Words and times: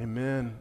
Amen. 0.00 0.58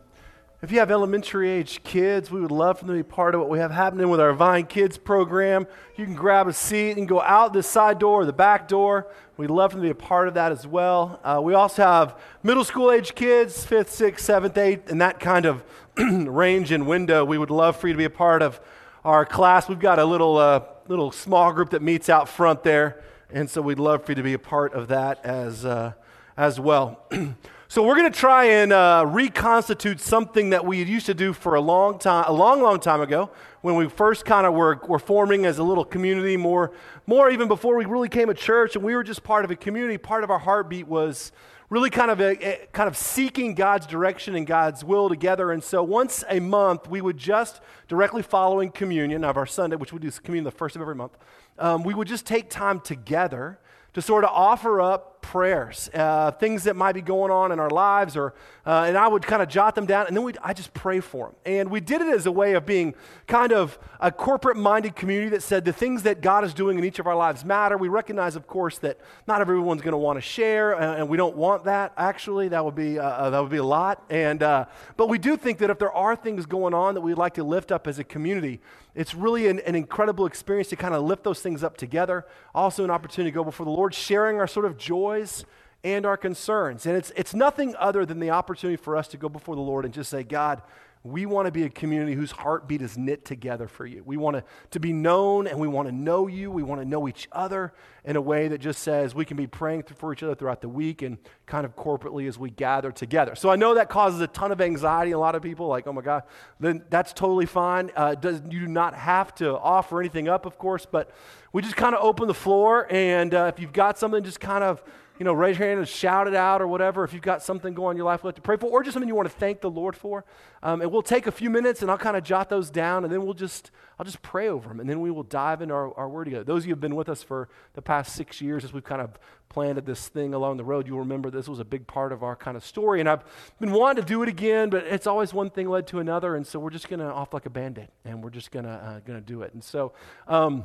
If 0.61 0.69
you 0.69 0.79
have 0.79 0.91
elementary 0.91 1.49
age 1.49 1.81
kids, 1.85 2.29
we 2.29 2.41
would 2.41 2.51
love 2.51 2.79
for 2.79 2.85
them 2.85 2.93
to 2.93 3.01
be 3.01 3.07
part 3.07 3.33
of 3.33 3.39
what 3.39 3.49
we 3.49 3.59
have 3.59 3.71
happening 3.71 4.09
with 4.09 4.19
our 4.19 4.33
Vine 4.33 4.65
Kids 4.65 4.97
program. 4.97 5.65
You 5.95 6.03
can 6.03 6.13
grab 6.13 6.49
a 6.49 6.51
seat 6.51 6.97
and 6.97 7.07
go 7.07 7.21
out 7.21 7.53
the 7.53 7.63
side 7.63 7.99
door 7.99 8.23
or 8.23 8.25
the 8.25 8.33
back 8.33 8.67
door. 8.67 9.07
We'd 9.37 9.49
love 9.49 9.71
for 9.71 9.77
them 9.77 9.83
to 9.83 9.93
be 9.93 9.97
a 9.97 10.07
part 10.07 10.27
of 10.27 10.33
that 10.33 10.51
as 10.51 10.67
well. 10.67 11.21
Uh, 11.23 11.39
we 11.41 11.53
also 11.53 11.83
have 11.83 12.19
middle 12.43 12.65
school 12.65 12.91
age 12.91 13.15
kids, 13.15 13.63
fifth, 13.63 13.91
sixth, 13.93 14.25
seventh, 14.25 14.57
eighth, 14.57 14.91
and 14.91 14.99
that 14.99 15.21
kind 15.21 15.45
of 15.45 15.63
range 15.97 16.73
and 16.73 16.85
window. 16.85 17.23
We 17.23 17.37
would 17.37 17.49
love 17.49 17.77
for 17.77 17.87
you 17.87 17.93
to 17.93 17.97
be 17.97 18.03
a 18.03 18.09
part 18.09 18.41
of 18.41 18.59
our 19.05 19.25
class. 19.25 19.69
We've 19.69 19.79
got 19.79 19.99
a 19.99 20.05
little, 20.05 20.35
uh, 20.35 20.63
little 20.89 21.13
small 21.13 21.53
group 21.53 21.69
that 21.69 21.81
meets 21.81 22.09
out 22.09 22.27
front 22.27 22.63
there, 22.63 23.01
and 23.31 23.49
so 23.49 23.61
we'd 23.61 23.79
love 23.79 24.03
for 24.03 24.11
you 24.11 24.15
to 24.15 24.23
be 24.23 24.33
a 24.33 24.39
part 24.39 24.73
of 24.73 24.89
that 24.89 25.23
as, 25.23 25.63
uh, 25.63 25.93
as 26.35 26.59
well. 26.59 27.05
So 27.71 27.83
we're 27.83 27.97
going 27.97 28.11
to 28.11 28.19
try 28.19 28.45
and 28.45 28.73
uh, 28.73 29.05
reconstitute 29.07 29.99
something 29.99 30.49
that 30.49 30.65
we 30.65 30.81
used 30.81 31.05
to 31.05 31.13
do 31.13 31.33
for 31.33 31.53
a 31.53 31.61
long 31.61 31.99
time, 31.99 32.25
a 32.27 32.33
long, 32.33 32.63
long 32.63 32.79
time 32.79 32.99
ago, 32.99 33.29
when 33.61 33.75
we 33.75 33.87
first 33.87 34.25
kind 34.25 34.47
of 34.47 34.55
were, 34.55 34.81
were 34.87 34.97
forming 34.97 35.45
as 35.45 35.59
a 35.59 35.63
little 35.63 35.85
community, 35.85 36.35
more, 36.35 36.71
more 37.05 37.29
even 37.29 37.47
before 37.47 37.75
we 37.75 37.85
really 37.85 38.09
came 38.09 38.27
a 38.27 38.33
church, 38.33 38.75
and 38.75 38.83
we 38.83 38.95
were 38.95 39.03
just 39.03 39.21
part 39.21 39.45
of 39.45 39.51
a 39.51 39.55
community. 39.55 39.99
Part 39.99 40.23
of 40.23 40.31
our 40.31 40.39
heartbeat 40.39 40.87
was 40.87 41.31
really 41.69 41.91
kind 41.91 42.09
of 42.09 42.19
a, 42.19 42.43
a, 42.43 42.67
kind 42.71 42.87
of 42.87 42.97
seeking 42.97 43.53
God's 43.53 43.85
direction 43.85 44.33
and 44.33 44.47
God's 44.47 44.83
will 44.83 45.07
together. 45.07 45.51
And 45.51 45.63
so 45.63 45.83
once 45.83 46.23
a 46.27 46.39
month, 46.39 46.89
we 46.89 47.01
would 47.01 47.17
just 47.19 47.61
directly 47.87 48.23
following 48.23 48.71
communion 48.71 49.23
of 49.23 49.37
our 49.37 49.45
Sunday, 49.45 49.75
which 49.75 49.93
we 49.93 49.99
do 49.99 50.09
communion 50.09 50.43
the 50.43 50.49
first 50.49 50.75
of 50.75 50.81
every 50.81 50.95
month. 50.95 51.15
Um, 51.59 51.83
we 51.83 51.93
would 51.93 52.07
just 52.07 52.25
take 52.25 52.49
time 52.49 52.79
together 52.79 53.59
to 53.93 54.01
sort 54.01 54.23
of 54.23 54.31
offer 54.31 54.81
up 54.81 55.18
prayers, 55.21 55.89
uh, 55.93 56.31
things 56.31 56.63
that 56.63 56.75
might 56.75 56.93
be 56.93 57.01
going 57.01 57.31
on 57.31 57.51
in 57.51 57.59
our 57.59 57.69
lives, 57.69 58.17
or 58.17 58.33
uh, 58.65 58.85
and 58.87 58.97
I 58.97 59.07
would 59.07 59.23
kind 59.23 59.41
of 59.41 59.49
jot 59.49 59.75
them 59.75 59.85
down, 59.85 60.07
and 60.07 60.15
then 60.15 60.33
I 60.43 60.53
just 60.53 60.73
pray 60.73 60.99
for 60.99 61.27
them. 61.27 61.35
And 61.45 61.71
we 61.71 61.79
did 61.79 62.01
it 62.01 62.07
as 62.07 62.25
a 62.25 62.31
way 62.31 62.53
of 62.53 62.65
being 62.65 62.93
kind 63.27 63.51
of 63.51 63.79
a 63.99 64.11
corporate-minded 64.11 64.95
community 64.95 65.29
that 65.29 65.43
said 65.43 65.65
the 65.65 65.73
things 65.73 66.03
that 66.03 66.21
God 66.21 66.43
is 66.43 66.53
doing 66.53 66.77
in 66.77 66.85
each 66.85 66.99
of 66.99 67.07
our 67.07 67.15
lives 67.15 67.43
matter. 67.43 67.77
We 67.77 67.87
recognize, 67.87 68.35
of 68.35 68.47
course, 68.47 68.77
that 68.79 68.99
not 69.27 69.41
everyone's 69.41 69.81
going 69.81 69.93
to 69.93 69.97
want 69.97 70.17
to 70.17 70.21
share, 70.21 70.75
uh, 70.75 70.95
and 70.95 71.09
we 71.09 71.17
don't 71.17 71.35
want 71.35 71.63
that. 71.65 71.93
Actually, 71.97 72.49
that 72.49 72.63
would 72.63 72.75
be 72.75 72.99
uh, 72.99 73.03
uh, 73.03 73.29
that 73.29 73.39
would 73.39 73.51
be 73.51 73.57
a 73.57 73.63
lot. 73.63 74.03
And 74.09 74.43
uh, 74.43 74.65
but 74.97 75.09
we 75.09 75.17
do 75.17 75.37
think 75.37 75.57
that 75.59 75.69
if 75.69 75.79
there 75.79 75.91
are 75.91 76.15
things 76.15 76.45
going 76.45 76.73
on 76.73 76.93
that 76.95 77.01
we'd 77.01 77.17
like 77.17 77.33
to 77.35 77.43
lift 77.43 77.71
up 77.71 77.87
as 77.87 77.99
a 77.99 78.03
community, 78.03 78.59
it's 78.95 79.13
really 79.13 79.47
an, 79.47 79.59
an 79.59 79.75
incredible 79.75 80.25
experience 80.25 80.69
to 80.69 80.75
kind 80.75 80.93
of 80.93 81.03
lift 81.03 81.23
those 81.23 81.41
things 81.41 81.63
up 81.63 81.77
together. 81.77 82.25
Also, 82.53 82.83
an 82.83 82.89
opportunity 82.89 83.31
to 83.31 83.35
go 83.35 83.43
before 83.43 83.65
the 83.65 83.71
Lord, 83.71 83.93
sharing 83.93 84.39
our 84.39 84.47
sort 84.47 84.65
of 84.65 84.77
joys 85.09 85.45
and 85.83 86.05
our 86.05 86.17
concerns. 86.17 86.85
And 86.85 86.95
it's, 86.95 87.11
it's 87.15 87.33
nothing 87.33 87.75
other 87.77 88.05
than 88.05 88.19
the 88.19 88.31
opportunity 88.31 88.75
for 88.75 88.95
us 88.95 89.07
to 89.09 89.17
go 89.17 89.29
before 89.29 89.55
the 89.55 89.61
Lord 89.61 89.85
and 89.85 89.93
just 89.93 90.09
say, 90.09 90.23
God, 90.23 90.61
we 91.03 91.25
want 91.25 91.45
to 91.45 91.51
be 91.51 91.63
a 91.63 91.69
community 91.69 92.13
whose 92.13 92.31
heartbeat 92.31 92.81
is 92.81 92.97
knit 92.97 93.23
together 93.23 93.69
for 93.69 93.85
you. 93.85 94.03
We 94.05 94.17
want 94.17 94.35
to, 94.35 94.43
to 94.71 94.79
be 94.81 94.91
known 94.91 95.47
and 95.47 95.57
we 95.57 95.67
want 95.67 95.87
to 95.87 95.93
know 95.93 96.27
you. 96.27 96.51
We 96.51 96.61
want 96.61 96.81
to 96.81 96.85
know 96.87 97.07
each 97.07 97.29
other 97.31 97.73
in 98.03 98.17
a 98.17 98.21
way 98.21 98.49
that 98.49 98.57
just 98.57 98.83
says 98.83 99.15
we 99.15 99.23
can 99.23 99.37
be 99.37 99.47
praying 99.47 99.83
for 99.83 100.11
each 100.11 100.23
other 100.23 100.35
throughout 100.35 100.59
the 100.59 100.67
week 100.67 101.01
and 101.01 101.17
kind 101.45 101.65
of 101.65 101.73
corporately 101.77 102.27
as 102.27 102.37
we 102.37 102.49
gather 102.49 102.91
together. 102.91 103.33
So 103.35 103.49
I 103.49 103.55
know 103.55 103.75
that 103.75 103.87
causes 103.87 104.19
a 104.19 104.27
ton 104.27 104.51
of 104.51 104.59
anxiety. 104.59 105.11
A 105.11 105.19
lot 105.19 105.35
of 105.35 105.41
people 105.41 105.67
like, 105.67 105.87
oh 105.87 105.93
my 105.93 106.01
God, 106.01 106.23
then 106.59 106.83
that's 106.89 107.13
totally 107.13 107.45
fine. 107.45 107.91
Uh, 107.95 108.15
does, 108.15 108.41
you 108.49 108.59
do 108.59 108.67
not 108.67 108.93
have 108.93 109.33
to 109.35 109.57
offer 109.57 110.01
anything 110.01 110.27
up, 110.27 110.45
of 110.45 110.57
course, 110.57 110.85
but 110.85 111.11
we 111.53 111.61
just 111.61 111.77
kind 111.77 111.95
of 111.95 112.03
open 112.03 112.27
the 112.27 112.33
floor. 112.33 112.87
And 112.89 113.33
uh, 113.33 113.51
if 113.53 113.61
you've 113.61 113.73
got 113.73 113.97
something, 113.97 114.21
just 114.21 114.41
kind 114.41 114.65
of 114.65 114.83
you 115.19 115.25
know, 115.25 115.33
raise 115.33 115.59
your 115.59 115.67
hand 115.67 115.79
and 115.79 115.87
shout 115.87 116.27
it 116.27 116.33
out 116.33 116.61
or 116.61 116.67
whatever 116.67 117.03
if 117.03 117.11
you've 117.11 117.21
got 117.21 117.43
something 117.43 117.73
going 117.73 117.95
in 117.95 117.97
your 117.97 118.05
life 118.05 118.23
like 118.23 118.35
to 118.35 118.41
pray 118.41 118.55
for, 118.55 118.67
or 118.67 118.81
just 118.81 118.93
something 118.93 119.07
you 119.07 119.15
want 119.15 119.27
to 119.27 119.35
thank 119.35 119.59
the 119.59 119.69
Lord 119.69 119.95
for. 119.95 120.23
Um, 120.63 120.81
and 120.81 120.89
we'll 120.91 121.01
take 121.01 121.27
a 121.27 121.31
few 121.31 121.49
minutes 121.49 121.81
and 121.81 121.91
I'll 121.91 121.97
kind 121.97 122.15
of 122.15 122.23
jot 122.23 122.49
those 122.49 122.69
down 122.69 123.03
and 123.03 123.11
then 123.11 123.23
we'll 123.25 123.33
just, 123.33 123.69
I'll 123.99 124.05
just 124.05 124.21
pray 124.21 124.47
over 124.47 124.69
them 124.69 124.79
and 124.79 124.89
then 124.89 125.01
we 125.01 125.11
will 125.11 125.23
dive 125.23 125.61
into 125.61 125.73
our, 125.73 125.93
our 125.97 126.07
word 126.07 126.23
together. 126.25 126.45
Those 126.45 126.63
of 126.63 126.67
you 126.67 126.69
who 126.69 126.75
have 126.75 126.81
been 126.81 126.95
with 126.95 127.09
us 127.09 127.21
for 127.21 127.49
the 127.73 127.81
past 127.81 128.15
six 128.15 128.39
years 128.39 128.63
as 128.63 128.71
we've 128.71 128.83
kind 128.83 129.01
of 129.01 129.19
planted 129.49 129.85
this 129.85 130.07
thing 130.07 130.33
along 130.33 130.55
the 130.55 130.63
road, 130.63 130.87
you'll 130.87 130.99
remember 130.99 131.29
this 131.29 131.49
was 131.49 131.59
a 131.59 131.65
big 131.65 131.85
part 131.85 132.13
of 132.13 132.23
our 132.23 132.37
kind 132.37 132.55
of 132.55 132.63
story. 132.63 133.01
And 133.01 133.09
I've 133.09 133.25
been 133.59 133.73
wanting 133.73 134.01
to 134.01 134.07
do 134.07 134.23
it 134.23 134.29
again, 134.29 134.69
but 134.69 134.85
it's 134.85 135.05
always 135.05 135.33
one 135.33 135.49
thing 135.49 135.67
led 135.67 135.85
to 135.87 135.99
another. 135.99 136.37
And 136.37 136.47
so 136.47 136.59
we're 136.59 136.69
just 136.69 136.87
going 136.87 137.01
to 137.01 137.07
off 137.07 137.33
like 137.33 137.45
a 137.45 137.49
band 137.49 137.77
aid 137.77 137.89
and 138.05 138.23
we're 138.23 138.29
just 138.29 138.51
going 138.51 138.65
to, 138.65 138.71
uh, 138.71 138.99
going 139.01 139.19
to 139.19 139.25
do 139.25 139.41
it. 139.41 139.53
And 139.53 139.61
so, 139.61 139.91
um, 140.29 140.63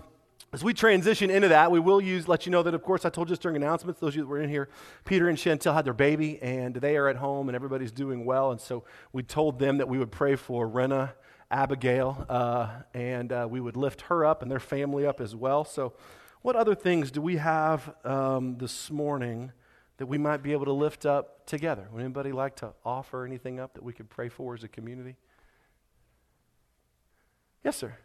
as 0.55 0.63
we 0.63 0.73
transition 0.73 1.31
into 1.31 1.49
that, 1.49 1.73
we 1.73 1.81
will 1.81 2.01
use, 2.01 2.29
let 2.29 2.47
you 2.47 2.53
know 2.53 2.63
that, 2.63 2.75
of 2.75 2.83
course, 2.85 3.05
I 3.05 3.11
told 3.11 3.29
you 3.29 3.35
during 3.35 3.57
announcements, 3.57 3.99
those 3.99 4.11
of 4.11 4.15
you 4.15 4.23
that 4.23 4.29
were 4.29 4.41
in 4.41 4.49
here, 4.49 4.69
Peter 5.05 5.29
and 5.29 5.37
Chantel 5.37 5.75
had 5.75 5.85
their 5.85 5.93
baby, 5.93 6.41
and 6.41 6.77
they 6.77 6.97
are 6.97 7.09
at 7.09 7.17
home, 7.17 7.49
and 7.49 7.57
everybody's 7.57 7.91
doing 7.91 8.25
well. 8.25 8.53
And 8.53 8.61
so 8.61 8.85
we 9.13 9.25
told 9.25 9.59
them 9.59 9.79
that 9.79 9.89
we 9.89 9.99
would 9.99 10.13
pray 10.13 10.37
for 10.37 10.69
Rena, 10.69 11.15
Abigail, 11.51 12.25
uh, 12.29 12.69
and 12.95 13.33
uh, 13.33 13.49
we 13.51 13.59
would 13.59 13.77
lift 13.77 14.03
her 14.03 14.25
up 14.25 14.43
and 14.43 14.51
their 14.51 14.61
family 14.61 15.05
up 15.05 15.21
as 15.21 15.35
well. 15.35 15.65
So, 15.65 15.95
what 16.43 16.55
other 16.55 16.77
things 16.77 17.11
do 17.11 17.21
we 17.21 17.39
have 17.39 17.93
um, 18.05 18.57
this 18.59 18.93
morning 18.93 19.51
that 19.97 20.07
we 20.07 20.19
might 20.19 20.41
be 20.41 20.53
able 20.53 20.67
to 20.67 20.73
lift 20.73 21.05
up 21.05 21.47
together? 21.47 21.89
Would 21.91 22.01
anybody 22.01 22.31
like 22.31 22.55
to 22.57 22.75
offer 22.85 23.25
anything 23.25 23.59
up 23.59 23.75
that 23.75 23.83
we 23.83 23.93
could 23.93 24.09
pray 24.09 24.29
for 24.29 24.55
as 24.55 24.63
a 24.63 24.69
community? 24.69 25.17
Yes, 27.65 27.77
sir. 27.77 27.97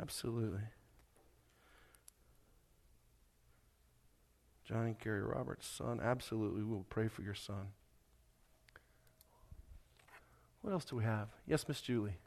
Absolutely. 0.00 0.62
Johnny 4.68 4.94
Gary 5.02 5.22
Roberts' 5.22 5.66
son. 5.66 5.98
Absolutely, 6.02 6.62
we 6.62 6.68
will 6.68 6.84
pray 6.92 7.08
for 7.08 7.22
your 7.22 7.34
son. 7.34 7.72
What 10.60 10.72
else 10.76 10.84
do 10.84 10.96
we 11.00 11.04
have? 11.08 11.32
Yes, 11.48 11.66
Miss 11.66 11.80
Julie. 11.80 12.20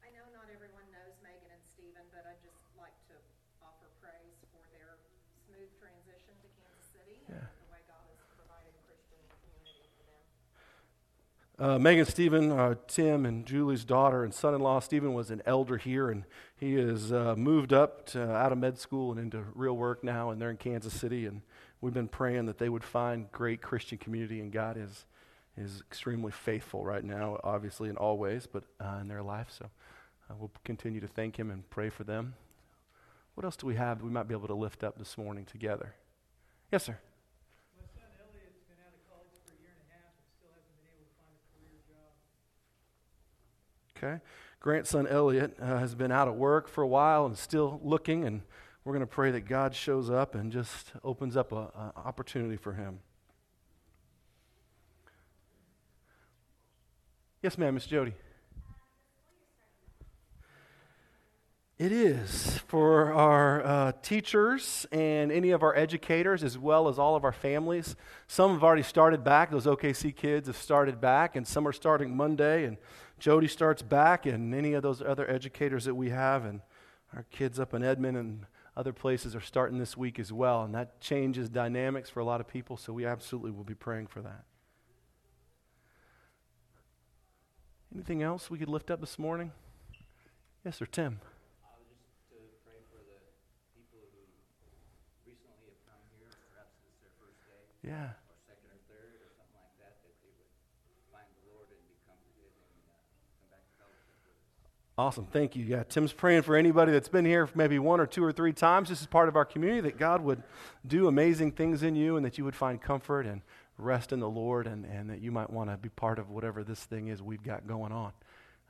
I 0.00 0.08
know 0.16 0.24
not 0.32 0.48
everyone 0.48 0.88
knows 0.88 1.12
Megan 1.20 1.52
and 1.52 1.60
Stephen, 1.60 2.00
but 2.08 2.24
I'd 2.24 2.40
just 2.40 2.64
like 2.80 2.96
to 3.12 3.16
offer 3.60 3.92
praise 4.00 4.40
for 4.48 4.64
their 4.72 4.96
smooth 5.44 5.68
transition 5.76 6.32
to 6.40 6.48
Kansas 6.56 6.88
City 6.88 7.20
yeah. 7.28 7.44
and 7.44 7.60
the 7.60 7.68
way 7.68 7.84
God 7.84 8.00
has 8.08 8.24
provided 8.40 8.72
Christian 8.88 9.20
community 9.44 9.84
for 9.92 10.08
them. 10.08 10.24
Uh, 11.58 11.78
Megan, 11.78 12.06
Stephen, 12.06 12.50
uh, 12.50 12.74
Tim, 12.88 13.24
and 13.24 13.46
Julie's 13.46 13.84
daughter 13.84 14.24
and 14.24 14.34
son-in-law. 14.34 14.80
Stephen 14.80 15.14
was 15.14 15.30
an 15.30 15.42
elder 15.46 15.76
here, 15.76 16.10
and 16.10 16.24
he 16.56 16.74
has 16.74 17.12
uh, 17.12 17.34
moved 17.36 17.72
up 17.72 18.06
to, 18.06 18.32
out 18.32 18.52
of 18.52 18.58
med 18.58 18.78
school 18.78 19.12
and 19.12 19.20
into 19.20 19.44
real 19.54 19.76
work 19.76 20.02
now, 20.02 20.30
and 20.30 20.40
they're 20.40 20.50
in 20.50 20.56
Kansas 20.56 20.92
City. 20.94 21.26
And 21.26 21.42
we've 21.80 21.94
been 21.94 22.08
praying 22.08 22.46
that 22.46 22.58
they 22.58 22.68
would 22.68 22.82
find 22.84 23.30
great 23.30 23.60
Christian 23.60 23.98
community, 23.98 24.40
and 24.40 24.50
God 24.50 24.76
is 24.76 25.06
is 25.56 25.82
extremely 25.86 26.32
faithful 26.32 26.84
right 26.84 27.04
now, 27.04 27.38
obviously 27.44 27.90
in 27.90 27.96
all 27.96 28.16
ways, 28.16 28.48
but 28.50 28.64
uh, 28.80 28.98
in 29.00 29.08
their 29.08 29.22
life. 29.22 29.48
So 29.50 29.66
uh, 30.30 30.34
we'll 30.38 30.50
continue 30.64 31.00
to 31.00 31.08
thank 31.08 31.38
Him 31.38 31.50
and 31.50 31.68
pray 31.68 31.90
for 31.90 32.04
them. 32.04 32.34
What 33.34 33.44
else 33.44 33.56
do 33.56 33.66
we 33.66 33.76
have 33.76 33.98
that 33.98 34.04
we 34.04 34.10
might 34.10 34.28
be 34.28 34.34
able 34.34 34.48
to 34.48 34.54
lift 34.54 34.84
up 34.84 34.98
this 34.98 35.16
morning 35.18 35.44
together? 35.44 35.94
Yes, 36.70 36.84
sir. 36.84 36.98
My 37.76 37.84
son 37.84 38.08
Elliot's 38.16 38.64
been 38.68 38.80
out 38.80 38.92
of 38.96 39.00
college 39.08 39.32
for 39.44 39.52
a 39.52 39.60
year 39.60 39.72
and 39.76 39.84
a 39.84 39.92
half 39.92 40.12
and 40.16 40.24
still 40.36 40.52
hasn't 40.52 40.72
been 40.80 40.88
able 40.88 41.04
to 41.04 41.16
find 41.20 41.32
a 41.36 41.44
career 41.52 41.80
job. 41.84 42.12
Okay. 44.02 44.20
Grandson 44.58 45.06
Elliot 45.06 45.56
uh, 45.60 45.78
has 45.78 45.94
been 45.94 46.10
out 46.10 46.26
of 46.26 46.34
work 46.34 46.66
for 46.68 46.82
a 46.82 46.88
while 46.88 47.24
and 47.24 47.38
still 47.38 47.80
looking, 47.84 48.24
and 48.24 48.42
we're 48.84 48.92
going 48.92 49.00
to 49.00 49.06
pray 49.06 49.30
that 49.30 49.42
God 49.42 49.76
shows 49.76 50.10
up 50.10 50.34
and 50.34 50.50
just 50.50 50.88
opens 51.04 51.36
up 51.36 51.52
an 51.52 51.68
opportunity 51.96 52.56
for 52.56 52.72
him. 52.72 52.98
Yes, 57.42 57.56
ma'am, 57.56 57.74
Miss 57.74 57.86
Jody. 57.86 58.14
It 61.78 61.90
is 61.90 62.58
for 62.68 63.12
our 63.12 63.64
uh, 63.64 63.92
teachers 64.02 64.86
and 64.92 65.32
any 65.32 65.50
of 65.50 65.64
our 65.64 65.76
educators, 65.76 66.44
as 66.44 66.56
well 66.56 66.88
as 66.88 66.98
all 66.98 67.16
of 67.16 67.24
our 67.24 67.32
families. 67.32 67.96
Some 68.28 68.52
have 68.52 68.62
already 68.62 68.84
started 68.84 69.24
back. 69.24 69.50
Those 69.50 69.66
OKC 69.66 70.14
kids 70.14 70.46
have 70.46 70.56
started 70.56 71.00
back, 71.00 71.34
and 71.34 71.46
some 71.46 71.66
are 71.66 71.72
starting 71.72 72.16
Monday. 72.16 72.64
And 72.64 72.76
Jody 73.22 73.46
starts 73.46 73.82
back, 73.82 74.26
and 74.26 74.52
any 74.52 74.72
of 74.72 74.82
those 74.82 75.00
other 75.00 75.30
educators 75.30 75.84
that 75.84 75.94
we 75.94 76.10
have, 76.10 76.44
and 76.44 76.60
our 77.14 77.24
kids 77.30 77.60
up 77.60 77.72
in 77.72 77.84
Edmond 77.84 78.16
and 78.16 78.46
other 78.76 78.92
places 78.92 79.36
are 79.36 79.40
starting 79.40 79.78
this 79.78 79.96
week 79.96 80.18
as 80.18 80.32
well. 80.32 80.64
And 80.64 80.74
that 80.74 81.00
changes 81.00 81.48
dynamics 81.48 82.10
for 82.10 82.18
a 82.18 82.24
lot 82.24 82.40
of 82.40 82.48
people, 82.48 82.76
so 82.76 82.92
we 82.92 83.06
absolutely 83.06 83.52
will 83.52 83.62
be 83.62 83.76
praying 83.76 84.08
for 84.08 84.22
that. 84.22 84.42
Anything 87.94 88.24
else 88.24 88.50
we 88.50 88.58
could 88.58 88.68
lift 88.68 88.90
up 88.90 88.98
this 88.98 89.20
morning? 89.20 89.52
Yes, 90.64 90.78
sir, 90.78 90.86
Tim. 90.86 91.20
Yeah. 97.82 98.14
Or 98.14 98.38
second 98.46 98.70
or 98.70 98.78
third 98.86 99.26
or 99.26 99.30
something 99.34 99.58
like 99.58 99.74
that, 99.82 99.98
that 100.06 100.14
they 100.22 100.30
would 100.38 100.46
find 101.10 101.26
the 101.34 101.50
Lord 101.50 101.66
and 101.66 101.82
be 101.90 101.98
comforted 102.06 102.54
and 102.54 102.78
uh, 102.86 102.94
come 103.42 103.50
back 103.50 103.66
to 103.66 103.74
fellowship 103.74 104.22
with 104.22 104.38
us. 104.38 104.91
Awesome. 105.02 105.26
Thank 105.26 105.56
you. 105.56 105.64
Yeah, 105.64 105.82
Tim's 105.82 106.12
praying 106.12 106.42
for 106.42 106.54
anybody 106.54 106.92
that's 106.92 107.08
been 107.08 107.24
here 107.24 107.48
maybe 107.56 107.76
one 107.80 107.98
or 107.98 108.06
two 108.06 108.22
or 108.22 108.30
three 108.30 108.52
times. 108.52 108.88
This 108.88 109.00
is 109.00 109.06
part 109.08 109.28
of 109.28 109.34
our 109.34 109.44
community 109.44 109.80
that 109.80 109.98
God 109.98 110.22
would 110.22 110.44
do 110.86 111.08
amazing 111.08 111.50
things 111.50 111.82
in 111.82 111.96
you 111.96 112.16
and 112.16 112.24
that 112.24 112.38
you 112.38 112.44
would 112.44 112.54
find 112.54 112.80
comfort 112.80 113.26
and 113.26 113.42
rest 113.78 114.12
in 114.12 114.20
the 114.20 114.30
Lord 114.30 114.68
and, 114.68 114.84
and 114.86 115.10
that 115.10 115.20
you 115.20 115.32
might 115.32 115.50
want 115.50 115.70
to 115.70 115.76
be 115.76 115.88
part 115.88 116.20
of 116.20 116.30
whatever 116.30 116.62
this 116.62 116.84
thing 116.84 117.08
is 117.08 117.20
we've 117.20 117.42
got 117.42 117.66
going 117.66 117.90
on. 117.90 118.12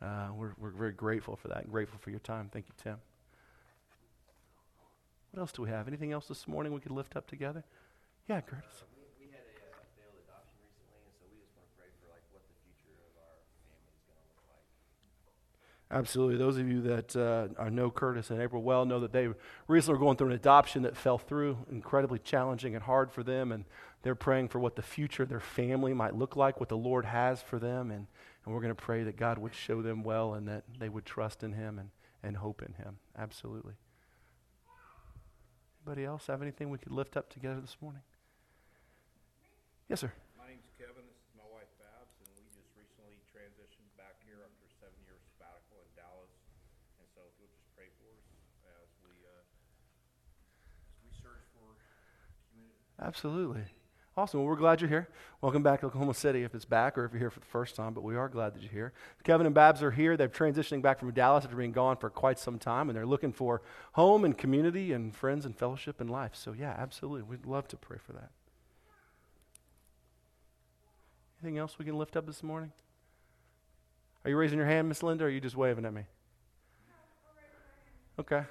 Uh, 0.00 0.28
we're, 0.34 0.54
we're 0.58 0.70
very 0.70 0.92
grateful 0.92 1.36
for 1.36 1.48
that 1.48 1.64
and 1.64 1.70
grateful 1.70 1.98
for 2.00 2.08
your 2.08 2.20
time. 2.20 2.48
Thank 2.50 2.64
you, 2.66 2.74
Tim. 2.82 2.96
What 5.32 5.40
else 5.40 5.52
do 5.52 5.60
we 5.60 5.68
have? 5.68 5.86
Anything 5.86 6.12
else 6.12 6.28
this 6.28 6.48
morning 6.48 6.72
we 6.72 6.80
could 6.80 6.92
lift 6.92 7.14
up 7.14 7.26
together? 7.26 7.62
Yeah, 8.26 8.40
Curtis. 8.40 8.84
We, 8.96 9.26
we 9.26 9.32
had 9.32 9.44
a 9.44 9.68
uh, 9.68 9.84
failed 10.00 10.16
adoption 10.24 10.56
recently, 10.64 10.96
and 11.04 11.12
so 11.12 11.28
we 11.28 11.44
just 11.44 11.52
want 11.52 11.68
to 11.68 11.76
pray 11.76 11.92
for 12.00 12.08
like 12.08 12.24
what 12.32 12.40
the 12.48 12.56
future 12.64 12.96
of 13.04 13.20
our 13.20 13.36
family 13.68 13.92
is 13.92 14.00
going 14.08 14.16
to 14.16 14.32
look 14.32 14.40
like. 14.48 14.64
Absolutely. 15.92 16.38
Those 16.38 16.56
of 16.56 16.66
you 16.66 16.80
that 16.82 17.14
uh, 17.14 17.68
know 17.68 17.90
Curtis 17.90 18.30
and 18.30 18.40
April 18.40 18.62
well 18.62 18.86
know 18.86 19.00
that 19.00 19.12
they 19.12 19.28
recently 19.68 19.98
were 19.98 20.04
going 20.04 20.16
through 20.16 20.28
an 20.28 20.32
adoption 20.32 20.82
that 20.84 20.96
fell 20.96 21.18
through, 21.18 21.58
incredibly 21.70 22.18
challenging 22.18 22.74
and 22.74 22.82
hard 22.82 23.12
for 23.12 23.22
them, 23.22 23.52
and 23.52 23.66
they're 24.02 24.14
praying 24.14 24.48
for 24.48 24.58
what 24.58 24.74
the 24.74 24.82
future 24.82 25.22
of 25.22 25.28
their 25.28 25.38
family 25.38 25.92
might 25.92 26.16
look 26.16 26.34
like, 26.34 26.58
what 26.58 26.70
the 26.70 26.76
Lord 26.76 27.04
has 27.04 27.42
for 27.42 27.58
them, 27.58 27.90
and, 27.90 28.06
and 28.44 28.54
we're 28.54 28.62
going 28.62 28.74
to 28.74 28.82
pray 28.82 29.04
that 29.04 29.16
God 29.18 29.36
would 29.36 29.54
show 29.54 29.82
them 29.82 30.02
well 30.02 30.32
and 30.32 30.48
that 30.48 30.64
they 30.78 30.88
would 30.88 31.04
trust 31.04 31.44
in 31.44 31.52
Him 31.52 31.78
and, 31.78 31.90
and 32.22 32.38
hope 32.38 32.62
in 32.62 32.72
Him. 32.72 32.96
Absolutely. 33.16 33.74
Anybody 35.84 36.06
else 36.06 36.26
have 36.28 36.42
anything 36.42 36.70
we 36.70 36.78
could 36.78 36.92
lift 36.92 37.16
up 37.16 37.28
together 37.28 37.60
this 37.60 37.76
morning? 37.82 38.02
Yes, 39.90 40.00
sir. 40.00 40.12
My 40.38 40.46
name's 40.46 40.70
Kevin. 40.78 41.02
This 41.04 41.18
is 41.20 41.34
my 41.34 41.46
wife 41.50 41.68
Babs, 41.78 42.16
and 42.22 42.30
we 42.38 42.46
just 42.54 42.70
recently 42.78 43.18
transitioned 43.28 43.90
back 43.98 44.14
here 44.22 44.40
after 44.46 44.62
a 44.62 44.72
seven-year 44.78 45.18
sabbatical 45.26 45.82
in 45.82 45.90
Dallas. 45.98 46.30
And 47.02 47.06
so, 47.10 47.26
if 47.26 47.34
you'll 47.38 47.50
just 47.50 47.66
pray 47.74 47.90
for 47.98 48.06
us 48.14 48.22
as 48.62 48.88
we 49.02 49.10
uh, 49.26 49.42
as 50.86 50.98
we 51.02 51.10
search 51.18 51.42
for 51.50 51.74
community. 52.54 52.86
Absolutely. 53.02 53.62
Awesome. 54.16 54.40
Well, 54.40 54.48
we're 54.48 54.56
glad 54.56 54.80
you're 54.80 54.90
here. 54.90 55.08
Welcome 55.40 55.62
back 55.62 55.80
to 55.80 55.86
Oklahoma 55.86 56.14
City 56.14 56.44
if 56.44 56.54
it's 56.54 56.66
back 56.66 56.98
or 56.98 57.06
if 57.06 57.12
you're 57.12 57.18
here 57.18 57.30
for 57.30 57.40
the 57.40 57.46
first 57.46 57.74
time, 57.74 57.94
but 57.94 58.04
we 58.04 58.14
are 58.14 58.28
glad 58.28 58.54
that 58.54 58.62
you're 58.62 58.70
here. 58.70 58.92
Kevin 59.24 59.46
and 59.46 59.54
Babs 59.54 59.82
are 59.82 59.90
here. 59.90 60.16
They're 60.18 60.28
transitioning 60.28 60.82
back 60.82 60.98
from 60.98 61.10
Dallas 61.12 61.44
after 61.44 61.56
being 61.56 61.72
gone 61.72 61.96
for 61.96 62.10
quite 62.10 62.38
some 62.38 62.58
time, 62.58 62.90
and 62.90 62.96
they're 62.96 63.06
looking 63.06 63.32
for 63.32 63.62
home 63.92 64.24
and 64.24 64.36
community 64.36 64.92
and 64.92 65.16
friends 65.16 65.46
and 65.46 65.56
fellowship 65.56 66.00
and 66.00 66.10
life. 66.10 66.32
So, 66.34 66.52
yeah, 66.52 66.76
absolutely. 66.78 67.22
We'd 67.22 67.46
love 67.46 67.66
to 67.68 67.76
pray 67.76 67.96
for 68.04 68.12
that. 68.12 68.30
Anything 71.42 71.58
else 71.58 71.78
we 71.78 71.86
can 71.86 71.96
lift 71.96 72.14
up 72.14 72.26
this 72.26 72.42
morning? 72.42 72.70
Are 74.24 74.30
you 74.30 74.36
raising 74.36 74.58
your 74.58 74.68
hand, 74.68 74.88
Miss 74.88 75.02
Linda, 75.02 75.24
or 75.24 75.26
are 75.28 75.30
you 75.30 75.40
just 75.40 75.56
waving 75.56 75.86
at 75.86 75.92
me? 75.92 76.02
Okay. 78.18 78.42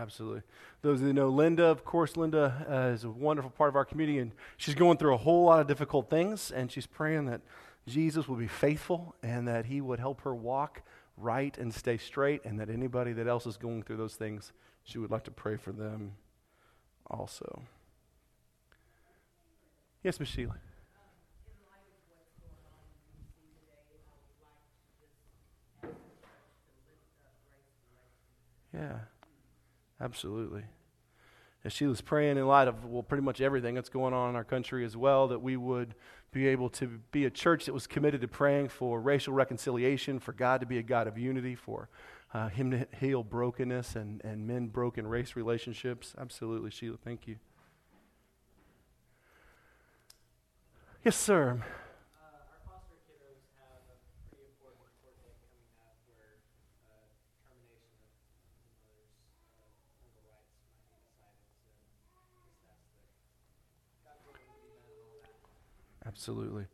Absolutely. 0.00 0.40
Those 0.80 1.02
you 1.02 1.12
know 1.12 1.28
Linda, 1.28 1.66
of 1.66 1.84
course, 1.84 2.16
Linda 2.16 2.66
uh, 2.70 2.94
is 2.94 3.04
a 3.04 3.10
wonderful 3.10 3.50
part 3.50 3.68
of 3.68 3.76
our 3.76 3.84
community, 3.84 4.18
and 4.18 4.32
she's 4.56 4.74
going 4.74 4.96
through 4.96 5.12
a 5.12 5.18
whole 5.18 5.44
lot 5.44 5.60
of 5.60 5.66
difficult 5.66 6.08
things, 6.08 6.50
and 6.50 6.72
she's 6.72 6.86
praying 6.86 7.26
that 7.26 7.42
Jesus 7.86 8.26
will 8.26 8.36
be 8.36 8.46
faithful 8.46 9.14
and 9.22 9.46
that 9.46 9.66
he 9.66 9.82
would 9.82 9.98
help 10.00 10.22
her 10.22 10.34
walk 10.34 10.82
right 11.18 11.56
and 11.58 11.74
stay 11.74 11.98
straight, 11.98 12.42
and 12.46 12.58
that 12.58 12.70
anybody 12.70 13.12
that 13.12 13.26
else 13.26 13.44
is 13.46 13.58
going 13.58 13.82
through 13.82 13.98
those 13.98 14.14
things, 14.14 14.52
she 14.84 14.96
would 14.96 15.10
like 15.10 15.24
to 15.24 15.30
pray 15.30 15.56
for 15.56 15.72
them 15.72 16.12
also. 17.10 17.62
Yes, 20.02 20.18
Miss 20.18 20.30
Sheila. 20.30 20.56
Yeah. 28.72 29.09
Absolutely. 30.00 30.64
As 31.62 31.72
she 31.72 31.86
was 31.86 32.00
praying 32.00 32.38
in 32.38 32.46
light 32.46 32.68
of, 32.68 32.86
well, 32.86 33.02
pretty 33.02 33.22
much 33.22 33.40
everything 33.40 33.74
that's 33.74 33.90
going 33.90 34.14
on 34.14 34.30
in 34.30 34.36
our 34.36 34.44
country 34.44 34.84
as 34.84 34.96
well, 34.96 35.28
that 35.28 35.40
we 35.40 35.56
would 35.56 35.94
be 36.32 36.46
able 36.48 36.70
to 36.70 37.00
be 37.12 37.26
a 37.26 37.30
church 37.30 37.66
that 37.66 37.74
was 37.74 37.86
committed 37.86 38.22
to 38.22 38.28
praying 38.28 38.68
for 38.68 39.00
racial 39.00 39.34
reconciliation, 39.34 40.18
for 40.18 40.32
God 40.32 40.60
to 40.60 40.66
be 40.66 40.78
a 40.78 40.82
God 40.82 41.06
of 41.06 41.18
unity, 41.18 41.54
for 41.54 41.90
uh, 42.32 42.48
Him 42.48 42.70
to 42.70 42.86
heal 42.98 43.22
brokenness 43.22 43.94
and, 43.94 44.22
and 44.24 44.46
mend 44.46 44.72
broken 44.72 45.06
race 45.06 45.36
relationships. 45.36 46.14
Absolutely, 46.16 46.70
Sheila. 46.70 46.96
Thank 47.04 47.28
you. 47.28 47.36
Yes, 51.04 51.16
sir. 51.16 51.62
Absolutely. 66.20 66.66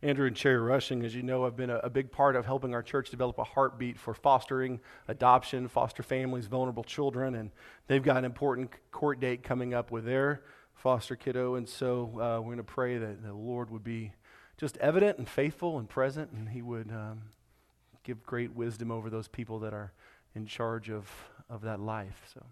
Andrew 0.00 0.26
and 0.26 0.34
Cherry 0.34 0.56
Rushing, 0.56 1.04
as 1.04 1.14
you 1.14 1.22
know, 1.22 1.44
have 1.44 1.54
been 1.54 1.68
a, 1.68 1.80
a, 1.80 1.90
big 1.90 2.10
part 2.10 2.34
of 2.34 2.46
helping 2.46 2.72
our 2.72 2.82
church 2.82 3.10
develop 3.10 3.36
a 3.36 3.44
heartbeat 3.44 3.98
for 3.98 4.14
fostering, 4.14 4.80
adoption, 5.06 5.68
foster 5.68 6.02
families, 6.02 6.46
vulnerable 6.46 6.82
children, 6.82 7.34
and 7.34 7.50
they've 7.88 8.02
got 8.02 8.16
an 8.16 8.24
important 8.24 8.70
court 8.92 9.20
date 9.20 9.42
coming 9.42 9.74
up 9.74 9.90
with 9.90 10.06
their 10.06 10.44
foster 10.74 11.14
kiddo. 11.14 11.56
And 11.56 11.68
so 11.68 12.10
uh, 12.14 12.40
we're 12.40 12.54
going 12.54 12.56
to 12.56 12.62
pray 12.64 12.96
that 12.96 13.22
the 13.22 13.34
Lord 13.34 13.68
would 13.68 13.84
be 13.84 14.12
just 14.56 14.78
evident 14.78 15.18
and 15.18 15.28
faithful 15.28 15.78
and 15.78 15.86
present, 15.86 16.30
and 16.30 16.48
He 16.48 16.62
would 16.62 16.90
um, 16.90 17.20
give 18.02 18.22
great 18.22 18.56
wisdom 18.56 18.90
over 18.90 19.10
those 19.10 19.28
people 19.28 19.58
that 19.58 19.74
are 19.74 19.92
in 20.34 20.46
charge 20.46 20.88
of, 20.88 21.06
of 21.50 21.60
that 21.60 21.80
life. 21.80 22.22
So. 22.32 22.42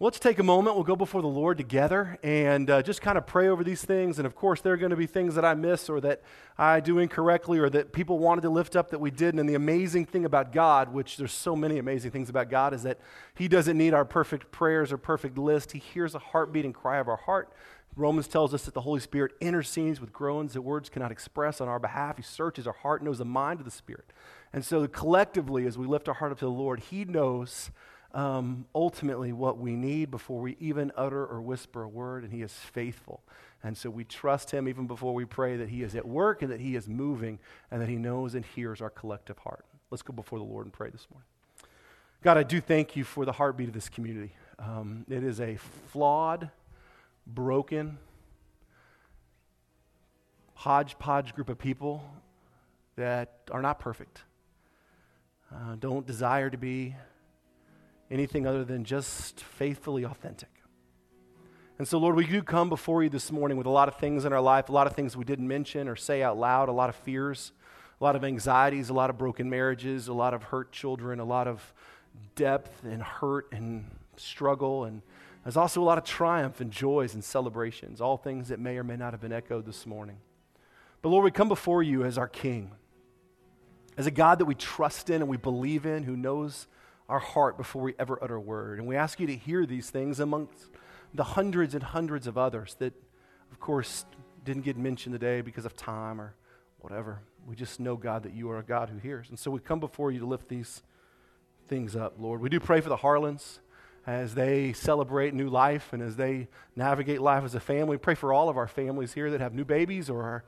Let's 0.00 0.20
take 0.20 0.38
a 0.38 0.44
moment. 0.44 0.76
We'll 0.76 0.84
go 0.84 0.94
before 0.94 1.22
the 1.22 1.26
Lord 1.26 1.58
together 1.58 2.20
and 2.22 2.70
uh, 2.70 2.82
just 2.84 3.02
kind 3.02 3.18
of 3.18 3.26
pray 3.26 3.48
over 3.48 3.64
these 3.64 3.84
things. 3.84 4.20
And 4.20 4.26
of 4.26 4.36
course, 4.36 4.60
there 4.60 4.72
are 4.72 4.76
going 4.76 4.90
to 4.90 4.96
be 4.96 5.08
things 5.08 5.34
that 5.34 5.44
I 5.44 5.54
miss 5.54 5.88
or 5.88 6.00
that 6.02 6.22
I 6.56 6.78
do 6.78 7.00
incorrectly 7.00 7.58
or 7.58 7.68
that 7.70 7.92
people 7.92 8.20
wanted 8.20 8.42
to 8.42 8.48
lift 8.48 8.76
up 8.76 8.90
that 8.90 9.00
we 9.00 9.10
didn't. 9.10 9.40
And 9.40 9.48
the 9.48 9.56
amazing 9.56 10.06
thing 10.06 10.24
about 10.24 10.52
God, 10.52 10.92
which 10.92 11.16
there's 11.16 11.32
so 11.32 11.56
many 11.56 11.78
amazing 11.78 12.12
things 12.12 12.30
about 12.30 12.48
God, 12.48 12.74
is 12.74 12.84
that 12.84 13.00
He 13.34 13.48
doesn't 13.48 13.76
need 13.76 13.92
our 13.92 14.04
perfect 14.04 14.52
prayers 14.52 14.92
or 14.92 14.98
perfect 14.98 15.36
list. 15.36 15.72
He 15.72 15.80
hears 15.80 16.14
a 16.14 16.20
heartbeat 16.20 16.64
and 16.64 16.72
cry 16.72 16.98
of 16.98 17.08
our 17.08 17.16
heart. 17.16 17.52
Romans 17.96 18.28
tells 18.28 18.54
us 18.54 18.66
that 18.66 18.74
the 18.74 18.82
Holy 18.82 19.00
Spirit 19.00 19.32
intercedes 19.40 20.00
with 20.00 20.12
groans 20.12 20.52
that 20.52 20.62
words 20.62 20.88
cannot 20.88 21.10
express 21.10 21.60
on 21.60 21.66
our 21.66 21.80
behalf. 21.80 22.18
He 22.18 22.22
searches 22.22 22.68
our 22.68 22.72
heart, 22.72 23.02
knows 23.02 23.18
the 23.18 23.24
mind 23.24 23.58
of 23.58 23.64
the 23.64 23.72
Spirit. 23.72 24.12
And 24.52 24.64
so, 24.64 24.86
collectively, 24.86 25.66
as 25.66 25.76
we 25.76 25.88
lift 25.88 26.08
our 26.08 26.14
heart 26.14 26.30
up 26.30 26.38
to 26.38 26.44
the 26.44 26.52
Lord, 26.52 26.78
He 26.78 27.04
knows 27.04 27.72
um, 28.14 28.66
ultimately 28.74 29.32
what 29.32 29.58
we 29.58 29.76
need 29.76 30.10
before 30.10 30.40
we 30.40 30.56
even 30.60 30.92
utter 30.96 31.24
or 31.26 31.40
whisper 31.40 31.82
a 31.82 31.88
word, 31.88 32.24
and 32.24 32.32
He 32.32 32.42
is 32.42 32.52
faithful. 32.52 33.22
And 33.62 33.76
so 33.76 33.90
we 33.90 34.04
trust 34.04 34.50
Him 34.50 34.68
even 34.68 34.86
before 34.86 35.14
we 35.14 35.24
pray 35.24 35.56
that 35.56 35.68
He 35.68 35.82
is 35.82 35.94
at 35.94 36.06
work 36.06 36.42
and 36.42 36.50
that 36.50 36.60
He 36.60 36.76
is 36.76 36.88
moving 36.88 37.38
and 37.70 37.82
that 37.82 37.88
He 37.88 37.96
knows 37.96 38.34
and 38.34 38.44
hears 38.44 38.80
our 38.80 38.90
collective 38.90 39.38
heart. 39.38 39.64
Let's 39.90 40.02
go 40.02 40.12
before 40.12 40.38
the 40.38 40.44
Lord 40.44 40.66
and 40.66 40.72
pray 40.72 40.90
this 40.90 41.06
morning. 41.12 41.26
God, 42.22 42.36
I 42.36 42.42
do 42.42 42.60
thank 42.60 42.96
you 42.96 43.04
for 43.04 43.24
the 43.24 43.32
heartbeat 43.32 43.68
of 43.68 43.74
this 43.74 43.88
community. 43.88 44.32
Um, 44.58 45.04
it 45.08 45.22
is 45.22 45.40
a 45.40 45.56
flawed, 45.92 46.50
broken, 47.26 47.98
hodgepodge 50.54 51.34
group 51.34 51.48
of 51.48 51.58
people 51.58 52.02
that 52.96 53.42
are 53.52 53.62
not 53.62 53.78
perfect, 53.78 54.22
uh, 55.54 55.76
don't 55.78 56.04
desire 56.04 56.50
to 56.50 56.58
be, 56.58 56.96
anything 58.10 58.46
other 58.46 58.64
than 58.64 58.84
just 58.84 59.40
faithfully 59.40 60.04
authentic. 60.04 60.48
And 61.78 61.86
so, 61.86 61.98
Lord, 61.98 62.16
we 62.16 62.26
do 62.26 62.42
come 62.42 62.68
before 62.68 63.04
you 63.04 63.08
this 63.08 63.30
morning 63.30 63.56
with 63.56 63.66
a 63.66 63.70
lot 63.70 63.86
of 63.86 63.96
things 63.96 64.24
in 64.24 64.32
our 64.32 64.40
life, 64.40 64.68
a 64.68 64.72
lot 64.72 64.88
of 64.88 64.94
things 64.94 65.16
we 65.16 65.24
didn't 65.24 65.46
mention 65.46 65.86
or 65.88 65.94
say 65.94 66.22
out 66.22 66.36
loud, 66.36 66.68
a 66.68 66.72
lot 66.72 66.88
of 66.88 66.96
fears, 66.96 67.52
a 68.00 68.04
lot 68.04 68.16
of 68.16 68.24
anxieties, 68.24 68.88
a 68.88 68.94
lot 68.94 69.10
of 69.10 69.18
broken 69.18 69.48
marriages, 69.48 70.08
a 70.08 70.12
lot 70.12 70.34
of 70.34 70.44
hurt 70.44 70.72
children, 70.72 71.20
a 71.20 71.24
lot 71.24 71.46
of 71.46 71.72
depth 72.34 72.82
and 72.82 73.00
hurt 73.00 73.46
and 73.52 73.84
struggle. 74.16 74.84
And 74.84 75.02
there's 75.44 75.56
also 75.56 75.80
a 75.80 75.84
lot 75.84 75.98
of 75.98 76.04
triumph 76.04 76.60
and 76.60 76.72
joys 76.72 77.14
and 77.14 77.22
celebrations, 77.22 78.00
all 78.00 78.16
things 78.16 78.48
that 78.48 78.58
may 78.58 78.76
or 78.76 78.84
may 78.84 78.96
not 78.96 79.12
have 79.12 79.20
been 79.20 79.32
echoed 79.32 79.64
this 79.64 79.86
morning. 79.86 80.16
But 81.00 81.10
Lord, 81.10 81.24
we 81.24 81.30
come 81.30 81.48
before 81.48 81.84
you 81.84 82.04
as 82.04 82.18
our 82.18 82.26
King, 82.26 82.72
as 83.96 84.06
a 84.08 84.10
God 84.10 84.40
that 84.40 84.46
we 84.46 84.56
trust 84.56 85.10
in 85.10 85.22
and 85.22 85.28
we 85.28 85.36
believe 85.36 85.86
in, 85.86 86.02
who 86.02 86.16
knows 86.16 86.66
our 87.08 87.18
heart 87.18 87.56
before 87.56 87.82
we 87.82 87.94
ever 87.98 88.18
utter 88.22 88.36
a 88.36 88.40
word. 88.40 88.78
And 88.78 88.86
we 88.86 88.96
ask 88.96 89.18
you 89.18 89.26
to 89.26 89.36
hear 89.36 89.64
these 89.64 89.90
things 89.90 90.20
amongst 90.20 90.68
the 91.14 91.24
hundreds 91.24 91.74
and 91.74 91.82
hundreds 91.82 92.26
of 92.26 92.36
others 92.36 92.76
that, 92.78 92.92
of 93.50 93.58
course, 93.60 94.04
didn't 94.44 94.62
get 94.62 94.76
mentioned 94.76 95.14
today 95.14 95.40
because 95.40 95.64
of 95.64 95.74
time 95.74 96.20
or 96.20 96.34
whatever. 96.80 97.20
We 97.46 97.56
just 97.56 97.80
know, 97.80 97.96
God, 97.96 98.22
that 98.24 98.34
you 98.34 98.50
are 98.50 98.58
a 98.58 98.62
God 98.62 98.90
who 98.90 98.98
hears. 98.98 99.30
And 99.30 99.38
so 99.38 99.50
we 99.50 99.60
come 99.60 99.80
before 99.80 100.10
you 100.10 100.20
to 100.20 100.26
lift 100.26 100.48
these 100.48 100.82
things 101.66 101.96
up, 101.96 102.14
Lord. 102.18 102.40
We 102.40 102.48
do 102.48 102.60
pray 102.60 102.80
for 102.80 102.88
the 102.88 102.96
Harlans 102.96 103.58
as 104.06 104.34
they 104.34 104.72
celebrate 104.72 105.34
new 105.34 105.48
life 105.48 105.92
and 105.92 106.02
as 106.02 106.16
they 106.16 106.48
navigate 106.76 107.20
life 107.20 107.44
as 107.44 107.54
a 107.54 107.60
family. 107.60 107.96
We 107.96 107.98
pray 107.98 108.14
for 108.14 108.32
all 108.32 108.48
of 108.48 108.56
our 108.56 108.68
families 108.68 109.12
here 109.12 109.30
that 109.30 109.40
have 109.40 109.54
new 109.54 109.64
babies 109.64 110.08
or 110.08 110.22
are 110.22 110.44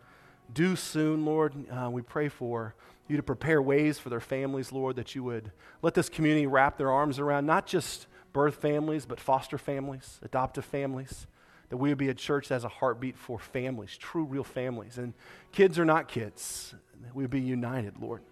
due 0.52 0.76
soon, 0.76 1.24
Lord. 1.24 1.54
Uh, 1.70 1.90
we 1.90 2.02
pray 2.02 2.28
for 2.28 2.74
you 3.10 3.16
to 3.16 3.22
prepare 3.22 3.60
ways 3.60 3.98
for 3.98 4.08
their 4.08 4.20
families, 4.20 4.72
Lord, 4.72 4.96
that 4.96 5.14
you 5.14 5.24
would 5.24 5.50
let 5.82 5.94
this 5.94 6.08
community 6.08 6.46
wrap 6.46 6.78
their 6.78 6.90
arms 6.90 7.18
around 7.18 7.46
not 7.46 7.66
just 7.66 8.06
birth 8.32 8.56
families, 8.56 9.06
but 9.06 9.20
foster 9.20 9.58
families, 9.58 10.20
adoptive 10.22 10.64
families. 10.64 11.26
That 11.68 11.76
we 11.76 11.88
would 11.88 11.98
be 11.98 12.08
a 12.08 12.14
church 12.14 12.48
that 12.48 12.54
has 12.54 12.64
a 12.64 12.68
heartbeat 12.68 13.16
for 13.16 13.38
families, 13.38 13.96
true, 13.96 14.24
real 14.24 14.42
families. 14.42 14.98
And 14.98 15.14
kids 15.52 15.78
are 15.78 15.84
not 15.84 16.08
kids. 16.08 16.74
We 17.14 17.22
would 17.22 17.30
be 17.30 17.40
united, 17.40 17.94
Lord. 18.00 18.22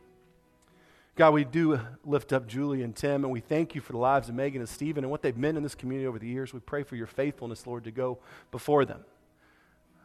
God, 1.14 1.34
we 1.34 1.44
do 1.44 1.80
lift 2.04 2.32
up 2.32 2.46
Julie 2.46 2.82
and 2.82 2.94
Tim, 2.94 3.24
and 3.24 3.32
we 3.32 3.40
thank 3.40 3.74
you 3.74 3.80
for 3.80 3.92
the 3.92 3.98
lives 3.98 4.28
of 4.28 4.36
Megan 4.36 4.60
and 4.60 4.68
Stephen 4.68 5.02
and 5.02 5.10
what 5.10 5.22
they've 5.22 5.36
meant 5.36 5.56
in 5.56 5.62
this 5.62 5.74
community 5.74 6.06
over 6.06 6.18
the 6.18 6.28
years. 6.28 6.54
We 6.54 6.60
pray 6.60 6.84
for 6.84 6.94
your 6.94 7.08
faithfulness, 7.08 7.66
Lord, 7.66 7.84
to 7.84 7.90
go 7.90 8.18
before 8.52 8.84
them. 8.84 9.04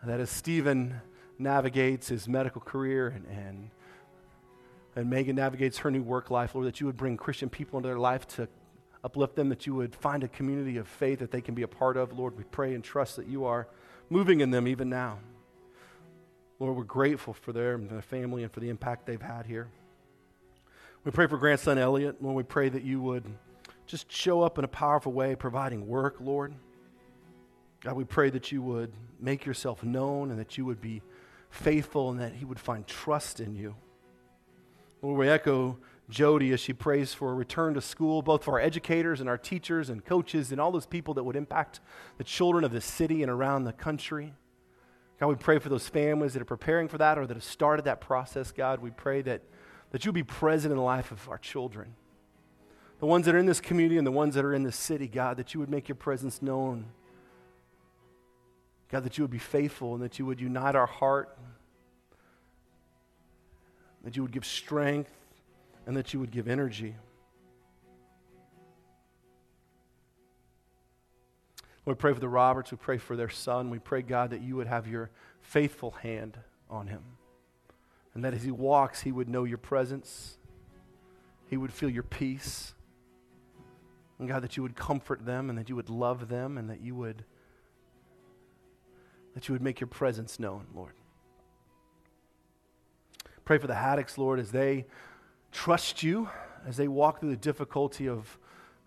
That 0.03 0.20
as 0.20 0.32
Stephen 0.32 1.01
navigates 1.38 2.08
his 2.08 2.27
medical 2.27 2.62
career 2.62 3.10
and, 3.10 3.25
and, 3.27 3.70
and 4.96 5.10
Megan 5.10 5.36
navigates 5.36 5.80
her 5.80 5.92
new 5.92 6.04
work 6.04 6.30
life, 6.30 6.54
Lord, 6.54 6.68
that 6.68 6.80
you 6.80 6.86
would 6.86 6.98
bring 6.98 7.18
Christian 7.18 7.50
people 7.50 7.78
into 7.78 7.90
their 7.90 8.00
life 8.00 8.28
to 8.30 8.48
uplift 9.04 9.36
them, 9.36 9.50
that 9.50 9.66
you 9.66 9.74
would 9.76 9.96
find 9.96 10.24
a 10.24 10.28
community 10.28 10.78
of 10.78 10.88
faith 10.88 11.20
that 11.20 11.32
they 11.32 11.42
can 11.42 11.56
be 11.56 11.64
a 11.64 11.68
part 11.68 11.98
of. 11.98 12.18
Lord, 12.18 12.38
we 12.38 12.44
pray 12.44 12.74
and 12.74 12.84
trust 12.84 13.16
that 13.16 13.28
you 13.28 13.46
are 13.46 13.68
moving 14.10 14.42
in 14.42 14.52
them 14.52 14.68
even 14.68 14.90
now. 14.90 15.20
Lord, 16.60 16.78
we're 16.78 16.84
grateful 16.84 17.34
for 17.34 17.52
their, 17.52 17.78
their 17.78 18.02
family 18.02 18.44
and 18.44 18.52
for 18.52 18.60
the 18.60 18.70
impact 18.70 19.06
they've 19.06 19.22
had 19.22 19.46
here. 19.46 19.68
We 21.04 21.12
pray 21.12 21.28
for 21.28 21.38
grandson 21.38 21.78
Elliot. 21.78 22.22
Lord, 22.22 22.36
we 22.38 22.44
pray 22.44 22.70
that 22.70 22.84
you 22.84 23.02
would 23.02 23.26
just 23.86 24.10
show 24.12 24.42
up 24.42 24.58
in 24.58 24.64
a 24.64 24.70
powerful 24.70 25.12
way, 25.12 25.36
providing 25.36 25.88
work, 25.88 26.18
Lord. 26.22 26.54
God, 27.82 27.98
we 27.98 28.06
pray 28.06 28.30
that 28.30 28.52
you 28.52 28.62
would 28.62 28.94
make 29.20 29.46
yourself 29.46 29.84
known 29.84 30.30
and 30.30 30.40
that 30.40 30.58
you 30.58 30.64
would 30.64 30.80
be 30.80 31.02
faithful 31.50 32.12
and 32.12 32.20
that 32.22 32.34
he 32.34 32.46
would 32.46 32.60
find 32.60 32.88
trust 32.88 33.42
in 33.42 33.56
you. 33.56 33.76
Lord, 35.04 35.20
we 35.20 35.30
echo 35.30 35.78
Jody 36.10 36.52
as 36.54 36.60
she 36.60 36.74
prays 36.74 37.14
for 37.14 37.30
a 37.30 37.34
return 37.36 37.76
to 37.76 37.82
school, 37.82 38.22
both 38.22 38.44
for 38.44 38.54
our 38.54 38.60
educators 38.60 39.20
and 39.20 39.30
our 39.30 39.38
teachers 39.38 39.90
and 39.90 40.04
coaches 40.04 40.52
and 40.52 40.60
all 40.60 40.72
those 40.72 40.86
people 40.86 41.14
that 41.14 41.24
would 41.24 41.36
impact 41.36 41.82
the 42.18 42.24
children 42.24 42.64
of 42.64 42.72
this 42.72 42.86
city 42.86 43.22
and 43.22 43.30
around 43.30 43.66
the 43.66 43.74
country. 43.74 44.34
God, 45.20 45.28
we 45.28 45.36
pray 45.36 45.60
for 45.60 45.70
those 45.70 45.88
families 45.88 46.34
that 46.34 46.42
are 46.42 46.46
preparing 46.46 46.88
for 46.88 46.98
that 46.98 47.20
or 47.20 47.28
that 47.28 47.36
have 47.36 47.44
started 47.44 47.86
that 47.86 48.02
process, 48.02 48.52
God. 48.52 48.80
We 48.80 48.90
pray 48.90 49.22
that 49.22 49.42
that 49.92 50.04
you'll 50.04 50.14
be 50.14 50.24
present 50.24 50.72
in 50.72 50.78
the 50.78 50.84
life 50.84 51.12
of 51.12 51.30
our 51.30 51.38
children. 51.38 51.96
The 53.00 53.06
ones 53.06 53.26
that 53.28 53.36
are 53.36 53.38
in 53.38 53.46
this 53.46 53.62
community 53.62 53.98
and 53.98 54.08
the 54.08 54.12
ones 54.12 54.34
that 54.36 54.44
are 54.44 54.54
in 54.54 54.64
this 54.64 54.76
city, 54.76 55.08
God, 55.08 55.38
that 55.38 55.54
you 55.54 55.60
would 55.60 55.70
make 55.70 55.88
your 55.88 55.96
presence 55.96 56.42
known. 56.42 56.86
God, 58.90 59.04
that 59.04 59.18
you 59.18 59.24
would 59.24 59.32
be 59.32 59.38
faithful 59.38 59.94
and 59.94 60.04
that 60.04 60.18
you 60.18 60.26
would 60.26 60.42
unite 60.42 60.76
our 60.76 60.88
heart, 60.88 61.38
that 64.04 64.16
you 64.16 64.22
would 64.22 64.32
give 64.32 64.46
strength, 64.46 65.12
and 65.86 65.96
that 65.98 66.14
you 66.14 66.20
would 66.20 66.32
give 66.32 66.48
energy. 66.48 66.96
Lord, 71.86 71.98
we 71.98 72.02
pray 72.02 72.14
for 72.14 72.20
the 72.20 72.30
Roberts. 72.30 72.72
We 72.72 72.78
pray 72.78 72.98
for 72.98 73.16
their 73.16 73.30
son. 73.30 73.70
We 73.70 73.80
pray, 73.80 74.02
God, 74.02 74.30
that 74.30 74.42
you 74.42 74.56
would 74.56 74.68
have 74.68 74.88
your 74.88 75.10
faithful 75.42 75.92
hand 75.92 76.38
on 76.70 76.88
him. 76.88 77.02
And 78.14 78.24
that 78.24 78.34
as 78.34 78.44
he 78.44 78.52
walks, 78.52 79.02
he 79.02 79.12
would 79.12 79.28
know 79.28 79.44
your 79.44 79.58
presence, 79.58 80.38
he 81.50 81.58
would 81.58 81.74
feel 81.74 81.90
your 81.90 82.04
peace. 82.04 82.74
And 84.20 84.28
God, 84.28 84.44
that 84.44 84.56
you 84.56 84.64
would 84.64 84.76
comfort 84.76 85.26
them 85.26 85.50
and 85.50 85.58
that 85.58 85.68
you 85.68 85.76
would 85.76 85.90
love 85.90 86.30
them 86.30 86.58
and 86.58 86.70
that 86.70 86.82
you 86.82 86.96
would 86.96 87.26
that 89.34 89.48
you 89.48 89.54
would 89.54 89.64
make 89.64 89.80
your 89.80 89.88
presence 89.88 90.40
known, 90.40 90.68
Lord. 90.76 90.94
Pray 93.46 93.58
for 93.58 93.68
the 93.68 93.76
Haddocks, 93.76 94.18
Lord, 94.18 94.40
as 94.40 94.52
they 94.52 94.86
trust 95.52 96.02
you, 96.02 96.30
as 96.66 96.78
they 96.78 96.88
walk 96.88 97.20
through 97.20 97.32
the 97.32 97.36
difficulty 97.36 98.08
of 98.08 98.38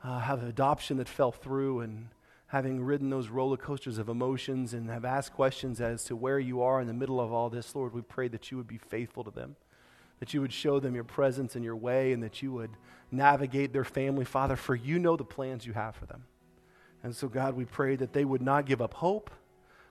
uh, 0.02 0.20
have 0.20 0.42
adoption 0.42 0.96
that 0.96 1.08
fell 1.08 1.30
through 1.32 1.80
and 1.80 2.08
having 2.48 2.82
ridden 2.82 3.10
those 3.10 3.28
roller 3.28 3.56
coasters 3.56 3.98
of 3.98 4.08
emotions 4.08 4.72
and 4.72 4.88
have 4.88 5.04
asked 5.04 5.34
questions 5.34 5.80
as 5.80 6.04
to 6.04 6.16
where 6.16 6.38
you 6.38 6.62
are 6.62 6.80
in 6.80 6.86
the 6.86 6.94
middle 6.94 7.20
of 7.20 7.32
all 7.32 7.50
this, 7.50 7.74
Lord, 7.74 7.92
we 7.92 8.00
pray 8.02 8.28
that 8.28 8.50
you 8.50 8.56
would 8.56 8.68
be 8.68 8.78
faithful 8.78 9.24
to 9.24 9.30
them, 9.30 9.56
that 10.20 10.32
you 10.32 10.40
would 10.40 10.52
show 10.52 10.80
them 10.80 10.94
your 10.94 11.04
presence 11.04 11.54
and 11.54 11.64
your 11.64 11.76
way, 11.76 12.12
and 12.12 12.22
that 12.22 12.40
you 12.40 12.52
would 12.52 12.70
navigate 13.10 13.72
their 13.72 13.84
family, 13.84 14.24
Father, 14.24 14.56
for 14.56 14.74
you 14.74 14.98
know 14.98 15.16
the 15.16 15.24
plans 15.24 15.66
you 15.66 15.72
have 15.74 15.96
for 15.96 16.06
them. 16.06 16.24
And 17.02 17.14
so, 17.14 17.28
God, 17.28 17.54
we 17.54 17.64
pray 17.66 17.96
that 17.96 18.12
they 18.12 18.24
would 18.24 18.42
not 18.42 18.64
give 18.64 18.80
up 18.80 18.94
hope, 18.94 19.30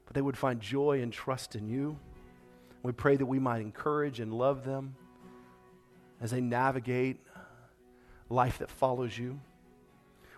but 0.05 0.15
they 0.15 0.21
would 0.21 0.37
find 0.37 0.59
joy 0.59 1.01
and 1.01 1.13
trust 1.13 1.55
in 1.55 1.67
you. 1.67 1.99
We 2.85 2.91
pray 2.91 3.15
that 3.15 3.25
we 3.25 3.39
might 3.39 3.61
encourage 3.61 4.19
and 4.19 4.31
love 4.31 4.63
them 4.63 4.95
as 6.21 6.29
they 6.29 6.39
navigate 6.39 7.19
life 8.29 8.59
that 8.59 8.69
follows 8.69 9.17
you. 9.17 9.39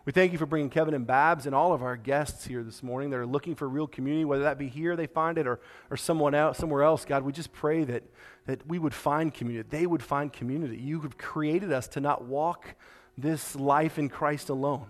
We 0.05 0.13
thank 0.13 0.31
you 0.31 0.37
for 0.37 0.45
bringing 0.45 0.69
Kevin 0.69 0.93
and 0.93 1.05
Babs 1.05 1.45
and 1.45 1.53
all 1.53 1.73
of 1.73 1.83
our 1.83 1.97
guests 1.97 2.45
here 2.45 2.63
this 2.63 2.81
morning 2.81 3.09
that 3.09 3.17
are 3.17 3.25
looking 3.25 3.53
for 3.53 3.67
real 3.67 3.85
community, 3.85 4.23
whether 4.23 4.43
that 4.43 4.57
be 4.57 4.69
here 4.69 4.95
they 4.95 5.07
find 5.07 5.37
it 5.37 5.45
or, 5.45 5.59
or 5.91 5.97
someone 5.97 6.33
else, 6.33 6.57
somewhere 6.57 6.83
else. 6.83 7.03
God, 7.03 7.23
we 7.23 7.33
just 7.33 7.51
pray 7.51 7.83
that, 7.83 8.03
that 8.45 8.65
we 8.65 8.79
would 8.79 8.93
find 8.93 9.33
community, 9.33 9.67
they 9.69 9.85
would 9.85 10.01
find 10.01 10.31
community. 10.31 10.77
You 10.77 11.01
have 11.01 11.17
created 11.17 11.73
us 11.73 11.89
to 11.89 11.99
not 11.99 12.23
walk 12.23 12.75
this 13.17 13.57
life 13.57 13.99
in 13.99 14.07
Christ 14.07 14.47
alone, 14.47 14.85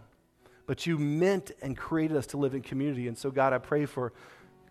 but 0.68 0.86
you 0.86 1.00
meant 1.00 1.50
and 1.64 1.76
created 1.76 2.18
us 2.18 2.28
to 2.28 2.38
live 2.38 2.54
in 2.54 2.62
community. 2.62 3.08
And 3.08 3.18
so, 3.18 3.32
God, 3.32 3.52
I 3.52 3.58
pray 3.58 3.88
for 3.88 4.14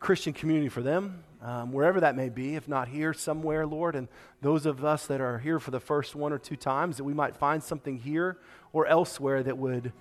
Christian 0.07 0.33
community 0.33 0.69
for 0.69 0.83
them, 0.83 1.25
um, 1.43 1.73
wherever 1.73 1.99
that 1.99 2.15
may 2.15 2.29
be, 2.29 2.55
if 2.55 2.69
not 2.69 2.87
here, 2.87 3.13
somewhere, 3.13 3.67
Lord. 3.67 3.97
And 3.97 4.07
those 4.41 4.65
of 4.65 4.85
us 4.85 5.09
that 5.09 5.21
are 5.21 5.41
here 5.41 5.59
for 5.59 5.73
the 5.73 5.81
first 5.81 6.15
one 6.15 6.33
or 6.33 6.39
two 6.39 6.55
times, 6.55 6.99
that 6.99 7.03
we 7.03 7.13
might 7.13 7.37
find 7.37 7.61
something 7.61 7.99
here 7.99 8.39
or 8.73 8.87
elsewhere 8.87 9.43
that 9.43 9.59
would 9.59 9.93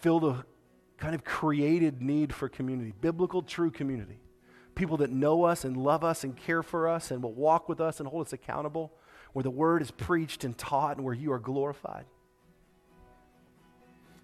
fill 0.00 0.18
the 0.18 0.44
kind 0.96 1.14
of 1.14 1.22
created 1.22 2.02
need 2.02 2.34
for 2.34 2.48
community, 2.48 2.92
biblical, 3.00 3.42
true 3.42 3.70
community. 3.70 4.18
People 4.74 4.96
that 4.96 5.12
know 5.12 5.44
us 5.44 5.64
and 5.64 5.76
love 5.76 6.02
us 6.02 6.24
and 6.24 6.36
care 6.36 6.64
for 6.64 6.88
us 6.88 7.12
and 7.12 7.22
will 7.22 7.32
walk 7.32 7.68
with 7.68 7.80
us 7.80 8.00
and 8.00 8.08
hold 8.08 8.26
us 8.26 8.32
accountable, 8.32 8.92
where 9.34 9.44
the 9.44 9.50
word 9.50 9.82
is 9.82 9.92
preached 9.92 10.42
and 10.42 10.58
taught 10.58 10.96
and 10.96 11.04
where 11.04 11.14
you 11.14 11.30
are 11.30 11.38
glorified. 11.38 12.06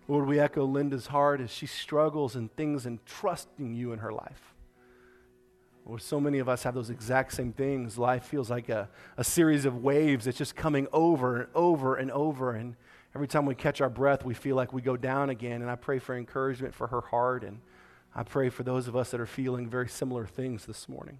Lord, 0.09 0.27
we 0.27 0.41
echo 0.41 0.65
Linda's 0.65 1.07
heart 1.07 1.41
as 1.41 1.53
she 1.53 1.67
struggles 1.67 2.35
in 2.35 2.49
things 2.49 2.85
and 2.85 2.99
trusting 3.07 3.75
you 3.75 3.93
in 3.93 4.01
her 4.01 4.13
life. 4.13 4.50
Lord, 5.87 6.03
so 6.03 6.21
many 6.21 6.39
of 6.39 6.49
us 6.49 6.63
have 6.63 6.75
those 6.75 6.91
exact 6.91 7.33
same 7.33 7.53
things. 7.53 7.99
Life 7.99 8.25
feels 8.25 8.51
like 8.51 8.69
a, 8.69 8.89
a 9.17 9.25
series 9.25 9.65
of 9.65 9.83
waves 9.83 10.27
that's 10.27 10.39
just 10.39 10.55
coming 10.55 10.87
over 10.93 11.41
and 11.41 11.49
over 11.55 11.97
and 11.97 12.11
over. 12.11 12.53
And 12.53 12.77
Every 13.15 13.27
time 13.27 13.45
we 13.45 13.55
catch 13.57 13.81
our 13.81 13.91
breath, 13.91 14.25
we 14.25 14.35
feel 14.35 14.55
like 14.55 14.73
we 14.73 14.83
go 14.83 14.97
down 14.97 15.31
again. 15.31 15.63
And 15.63 15.71
I 15.71 15.75
pray 15.75 15.99
for 15.99 16.17
encouragement 16.17 16.75
for 16.75 16.87
her 16.89 17.01
heart. 17.01 17.43
And 17.43 17.61
I 18.15 18.23
pray 18.23 18.51
for 18.51 18.63
those 18.63 18.87
of 18.87 18.95
us 18.95 19.11
that 19.11 19.21
are 19.21 19.27
feeling 19.27 19.69
very 19.69 19.89
similar 19.89 20.27
things 20.27 20.65
this 20.65 20.89
morning. 20.89 21.19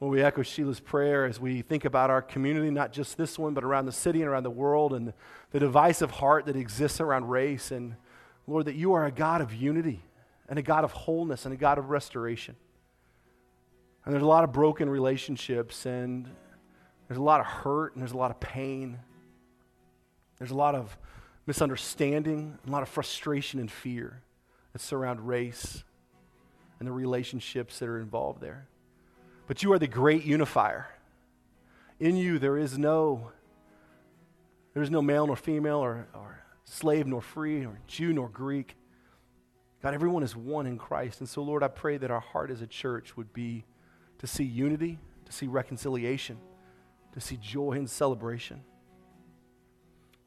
Well, 0.00 0.10
we 0.10 0.22
echo 0.22 0.42
Sheila's 0.42 0.80
prayer 0.80 1.26
as 1.26 1.40
we 1.40 1.60
think 1.60 1.84
about 1.84 2.08
our 2.08 2.22
community, 2.22 2.70
not 2.70 2.92
just 2.92 3.18
this 3.18 3.38
one, 3.38 3.52
but 3.52 3.64
around 3.64 3.86
the 3.86 3.92
city 3.92 4.22
and 4.22 4.30
around 4.30 4.44
the 4.44 4.50
world, 4.50 4.92
and 4.92 5.12
the 5.50 5.58
divisive 5.58 6.12
heart 6.12 6.46
that 6.46 6.54
exists 6.54 7.00
around 7.00 7.28
race. 7.28 7.72
And 7.72 7.96
Lord, 8.46 8.66
that 8.66 8.76
you 8.76 8.92
are 8.94 9.04
a 9.04 9.10
God 9.10 9.40
of 9.40 9.52
unity 9.52 10.00
and 10.48 10.58
a 10.58 10.62
God 10.62 10.84
of 10.84 10.92
wholeness 10.92 11.44
and 11.44 11.52
a 11.52 11.56
God 11.58 11.78
of 11.78 11.90
restoration. 11.90 12.54
And 14.08 14.14
there's 14.14 14.24
a 14.24 14.26
lot 14.26 14.42
of 14.42 14.52
broken 14.52 14.88
relationships, 14.88 15.84
and 15.84 16.26
there's 17.06 17.18
a 17.18 17.22
lot 17.22 17.40
of 17.40 17.46
hurt, 17.46 17.92
and 17.92 18.00
there's 18.00 18.12
a 18.12 18.16
lot 18.16 18.30
of 18.30 18.40
pain. 18.40 18.98
There's 20.38 20.50
a 20.50 20.54
lot 20.56 20.74
of 20.74 20.96
misunderstanding, 21.44 22.58
a 22.66 22.70
lot 22.70 22.82
of 22.82 22.88
frustration 22.88 23.60
and 23.60 23.70
fear 23.70 24.22
that 24.72 24.80
surround 24.80 25.28
race 25.28 25.84
and 26.78 26.88
the 26.88 26.92
relationships 26.92 27.80
that 27.80 27.86
are 27.86 28.00
involved 28.00 28.40
there. 28.40 28.66
But 29.46 29.62
you 29.62 29.74
are 29.74 29.78
the 29.78 29.86
great 29.86 30.24
unifier. 30.24 30.88
In 32.00 32.16
you, 32.16 32.38
there 32.38 32.56
is 32.56 32.78
no, 32.78 33.32
there 34.72 34.82
is 34.82 34.90
no 34.90 35.02
male 35.02 35.26
nor 35.26 35.36
female 35.36 35.80
or, 35.84 36.08
or 36.14 36.42
slave 36.64 37.06
nor 37.06 37.20
free 37.20 37.66
or 37.66 37.78
Jew 37.86 38.14
nor 38.14 38.30
Greek. 38.30 38.74
God, 39.82 39.92
everyone 39.92 40.22
is 40.22 40.34
one 40.34 40.66
in 40.66 40.78
Christ. 40.78 41.20
And 41.20 41.28
so, 41.28 41.42
Lord, 41.42 41.62
I 41.62 41.68
pray 41.68 41.98
that 41.98 42.10
our 42.10 42.20
heart 42.20 42.50
as 42.50 42.62
a 42.62 42.66
church 42.66 43.14
would 43.14 43.34
be 43.34 43.66
to 44.18 44.26
see 44.26 44.44
unity, 44.44 44.98
to 45.24 45.32
see 45.32 45.46
reconciliation, 45.46 46.38
to 47.12 47.20
see 47.20 47.36
joy 47.36 47.72
and 47.72 47.88
celebration. 47.88 48.62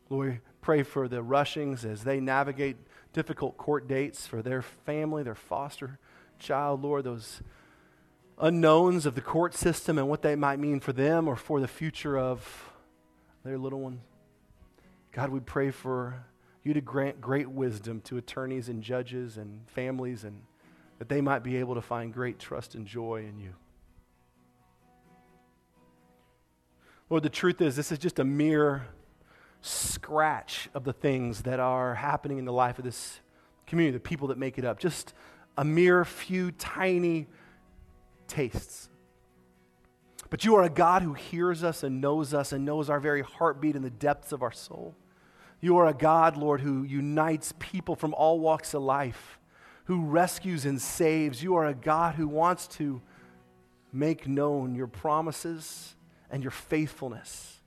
Lord, 0.10 0.42
pray 0.62 0.84
for 0.84 1.08
the 1.08 1.24
Rushings 1.24 1.86
as 1.86 2.04
they 2.04 2.20
navigate 2.20 2.78
difficult 3.14 3.58
court 3.58 3.88
dates 3.88 4.28
for 4.28 4.42
their 4.42 4.62
family, 4.62 5.24
their 5.24 5.36
foster 5.36 6.00
child, 6.40 6.82
Lord, 6.82 7.06
those 7.06 7.42
unknowns 8.40 9.06
of 9.06 9.16
the 9.16 9.22
court 9.22 9.54
system 9.54 9.98
and 9.98 10.10
what 10.10 10.22
they 10.22 10.36
might 10.36 10.60
mean 10.60 10.80
for 10.80 10.92
them 10.92 11.28
or 11.28 11.36
for 11.36 11.60
the 11.60 11.68
future 11.68 12.18
of 12.18 12.72
their 13.44 13.58
little 13.58 13.80
ones. 13.80 14.00
God, 15.12 15.30
we 15.30 15.40
pray 15.40 15.72
for 15.72 16.26
you 16.64 16.74
to 16.74 16.82
grant 16.82 17.22
great 17.22 17.50
wisdom 17.50 18.02
to 18.02 18.18
attorneys 18.18 18.70
and 18.70 18.82
judges 18.82 19.38
and 19.38 19.68
families 19.70 20.24
and 20.24 20.42
that 21.00 21.10
they 21.10 21.22
might 21.22 21.44
be 21.44 21.58
able 21.58 21.76
to 21.76 21.82
find 21.82 22.14
great 22.14 22.40
trust 22.40 22.76
and 22.76 22.86
joy 22.86 23.26
in 23.28 23.40
you. 23.40 23.54
Lord, 27.12 27.24
the 27.24 27.30
truth 27.30 27.60
is, 27.60 27.76
this 27.76 27.92
is 27.92 28.00
just 28.00 28.20
a 28.20 28.24
mere 28.24 28.88
scratch 29.60 30.70
of 30.74 30.86
the 30.86 30.94
things 30.94 31.42
that 31.42 31.60
are 31.60 31.94
happening 31.94 32.38
in 32.38 32.46
the 32.46 32.54
life 32.54 32.80
of 32.80 32.86
this 32.86 33.20
community, 33.68 33.98
the 33.98 34.00
people 34.00 34.30
that 34.30 34.38
make 34.38 34.58
it 34.58 34.64
up. 34.64 34.80
Just 34.80 35.14
a 35.58 35.66
mere 35.66 36.06
few 36.06 36.54
tiny 36.54 37.28
tastes. 38.30 38.88
But 40.30 40.46
you 40.46 40.56
are 40.56 40.64
a 40.64 40.70
God 40.70 41.02
who 41.02 41.14
hears 41.14 41.66
us 41.66 41.84
and 41.84 42.00
knows 42.00 42.34
us 42.34 42.54
and 42.54 42.64
knows 42.64 42.90
our 42.90 43.02
very 43.02 43.24
heartbeat 43.24 43.76
in 43.76 43.82
the 43.82 43.90
depths 43.90 44.32
of 44.32 44.42
our 44.42 44.54
soul. 44.54 44.96
You 45.60 45.76
are 45.80 45.88
a 45.88 45.94
God, 45.94 46.38
Lord, 46.38 46.62
who 46.62 46.84
unites 46.84 47.54
people 47.60 47.98
from 47.98 48.14
all 48.14 48.40
walks 48.40 48.74
of 48.74 48.84
life, 48.84 49.38
who 49.84 50.06
rescues 50.06 50.64
and 50.64 50.82
saves. 50.82 51.44
You 51.44 51.56
are 51.56 51.68
a 51.68 51.74
God 51.74 52.16
who 52.16 52.30
wants 52.30 52.68
to 52.68 53.02
make 53.92 54.30
known 54.30 54.76
your 54.76 54.88
promises 54.88 55.96
and 56.32 56.42
your 56.42 56.52
faithfulness. 56.52 57.60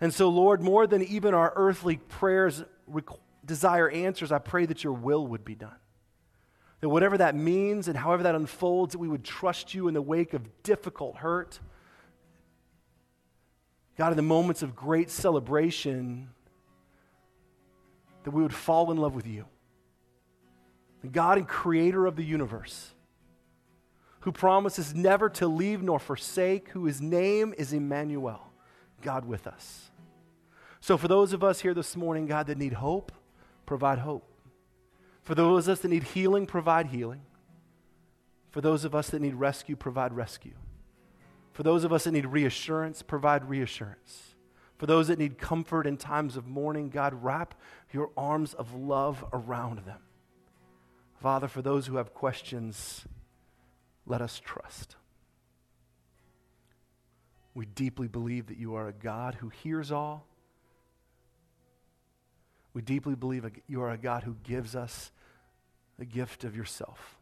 And 0.00 0.12
so, 0.12 0.28
Lord, 0.28 0.60
more 0.60 0.86
than 0.86 1.02
even 1.02 1.32
our 1.32 1.52
earthly 1.56 1.96
prayers 1.96 2.62
desire 3.44 3.88
answers, 3.88 4.32
I 4.32 4.38
pray 4.38 4.66
that 4.66 4.84
your 4.84 4.92
will 4.92 5.26
would 5.28 5.44
be 5.44 5.54
done. 5.54 5.76
That 6.80 6.88
whatever 6.88 7.16
that 7.18 7.34
means 7.34 7.88
and 7.88 7.96
however 7.96 8.24
that 8.24 8.34
unfolds, 8.34 8.92
that 8.92 8.98
we 8.98 9.08
would 9.08 9.24
trust 9.24 9.72
you 9.72 9.88
in 9.88 9.94
the 9.94 10.02
wake 10.02 10.34
of 10.34 10.62
difficult 10.62 11.16
hurt. 11.16 11.58
God, 13.96 14.10
in 14.10 14.16
the 14.16 14.22
moments 14.22 14.62
of 14.62 14.74
great 14.74 15.08
celebration, 15.08 16.28
that 18.24 18.32
we 18.32 18.42
would 18.42 18.52
fall 18.52 18.90
in 18.90 18.98
love 18.98 19.14
with 19.14 19.26
you. 19.26 19.46
God 21.10 21.38
and 21.38 21.46
creator 21.46 22.06
of 22.06 22.16
the 22.16 22.24
universe, 22.24 22.93
who 24.24 24.32
promises 24.32 24.94
never 24.94 25.28
to 25.28 25.46
leave 25.46 25.82
nor 25.82 25.98
forsake, 25.98 26.70
whose 26.70 26.98
name 26.98 27.54
is 27.58 27.74
Emmanuel, 27.74 28.40
God 29.02 29.26
with 29.26 29.46
us. 29.46 29.90
So, 30.80 30.96
for 30.96 31.08
those 31.08 31.34
of 31.34 31.44
us 31.44 31.60
here 31.60 31.74
this 31.74 31.94
morning, 31.94 32.24
God, 32.24 32.46
that 32.46 32.56
need 32.56 32.72
hope, 32.72 33.12
provide 33.66 33.98
hope. 33.98 34.26
For 35.24 35.34
those 35.34 35.68
of 35.68 35.72
us 35.72 35.80
that 35.80 35.90
need 35.90 36.04
healing, 36.04 36.46
provide 36.46 36.86
healing. 36.86 37.20
For 38.50 38.62
those 38.62 38.86
of 38.86 38.94
us 38.94 39.10
that 39.10 39.20
need 39.20 39.34
rescue, 39.34 39.76
provide 39.76 40.14
rescue. 40.14 40.54
For 41.52 41.62
those 41.62 41.84
of 41.84 41.92
us 41.92 42.04
that 42.04 42.12
need 42.12 42.26
reassurance, 42.26 43.02
provide 43.02 43.44
reassurance. 43.50 44.36
For 44.78 44.86
those 44.86 45.08
that 45.08 45.18
need 45.18 45.36
comfort 45.36 45.86
in 45.86 45.98
times 45.98 46.38
of 46.38 46.46
mourning, 46.46 46.88
God, 46.88 47.22
wrap 47.22 47.54
your 47.92 48.10
arms 48.16 48.54
of 48.54 48.74
love 48.74 49.22
around 49.34 49.80
them. 49.80 50.00
Father, 51.20 51.46
for 51.46 51.60
those 51.60 51.86
who 51.86 51.96
have 51.96 52.14
questions, 52.14 53.04
let 54.06 54.20
us 54.20 54.40
trust. 54.44 54.96
We 57.54 57.66
deeply 57.66 58.08
believe 58.08 58.46
that 58.46 58.58
you 58.58 58.74
are 58.74 58.88
a 58.88 58.92
God 58.92 59.36
who 59.36 59.48
hears 59.48 59.92
all 59.92 60.26
we 62.74 62.82
deeply 62.82 63.14
believe 63.14 63.48
you 63.68 63.80
are 63.82 63.92
a 63.92 63.96
God 63.96 64.24
who 64.24 64.34
gives 64.42 64.74
us 64.74 65.12
the 65.96 66.04
gift 66.04 66.42
of 66.42 66.56
yourself. 66.56 67.16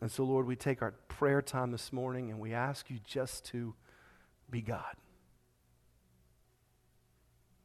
And 0.00 0.10
so, 0.10 0.24
Lord, 0.24 0.46
we 0.46 0.56
take 0.56 0.82
our 0.82 0.92
prayer 1.06 1.40
time 1.40 1.70
this 1.70 1.92
morning 1.92 2.30
and 2.30 2.40
we 2.40 2.52
ask 2.52 2.90
you 2.90 2.98
just 3.04 3.44
to 3.46 3.74
be 4.50 4.60
God. 4.60 4.96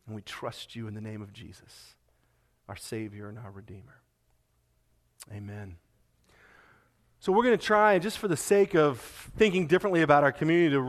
And 0.06 0.16
we 0.16 0.22
trust 0.22 0.76
you 0.76 0.88
in 0.88 0.94
the 0.94 1.02
name 1.02 1.22
of 1.22 1.34
Jesus, 1.34 1.96
our 2.70 2.76
Savior 2.76 3.30
and 3.30 3.40
our 3.40 3.52
Redeemer. 3.52 4.02
Amen. 5.34 5.78
So, 7.24 7.32
we're 7.32 7.44
going 7.44 7.58
to 7.58 7.66
try, 7.66 8.00
just 8.00 8.18
for 8.18 8.28
the 8.28 8.36
sake 8.36 8.76
of 8.76 9.00
thinking 9.38 9.66
differently 9.66 10.02
about 10.02 10.26
our 10.26 10.34
community, 10.34 10.76
to 10.76 10.82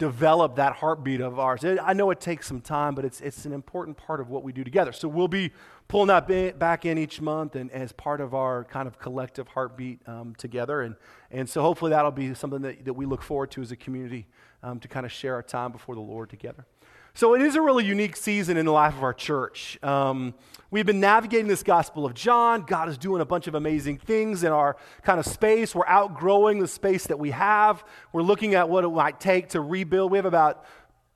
redevelop 0.00 0.56
that 0.56 0.76
heartbeat 0.76 1.20
of 1.20 1.38
ours. 1.38 1.62
I 1.62 1.92
know 1.92 2.10
it 2.10 2.20
takes 2.22 2.46
some 2.46 2.62
time, 2.62 2.94
but 2.94 3.04
it's, 3.04 3.20
it's 3.20 3.44
an 3.44 3.52
important 3.52 3.98
part 3.98 4.22
of 4.22 4.30
what 4.30 4.44
we 4.44 4.52
do 4.54 4.64
together. 4.64 4.92
So 4.92 5.08
we'll 5.08 5.28
be 5.28 5.52
pulling 5.88 6.06
that 6.06 6.58
back 6.58 6.86
in 6.86 6.96
each 6.96 7.20
month 7.20 7.54
and 7.54 7.70
as 7.70 7.92
part 7.92 8.22
of 8.22 8.34
our 8.34 8.64
kind 8.64 8.88
of 8.88 8.98
collective 8.98 9.46
heartbeat 9.48 10.00
um, 10.08 10.34
together. 10.36 10.80
And, 10.80 10.96
and 11.30 11.46
so 11.46 11.60
hopefully 11.60 11.90
that'll 11.90 12.12
be 12.12 12.32
something 12.32 12.62
that, 12.62 12.86
that 12.86 12.94
we 12.94 13.04
look 13.04 13.20
forward 13.20 13.50
to 13.50 13.60
as 13.60 13.70
a 13.70 13.76
community 13.76 14.28
um, 14.62 14.80
to 14.80 14.88
kind 14.88 15.04
of 15.04 15.12
share 15.12 15.34
our 15.34 15.42
time 15.42 15.70
before 15.70 15.96
the 15.96 16.00
Lord 16.00 16.30
together. 16.30 16.64
So 17.16 17.32
it 17.32 17.40
is 17.40 17.54
a 17.54 17.62
really 17.62 17.86
unique 17.86 18.14
season 18.14 18.58
in 18.58 18.66
the 18.66 18.72
life 18.72 18.94
of 18.94 19.02
our 19.02 19.14
church. 19.14 19.78
Um, 19.82 20.34
we've 20.70 20.84
been 20.84 21.00
navigating 21.00 21.46
this 21.46 21.62
Gospel 21.62 22.04
of 22.04 22.12
John. 22.12 22.66
God 22.66 22.90
is 22.90 22.98
doing 22.98 23.22
a 23.22 23.24
bunch 23.24 23.46
of 23.46 23.54
amazing 23.54 23.96
things 23.96 24.44
in 24.44 24.52
our 24.52 24.76
kind 25.02 25.18
of 25.18 25.24
space. 25.24 25.74
We're 25.74 25.86
outgrowing 25.86 26.58
the 26.58 26.68
space 26.68 27.06
that 27.06 27.18
we 27.18 27.30
have. 27.30 27.82
We're 28.12 28.20
looking 28.20 28.54
at 28.54 28.68
what 28.68 28.84
it 28.84 28.90
might 28.90 29.18
take 29.18 29.48
to 29.50 29.62
rebuild. 29.62 30.12
We 30.12 30.18
have 30.18 30.26
about 30.26 30.66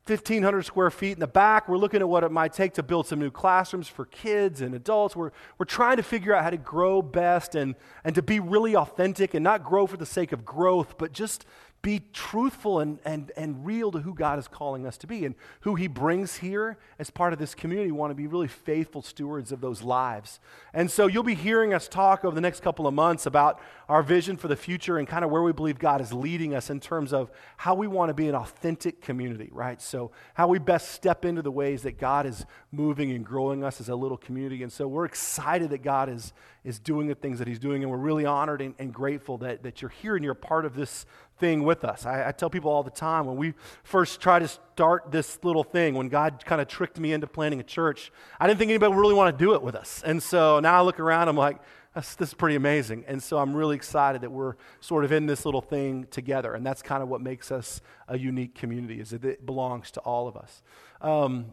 1,500 0.06 0.62
square 0.62 0.90
feet 0.90 1.12
in 1.12 1.20
the 1.20 1.26
back. 1.26 1.68
We're 1.68 1.76
looking 1.76 2.00
at 2.00 2.08
what 2.08 2.24
it 2.24 2.32
might 2.32 2.54
take 2.54 2.72
to 2.74 2.82
build 2.82 3.06
some 3.06 3.18
new 3.18 3.30
classrooms 3.30 3.86
for 3.86 4.06
kids 4.06 4.62
and 4.62 4.74
adults. 4.74 5.14
We're, 5.14 5.32
we're 5.58 5.66
trying 5.66 5.98
to 5.98 6.02
figure 6.02 6.34
out 6.34 6.42
how 6.42 6.50
to 6.50 6.56
grow 6.56 7.02
best 7.02 7.54
and, 7.54 7.74
and 8.04 8.14
to 8.14 8.22
be 8.22 8.40
really 8.40 8.74
authentic 8.74 9.34
and 9.34 9.44
not 9.44 9.62
grow 9.64 9.86
for 9.86 9.98
the 9.98 10.06
sake 10.06 10.32
of 10.32 10.46
growth, 10.46 10.96
but 10.96 11.12
just 11.12 11.44
be 11.82 12.02
truthful 12.12 12.80
and, 12.80 12.98
and, 13.04 13.32
and 13.36 13.64
real 13.64 13.90
to 13.90 14.00
who 14.00 14.14
God 14.14 14.38
is 14.38 14.46
calling 14.46 14.86
us 14.86 14.98
to 14.98 15.06
be 15.06 15.24
and 15.24 15.34
who 15.60 15.76
He 15.76 15.86
brings 15.86 16.36
here 16.36 16.76
as 16.98 17.10
part 17.10 17.32
of 17.32 17.38
this 17.38 17.54
community. 17.54 17.90
We 17.90 17.98
want 17.98 18.10
to 18.10 18.14
be 18.14 18.26
really 18.26 18.48
faithful 18.48 19.00
stewards 19.02 19.50
of 19.50 19.60
those 19.60 19.82
lives. 19.82 20.40
And 20.74 20.90
so 20.90 21.06
you'll 21.06 21.22
be 21.22 21.34
hearing 21.34 21.72
us 21.72 21.88
talk 21.88 22.24
over 22.24 22.34
the 22.34 22.40
next 22.40 22.60
couple 22.60 22.86
of 22.86 22.92
months 22.92 23.24
about 23.24 23.60
our 23.88 24.02
vision 24.02 24.36
for 24.36 24.46
the 24.46 24.56
future 24.56 24.98
and 24.98 25.08
kind 25.08 25.24
of 25.24 25.30
where 25.30 25.42
we 25.42 25.52
believe 25.52 25.78
God 25.78 26.00
is 26.00 26.12
leading 26.12 26.54
us 26.54 26.68
in 26.68 26.80
terms 26.80 27.12
of 27.12 27.30
how 27.56 27.74
we 27.74 27.88
want 27.88 28.10
to 28.10 28.14
be 28.14 28.28
an 28.28 28.34
authentic 28.34 29.00
community, 29.00 29.48
right? 29.50 29.80
So, 29.80 30.10
how 30.34 30.48
we 30.48 30.58
best 30.58 30.90
step 30.92 31.24
into 31.24 31.42
the 31.42 31.50
ways 31.50 31.82
that 31.82 31.98
God 31.98 32.26
is 32.26 32.44
moving 32.70 33.10
and 33.10 33.24
growing 33.24 33.64
us 33.64 33.80
as 33.80 33.88
a 33.88 33.96
little 33.96 34.18
community. 34.18 34.62
And 34.62 34.72
so, 34.72 34.86
we're 34.86 35.06
excited 35.06 35.70
that 35.70 35.82
God 35.82 36.08
is, 36.08 36.32
is 36.62 36.78
doing 36.78 37.08
the 37.08 37.14
things 37.14 37.38
that 37.38 37.48
He's 37.48 37.58
doing, 37.58 37.82
and 37.82 37.90
we're 37.90 37.98
really 37.98 38.26
honored 38.26 38.60
and, 38.60 38.74
and 38.78 38.92
grateful 38.92 39.38
that, 39.38 39.62
that 39.62 39.80
you're 39.80 39.88
here 40.02 40.14
and 40.14 40.24
you're 40.24 40.34
part 40.34 40.66
of 40.66 40.74
this 40.74 41.06
thing 41.40 41.64
with 41.64 41.84
us. 41.84 42.06
I, 42.06 42.28
I, 42.28 42.32
tell 42.32 42.50
people 42.50 42.70
all 42.70 42.82
the 42.82 42.90
time 42.90 43.26
when 43.26 43.36
we 43.36 43.54
first 43.82 44.20
tried 44.20 44.40
to 44.40 44.48
start 44.48 45.10
this 45.10 45.38
little 45.42 45.64
thing, 45.64 45.94
when 45.94 46.08
God 46.08 46.44
kind 46.44 46.60
of 46.60 46.68
tricked 46.68 47.00
me 47.00 47.12
into 47.12 47.26
planning 47.26 47.58
a 47.58 47.64
church, 47.64 48.12
I 48.38 48.46
didn't 48.46 48.58
think 48.58 48.68
anybody 48.68 48.90
would 48.90 49.00
really 49.00 49.14
want 49.14 49.36
to 49.36 49.44
do 49.44 49.54
it 49.54 49.62
with 49.62 49.74
us. 49.74 50.02
And 50.04 50.22
so 50.22 50.60
now 50.60 50.78
I 50.78 50.82
look 50.82 51.00
around, 51.00 51.28
I'm 51.28 51.36
like, 51.36 51.56
this 51.94 52.16
is 52.20 52.34
pretty 52.34 52.54
amazing. 52.54 53.04
And 53.08 53.22
so 53.22 53.38
I'm 53.38 53.56
really 53.56 53.74
excited 53.74 54.20
that 54.20 54.30
we're 54.30 54.54
sort 54.80 55.04
of 55.04 55.10
in 55.10 55.26
this 55.26 55.44
little 55.44 55.62
thing 55.62 56.06
together. 56.10 56.54
And 56.54 56.64
that's 56.64 56.82
kind 56.82 57.02
of 57.02 57.08
what 57.08 57.20
makes 57.20 57.50
us 57.50 57.80
a 58.06 58.16
unique 58.16 58.54
community, 58.54 59.00
is 59.00 59.10
that 59.10 59.24
it 59.24 59.44
belongs 59.44 59.90
to 59.92 60.00
all 60.00 60.28
of 60.28 60.36
us. 60.36 60.62
Um, 61.00 61.52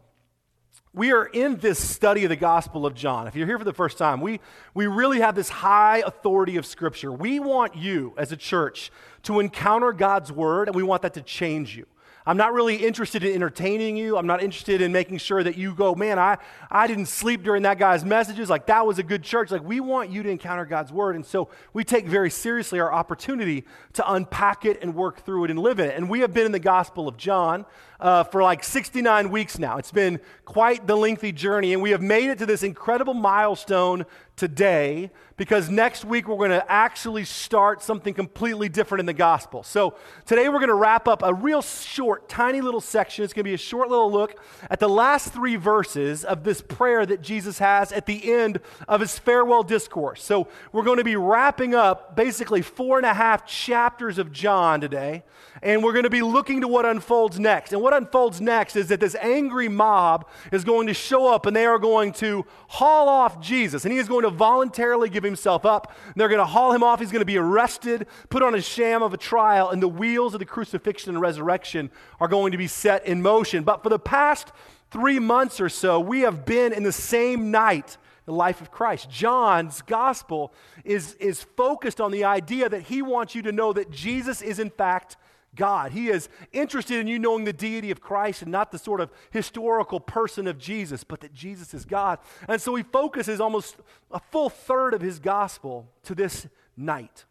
we 0.97 1.11
are 1.11 1.27
in 1.27 1.57
this 1.57 1.77
study 1.77 2.23
of 2.23 2.29
the 2.29 2.35
Gospel 2.35 2.87
of 2.87 2.95
John. 2.95 3.27
If 3.27 3.35
you're 3.35 3.45
here 3.45 3.59
for 3.59 3.63
the 3.63 3.71
first 3.71 3.99
time, 3.99 4.19
we, 4.19 4.39
we 4.73 4.87
really 4.87 5.19
have 5.19 5.35
this 5.35 5.47
high 5.47 5.99
authority 5.99 6.57
of 6.57 6.65
Scripture. 6.65 7.11
We 7.11 7.39
want 7.39 7.75
you 7.75 8.15
as 8.17 8.31
a 8.31 8.35
church 8.35 8.91
to 9.23 9.39
encounter 9.39 9.93
God's 9.93 10.31
Word, 10.31 10.67
and 10.67 10.75
we 10.75 10.81
want 10.81 11.03
that 11.03 11.13
to 11.13 11.21
change 11.21 11.77
you. 11.77 11.85
I'm 12.27 12.35
not 12.35 12.51
really 12.51 12.75
interested 12.75 13.23
in 13.23 13.33
entertaining 13.33 13.95
you. 13.95 14.17
I'm 14.17 14.27
not 14.27 14.43
interested 14.43 14.81
in 14.81 14.91
making 14.91 15.19
sure 15.19 15.41
that 15.41 15.57
you 15.57 15.73
go, 15.73 15.95
man, 15.95 16.19
I, 16.19 16.37
I 16.69 16.85
didn't 16.85 17.05
sleep 17.05 17.41
during 17.41 17.63
that 17.63 17.79
guy's 17.79 18.03
messages. 18.03 18.49
Like, 18.49 18.65
that 18.65 18.85
was 18.85 18.99
a 18.99 19.03
good 19.03 19.23
church. 19.23 19.49
Like, 19.49 19.63
we 19.63 19.79
want 19.79 20.09
you 20.09 20.23
to 20.23 20.29
encounter 20.29 20.65
God's 20.65 20.91
word. 20.91 21.15
And 21.15 21.25
so 21.25 21.47
we 21.71 21.85
take 21.85 22.05
very 22.05 22.29
seriously 22.29 22.81
our 22.81 22.91
opportunity 22.91 23.63
to 23.93 24.11
unpack 24.11 24.65
it 24.65 24.79
and 24.81 24.93
work 24.93 25.23
through 25.23 25.45
it 25.45 25.51
and 25.51 25.59
live 25.59 25.79
in 25.79 25.87
it. 25.87 25.95
And 25.95 26.09
we 26.09 26.19
have 26.19 26.33
been 26.33 26.45
in 26.45 26.51
the 26.51 26.59
Gospel 26.59 27.07
of 27.07 27.15
John 27.15 27.65
uh, 28.01 28.25
for 28.25 28.43
like 28.43 28.61
69 28.61 29.31
weeks 29.31 29.57
now. 29.57 29.77
It's 29.77 29.93
been 29.93 30.19
quite 30.43 30.85
the 30.85 30.97
lengthy 30.97 31.31
journey. 31.31 31.71
And 31.71 31.81
we 31.81 31.91
have 31.91 32.01
made 32.01 32.29
it 32.29 32.39
to 32.39 32.45
this 32.45 32.61
incredible 32.61 33.13
milestone 33.13 34.05
today 34.37 35.11
because 35.35 35.69
next 35.69 36.03
week 36.03 36.27
we're 36.27 36.37
going 36.37 36.49
to 36.49 36.71
actually 36.71 37.23
start 37.23 37.83
something 37.83 38.13
completely 38.13 38.69
different 38.69 38.99
in 38.99 39.05
the 39.05 39.13
gospel. 39.13 39.61
So 39.61 39.93
today 40.25 40.49
we're 40.49 40.59
going 40.59 40.67
to 40.69 40.73
wrap 40.73 41.07
up 41.07 41.21
a 41.23 41.33
real 41.33 41.61
short, 41.61 42.27
tiny 42.27 42.59
little 42.59 42.81
section. 42.81 43.23
It's 43.23 43.33
going 43.33 43.43
to 43.43 43.49
be 43.49 43.53
a 43.53 43.57
short 43.57 43.89
little 43.89 44.11
look 44.11 44.39
at 44.69 44.79
the 44.79 44.89
last 44.89 45.33
three 45.33 45.55
verses 45.55 46.23
of 46.25 46.43
this 46.43 46.61
prayer 46.61 47.05
that 47.05 47.21
Jesus 47.21 47.59
has 47.59 47.91
at 47.91 48.07
the 48.07 48.31
end 48.31 48.59
of 48.87 48.99
his 48.99 49.19
farewell 49.19 49.61
discourse. 49.63 50.23
So 50.23 50.47
we're 50.71 50.83
going 50.83 50.97
to 50.97 51.03
be 51.03 51.15
wrapping 51.15 51.75
up 51.75 52.15
basically 52.15 52.63
four 52.63 52.97
and 52.97 53.05
a 53.05 53.13
half 53.13 53.45
chapters 53.45 54.17
of 54.17 54.31
John 54.31 54.81
today. 54.81 55.23
And 55.61 55.83
we're 55.83 55.93
going 55.93 56.03
to 56.03 56.09
be 56.09 56.21
looking 56.21 56.61
to 56.61 56.67
what 56.67 56.85
unfolds 56.85 57.39
next. 57.39 57.73
And 57.73 57.81
what 57.81 57.93
unfolds 57.93 58.39
next 58.41 58.75
is 58.75 58.87
that 58.87 58.99
this 58.99 59.15
angry 59.15 59.67
mob 59.67 60.27
is 60.51 60.63
going 60.63 60.87
to 60.87 60.93
show 60.93 61.31
up 61.31 61.45
and 61.45 61.55
they 61.55 61.65
are 61.65 61.79
going 61.79 62.11
to 62.13 62.45
haul 62.67 63.09
off 63.09 63.41
Jesus. 63.41 63.83
And 63.83 63.91
he 63.91 63.99
is 63.99 64.07
going 64.07 64.23
to 64.23 64.26
voluntarily 64.29 65.09
give 65.09 65.23
himself 65.23 65.65
up. 65.65 65.95
They're 66.15 66.27
going 66.27 66.39
to 66.39 66.45
haul 66.45 66.73
him 66.73 66.83
off. 66.83 66.99
He's 66.99 67.11
going 67.11 67.21
to 67.21 67.25
be 67.25 67.37
arrested, 67.37 68.07
put 68.29 68.43
on 68.43 68.55
a 68.55 68.61
sham 68.61 69.03
of 69.03 69.13
a 69.13 69.17
trial, 69.17 69.69
and 69.69 69.81
the 69.81 69.87
wheels 69.87 70.33
of 70.33 70.39
the 70.39 70.45
crucifixion 70.45 71.11
and 71.11 71.21
resurrection 71.21 71.91
are 72.19 72.27
going 72.27 72.51
to 72.51 72.57
be 72.57 72.67
set 72.67 73.05
in 73.05 73.21
motion. 73.21 73.63
But 73.63 73.83
for 73.83 73.89
the 73.89 73.99
past 73.99 74.51
three 74.91 75.19
months 75.19 75.59
or 75.59 75.69
so, 75.69 75.99
we 75.99 76.21
have 76.21 76.45
been 76.45 76.73
in 76.73 76.83
the 76.83 76.91
same 76.91 77.51
night 77.51 77.97
the 78.27 78.33
life 78.33 78.59
of 78.59 78.71
Christ. 78.71 79.09
John's 79.09 79.81
gospel 79.81 80.53
is, 80.83 81.13
is 81.13 81.43
focused 81.55 82.01
on 82.01 82.11
the 82.11 82.25
idea 82.25 82.67
that 82.67 82.83
he 82.83 83.01
wants 83.01 83.33
you 83.33 83.41
to 83.43 83.53
know 83.53 83.71
that 83.71 83.89
Jesus 83.89 84.41
is, 84.41 84.59
in 84.59 84.69
fact, 84.69 85.15
God. 85.57 85.91
He 85.91 86.07
is 86.07 86.29
interested 86.53 86.99
in 86.99 87.07
you 87.07 87.19
knowing 87.19 87.43
the 87.43 87.51
deity 87.51 87.91
of 87.91 87.99
Christ 87.99 88.41
and 88.41 88.51
not 88.51 88.71
the 88.71 88.77
sort 88.77 89.01
of 89.01 89.11
historical 89.31 89.99
person 89.99 90.47
of 90.47 90.57
Jesus, 90.57 91.03
but 91.03 91.19
that 91.19 91.33
Jesus 91.33 91.73
is 91.73 91.83
God. 91.83 92.19
And 92.47 92.61
so 92.61 92.73
he 92.75 92.83
focuses 92.83 93.41
almost 93.41 93.75
a 94.11 94.19
full 94.19 94.49
third 94.49 94.93
of 94.93 95.01
his 95.01 95.19
gospel 95.19 95.91
to 96.03 96.15
this 96.15 96.47
night. 96.77 97.25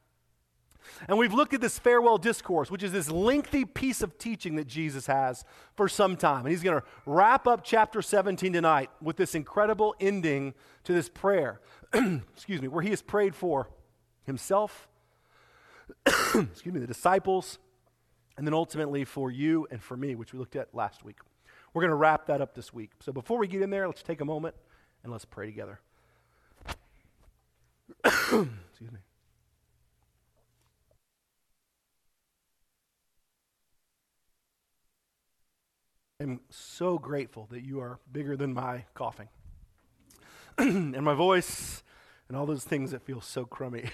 And 1.09 1.19
we've 1.19 1.33
looked 1.33 1.55
at 1.55 1.61
this 1.61 1.79
farewell 1.79 2.19
discourse, 2.19 2.71
which 2.71 2.83
is 2.83 2.93
this 2.93 3.11
lengthy 3.11 3.65
piece 3.65 4.03
of 4.03 4.19
teaching 4.19 4.57
that 4.57 4.67
Jesus 4.67 5.07
has 5.07 5.45
for 5.75 5.89
some 5.89 6.17
time. 6.17 6.41
And 6.41 6.51
he's 6.51 6.63
going 6.63 6.81
to 6.81 6.87
wrap 7.05 7.47
up 7.47 7.63
chapter 7.65 8.03
17 8.03 8.53
tonight 8.53 8.91
with 9.01 9.17
this 9.17 9.35
incredible 9.35 9.95
ending 10.01 10.55
to 10.85 10.93
this 10.93 11.09
prayer, 11.09 11.61
excuse 11.93 12.63
me, 12.63 12.69
where 12.69 12.83
he 12.83 12.91
has 12.91 13.03
prayed 13.03 13.35
for 13.35 13.69
himself, 14.25 14.89
excuse 16.07 16.75
me, 16.75 16.81
the 16.81 16.87
disciples, 16.87 17.59
and 18.37 18.47
then 18.47 18.55
ultimately 18.55 19.05
for 19.05 19.31
you 19.31 19.67
and 19.71 19.83
for 19.83 19.97
me, 19.97 20.15
which 20.15 20.33
we 20.33 20.39
looked 20.39 20.57
at 20.57 20.75
last 20.75 21.05
week. 21.05 21.19
We're 21.73 21.83
going 21.83 21.91
to 21.91 21.97
wrap 21.97 22.27
that 22.27 22.41
up 22.41 22.55
this 22.55 22.73
week. 22.73 22.91
So 23.01 23.13
before 23.13 23.39
we 23.39 23.47
get 23.47 23.63
in 23.63 23.71
there, 23.71 23.87
let's 23.87 24.03
take 24.03 24.21
a 24.21 24.25
moment 24.25 24.55
and 25.03 25.13
let's 25.13 25.25
pray 25.25 25.47
together. 25.47 25.81
Excuse 28.05 28.93
me. 28.93 28.99
I'm 36.19 36.41
so 36.49 36.99
grateful 36.99 37.47
that 37.51 37.63
you 37.63 37.81
are 37.81 37.99
bigger 38.11 38.39
than 38.39 38.55
my 38.55 38.85
coughing 38.95 39.29
and 40.59 41.03
my 41.03 41.13
voice 41.13 41.83
and 42.29 42.37
all 42.37 42.47
those 42.47 42.65
things 42.65 42.93
that 42.93 43.03
feel 43.03 43.21
so 43.21 43.45
crummy. 43.45 43.91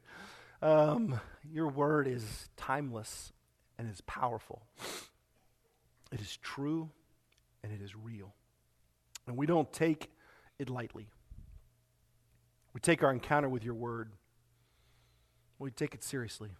um, 0.62 1.18
your 1.50 1.68
word 1.68 2.06
is 2.06 2.50
timeless 2.58 3.32
and 3.78 3.90
is 3.90 4.00
powerful. 4.02 4.62
It 6.10 6.20
is 6.20 6.36
true 6.36 6.90
and 7.62 7.72
it 7.72 7.80
is 7.82 7.96
real. 7.96 8.34
And 9.26 9.36
we 9.36 9.46
don't 9.46 9.72
take 9.72 10.10
it 10.58 10.68
lightly. 10.68 11.08
We 12.74 12.80
take 12.80 13.02
our 13.02 13.12
encounter 13.12 13.48
with 13.48 13.64
your 13.64 13.74
word, 13.74 14.12
we 15.58 15.70
take 15.70 15.94
it 15.94 16.02
seriously. 16.02 16.50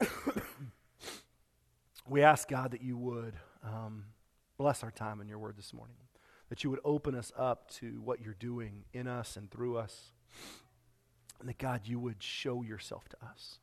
we 2.08 2.22
ask 2.22 2.48
God 2.48 2.70
that 2.72 2.82
you 2.82 2.96
would 2.96 3.34
um, 3.64 4.04
bless 4.56 4.82
our 4.82 4.90
time 4.90 5.20
in 5.20 5.28
your 5.28 5.38
word 5.38 5.56
this 5.56 5.72
morning, 5.72 5.96
that 6.48 6.62
you 6.62 6.70
would 6.70 6.80
open 6.84 7.14
us 7.14 7.32
up 7.36 7.70
to 7.70 8.00
what 8.02 8.20
you're 8.20 8.34
doing 8.34 8.84
in 8.92 9.06
us 9.06 9.36
and 9.36 9.50
through 9.50 9.78
us. 9.78 10.12
And 11.40 11.48
that 11.48 11.58
God, 11.58 11.82
you 11.84 11.98
would 11.98 12.22
show 12.22 12.62
yourself 12.62 13.08
to 13.08 13.16
us. 13.26 13.58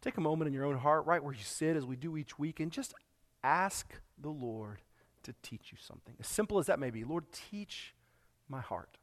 Take 0.00 0.16
a 0.16 0.20
moment 0.20 0.48
in 0.48 0.54
your 0.54 0.64
own 0.64 0.76
heart, 0.76 1.06
right 1.06 1.22
where 1.22 1.32
you 1.32 1.42
sit, 1.42 1.76
as 1.76 1.86
we 1.86 1.96
do 1.96 2.16
each 2.16 2.38
week, 2.38 2.60
and 2.60 2.70
just 2.70 2.94
ask 3.42 3.94
the 4.20 4.28
Lord 4.28 4.82
to 5.22 5.34
teach 5.42 5.72
you 5.72 5.78
something. 5.80 6.14
As 6.20 6.26
simple 6.26 6.58
as 6.58 6.66
that 6.66 6.78
may 6.78 6.90
be, 6.90 7.04
Lord, 7.04 7.24
teach 7.32 7.94
my 8.48 8.60
heart. 8.60 8.98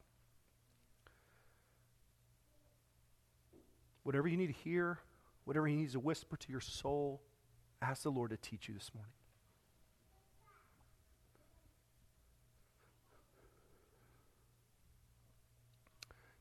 Whatever 4.02 4.28
you 4.28 4.36
need 4.36 4.48
to 4.48 4.52
hear, 4.52 4.98
whatever 5.44 5.66
He 5.66 5.76
needs 5.76 5.94
to 5.94 6.00
whisper 6.00 6.36
to 6.36 6.52
your 6.52 6.60
soul, 6.60 7.22
ask 7.80 8.02
the 8.02 8.10
Lord 8.10 8.30
to 8.30 8.36
teach 8.36 8.68
you 8.68 8.74
this 8.74 8.90
morning. 8.94 9.12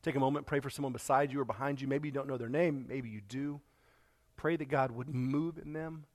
Take 0.04 0.16
a 0.16 0.20
moment, 0.20 0.46
pray 0.46 0.60
for 0.60 0.70
someone 0.70 0.92
beside 0.92 1.32
you 1.32 1.40
or 1.40 1.46
behind 1.46 1.82
you. 1.82 1.88
Maybe 1.88 2.10
you 2.10 2.12
don't 2.12 2.28
know 2.28 2.38
their 2.38 2.50
name, 2.50 2.86
maybe 2.88 3.10
you 3.10 3.22
do. 3.22 3.62
Pray 4.36 4.58
that 4.58 4.68
God 4.68 4.92
would 4.92 5.08
move 5.08 5.58
in 5.58 5.74
them, 5.74 6.06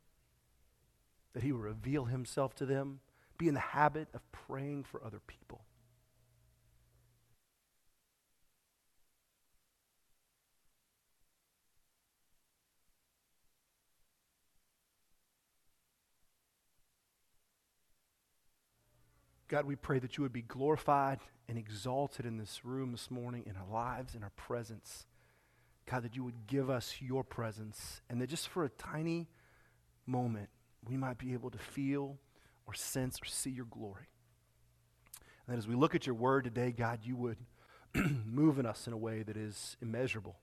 that 1.33 1.43
He 1.43 1.53
would 1.53 1.63
reveal 1.63 2.05
Himself 2.05 2.55
to 2.57 2.67
them. 2.67 3.01
Be 3.39 3.49
in 3.49 3.55
the 3.55 3.61
habit 3.61 4.09
of 4.13 4.21
praying 4.31 4.85
for 4.85 5.03
other 5.03 5.21
people. 5.27 5.63
God, 19.49 19.65
we 19.65 19.77
pray 19.77 19.99
that 19.99 20.19
you 20.19 20.23
would 20.23 20.33
be 20.33 20.43
glorified 20.43 21.21
and 21.49 21.57
exalted 21.57 22.27
in 22.27 22.37
this 22.37 22.67
room 22.67 22.93
this 22.93 23.11
morning, 23.11 23.45
in 23.47 23.57
our 23.57 23.67
lives, 23.73 24.15
in 24.15 24.23
our 24.23 24.33
presence. 24.37 25.07
God, 25.91 26.03
that 26.03 26.15
you 26.15 26.23
would 26.23 26.47
give 26.47 26.69
us 26.69 26.97
your 27.01 27.25
presence, 27.25 28.03
and 28.11 28.21
that 28.21 28.29
just 28.29 28.49
for 28.49 28.65
a 28.65 28.69
tiny 28.69 29.27
moment, 30.07 30.51
we 30.87 30.99
might 30.99 31.17
be 31.17 31.33
able 31.33 31.51
to 31.51 31.59
feel 31.59 32.19
or 32.67 32.75
sense 32.75 33.19
or 33.23 33.25
see 33.25 33.49
your 33.49 33.65
glory. 33.65 34.09
And 35.47 35.55
that 35.55 35.59
as 35.59 35.67
we 35.67 35.75
look 35.75 35.95
at 35.95 36.07
your 36.07 36.15
word 36.15 36.45
today, 36.45 36.71
God, 36.71 37.01
you 37.03 37.17
would 37.17 37.39
move 38.27 38.59
in 38.59 38.67
us 38.67 38.87
in 38.87 38.93
a 38.93 38.99
way 38.99 39.23
that 39.23 39.39
is 39.39 39.79
immeasurable, 39.81 40.37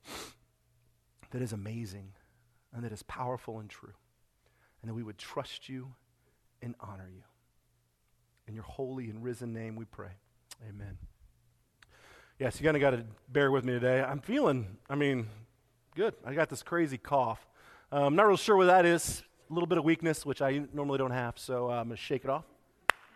that 1.30 1.44
is 1.44 1.54
amazing, 1.54 2.14
and 2.74 2.84
that 2.84 2.92
is 2.92 3.04
powerful 3.04 3.60
and 3.60 3.70
true. 3.70 3.94
And 4.82 4.90
that 4.90 4.96
we 4.96 5.04
would 5.04 5.20
trust 5.20 5.70
you 5.70 5.94
and 6.60 6.74
honor 6.80 7.10
you. 7.14 7.22
In 8.48 8.54
your 8.54 8.64
holy 8.64 9.10
and 9.10 9.24
risen 9.24 9.54
name 9.54 9.76
we 9.76 9.86
pray. 9.86 10.12
Amen. 10.70 10.98
Yes, 12.40 12.60
you 12.60 12.66
kind 12.66 12.76
of 12.76 12.82
got 12.82 12.92
to 12.92 13.06
bear 13.30 13.50
with 13.50 13.64
me 13.64 13.74
today. 13.74 14.02
I'm 14.02 14.20
feeling, 14.20 14.78
I 14.90 14.96
mean, 14.96 15.28
good. 15.96 16.14
I 16.26 16.34
got 16.34 16.50
this 16.50 16.62
crazy 16.62 16.98
cough. 16.98 17.46
I'm 17.92 18.16
not 18.16 18.28
real 18.28 18.38
sure 18.38 18.58
what 18.58 18.66
that 18.66 18.86
is. 18.86 19.24
A 19.50 19.54
little 19.54 19.68
bit 19.68 19.78
of 19.78 19.84
weakness, 19.84 20.26
which 20.26 20.42
I 20.42 20.64
normally 20.74 20.98
don't 20.98 21.12
have, 21.12 21.38
so 21.38 21.70
uh, 21.70 21.76
I'm 21.76 21.88
going 21.88 21.98
to 21.98 22.02
shake 22.02 22.24
it 22.24 22.30
off. 22.30 22.44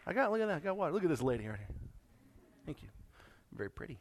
I 0.07 0.13
got, 0.13 0.31
look 0.31 0.41
at 0.41 0.47
that. 0.47 0.57
I 0.57 0.59
got 0.59 0.77
water. 0.77 0.93
Look 0.93 1.03
at 1.03 1.09
this 1.09 1.21
lady 1.21 1.47
right 1.47 1.57
here. 1.57 1.67
Thank 2.65 2.81
you. 2.81 2.87
Very 3.51 3.69
pretty. 3.69 3.97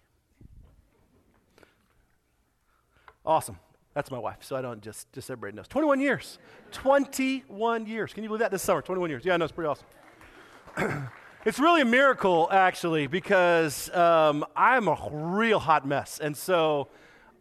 Awesome. 3.27 3.59
That's 3.95 4.11
my 4.11 4.19
wife, 4.19 4.39
so 4.41 4.55
I 4.55 4.63
don't 4.63 4.81
just, 4.81 5.13
just 5.13 5.31
everybody 5.31 5.57
knows. 5.57 5.67
21 5.69 6.01
years. 6.01 6.39
21 6.71 7.87
years. 7.87 8.13
Can 8.13 8.23
you 8.23 8.29
believe 8.29 8.41
that 8.41 8.51
this 8.51 8.63
summer? 8.63 8.83
21 8.83 9.11
years. 9.11 9.25
Yeah, 9.25 9.35
I 9.35 9.37
know, 9.39 9.45
it's 9.45 9.53
pretty 9.53 9.69
awesome. 9.69 11.09
It's 11.45 11.61
really 11.61 11.83
a 11.83 11.85
miracle, 11.85 12.49
actually, 12.51 13.07
because 13.07 13.89
um, 13.95 14.45
I'm 14.57 14.89
a 14.89 14.99
real 15.13 15.61
hot 15.61 15.87
mess. 15.87 16.19
And 16.19 16.37
so 16.37 16.89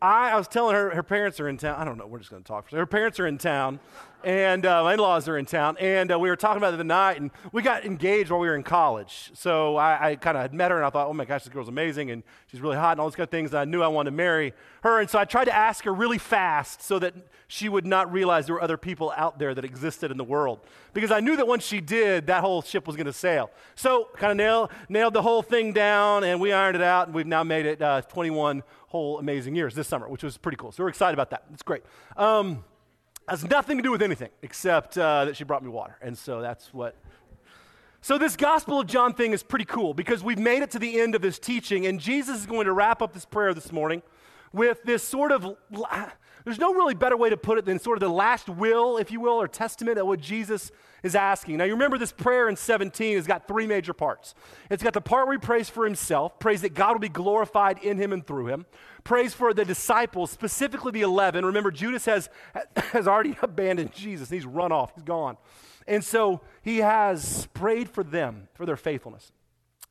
I, 0.02 0.32
I, 0.32 0.36
was 0.36 0.48
telling 0.48 0.76
her, 0.76 0.92
her 0.92 1.04
parents 1.04 1.40
are 1.40 1.50
in 1.50 1.58
town. 1.58 1.80
I 1.80 1.84
don't 1.84 1.98
know, 1.98 2.06
we're 2.06 2.20
just 2.20 2.30
going 2.30 2.44
to 2.44 2.48
talk. 2.48 2.70
Her 2.70 2.86
parents 2.86 3.20
are 3.20 3.26
in 3.26 3.38
town, 3.38 3.80
and 4.24 4.66
uh, 4.66 4.84
my 4.84 4.94
in 4.94 5.00
laws 5.00 5.28
are 5.28 5.38
in 5.38 5.46
town. 5.46 5.76
And 5.80 6.12
uh, 6.12 6.20
we 6.20 6.30
were 6.30 6.36
talking 6.36 6.58
about 6.58 6.74
it 6.74 6.78
the 6.78 6.84
night, 6.84 7.20
and 7.20 7.32
we 7.52 7.64
got 7.64 7.84
engaged 7.84 8.30
while 8.30 8.40
we 8.40 8.48
were 8.48 8.56
in 8.56 8.64
college. 8.64 9.32
So 9.34 9.76
I, 9.76 10.10
I 10.10 10.16
kind 10.16 10.38
of 10.38 10.42
had 10.44 10.54
met 10.54 10.70
her, 10.70 10.78
and 10.78 10.86
I 10.86 10.92
thought, 10.92 11.08
oh 11.08 11.14
my 11.14 11.26
gosh, 11.26 11.46
this 11.46 11.54
girl's 11.54 11.68
amazing, 11.68 12.12
and 12.12 12.22
she's 12.46 12.62
really 12.62 12.76
hot, 12.76 12.92
and 12.92 13.02
all 13.02 13.08
these 13.08 13.16
kind 13.16 13.26
of 13.26 13.32
things. 13.32 13.52
And 13.52 13.60
I 13.60 13.66
knew 13.66 13.82
I 13.82 13.88
wanted 13.88 14.12
to 14.12 14.18
marry 14.18 14.54
her. 14.84 15.00
And 15.00 15.10
so 15.10 15.18
I 15.18 15.26
tried 15.26 15.46
to 15.46 15.56
ask 15.56 15.84
her 15.86 15.94
really 15.94 16.20
fast 16.20 16.84
so 16.84 17.00
that 17.00 17.16
she 17.48 17.68
would 17.68 17.86
not 17.86 18.12
realize 18.12 18.46
there 18.46 18.56
were 18.56 18.62
other 18.62 18.78
people 18.78 19.14
out 19.16 19.40
there 19.40 19.56
that 19.56 19.66
existed 19.66 20.12
in 20.12 20.18
the 20.18 20.24
world. 20.24 20.60
Because 20.94 21.12
I 21.12 21.22
knew 21.22 21.36
that 21.38 21.48
once 21.48 21.66
she 21.66 21.80
did, 21.80 22.28
that 22.28 22.42
whole 22.42 22.62
ship 22.62 22.86
was 22.86 22.96
going 22.96 23.08
to 23.08 23.14
sail. 23.14 23.50
So 23.76 24.10
kind 24.16 24.32
of 24.32 24.38
nailed, 24.38 24.72
nailed 24.90 25.14
the 25.14 25.22
whole 25.22 25.42
thing 25.42 25.74
down, 25.74 26.24
and 26.24 26.40
we 26.40 26.54
ironed 26.54 26.76
it 26.76 26.84
out, 26.84 27.08
and 27.08 27.16
we've 27.16 27.26
now 27.26 27.44
made 27.44 27.66
it 27.66 27.82
uh, 27.82 28.02
21 28.02 28.64
whole 28.88 29.20
amazing 29.20 29.56
years 29.56 29.76
this 29.76 29.88
summer, 29.88 30.08
which 30.08 30.24
was 30.24 30.38
pretty 30.38 30.58
cool. 30.58 30.72
So 30.72 30.84
we're 30.84 30.90
excited 30.90 31.14
about 31.14 31.30
that. 31.32 31.44
It's 31.54 31.64
great. 31.64 31.84
Um, 32.16 32.64
has 33.28 33.44
nothing 33.44 33.78
to 33.78 33.84
do 33.84 33.92
with 33.92 34.02
anything 34.02 34.30
except 34.42 34.98
uh, 34.98 35.26
that 35.26 35.36
she 35.36 35.44
brought 35.44 35.64
me 35.64 35.70
water. 35.70 35.98
And 36.02 36.18
so 36.18 36.42
that's 36.42 36.74
what 36.74 36.96
So, 38.02 38.18
this 38.18 38.38
Gospel 38.38 38.80
of 38.80 38.88
John 38.88 39.14
thing 39.14 39.34
is 39.34 39.44
pretty 39.44 39.66
cool 39.66 39.94
because 39.94 40.24
we've 40.24 40.40
made 40.40 40.62
it 40.62 40.72
to 40.72 40.80
the 40.80 41.00
end 41.02 41.16
of 41.16 41.22
this 41.22 41.40
teaching, 41.40 41.88
and 41.88 42.00
Jesus 42.00 42.40
is 42.40 42.46
going 42.46 42.66
to 42.66 42.72
wrap 42.72 43.02
up 43.02 43.14
this 43.14 43.26
prayer 43.26 43.54
this 43.54 43.72
morning 43.72 44.02
with 44.54 44.84
this 44.84 45.04
sort 45.04 45.32
of 45.32 45.58
there's 46.48 46.60
no 46.60 46.74
really 46.74 46.94
better 46.94 47.18
way 47.18 47.30
to 47.30 47.36
put 47.36 47.58
it 47.58 47.66
than 47.66 47.78
sort 47.78 47.98
of 47.98 48.00
the 48.00 48.08
last 48.08 48.48
will, 48.48 48.96
if 48.96 49.12
you 49.12 49.20
will, 49.20 49.34
or 49.34 49.50
testament 49.50 49.98
of 49.98 50.08
what 50.08 50.22
Jesus 50.22 50.72
is 51.04 51.14
asking. 51.14 51.58
Now, 51.58 51.66
you 51.66 51.74
remember 51.74 51.98
this 51.98 52.14
prayer 52.14 52.48
in 52.48 52.56
17 52.56 53.18
has 53.18 53.28
got 53.28 53.50
three 53.50 53.68
major 53.68 53.92
parts. 53.92 54.34
It's 54.70 54.82
got 54.82 54.94
the 54.94 55.02
part 55.02 55.28
where 55.28 55.36
he 55.36 55.46
prays 55.46 55.70
for 55.70 55.84
himself, 55.84 56.40
prays 56.40 56.62
that 56.62 56.74
God 56.74 56.94
will 56.94 57.02
be 57.02 57.10
glorified 57.10 57.80
in 57.80 57.98
him 57.98 58.14
and 58.14 58.26
through 58.26 58.48
him, 58.48 58.66
prays 59.04 59.34
for 59.34 59.54
the 59.54 59.66
disciples, 59.66 60.32
specifically 60.32 60.94
the 60.94 61.02
11. 61.02 61.46
Remember, 61.46 61.70
Judas 61.70 62.06
has, 62.06 62.30
has 62.78 63.10
already 63.10 63.36
abandoned 63.42 63.92
Jesus, 63.92 64.30
he's 64.30 64.46
run 64.46 64.72
off, 64.72 64.94
he's 64.96 65.04
gone. 65.04 65.36
And 65.86 66.02
so 66.02 66.40
he 66.62 66.78
has 66.78 67.50
prayed 67.54 67.90
for 67.90 68.06
them, 68.06 68.48
for 68.54 68.66
their 68.66 68.78
faithfulness. 68.78 69.34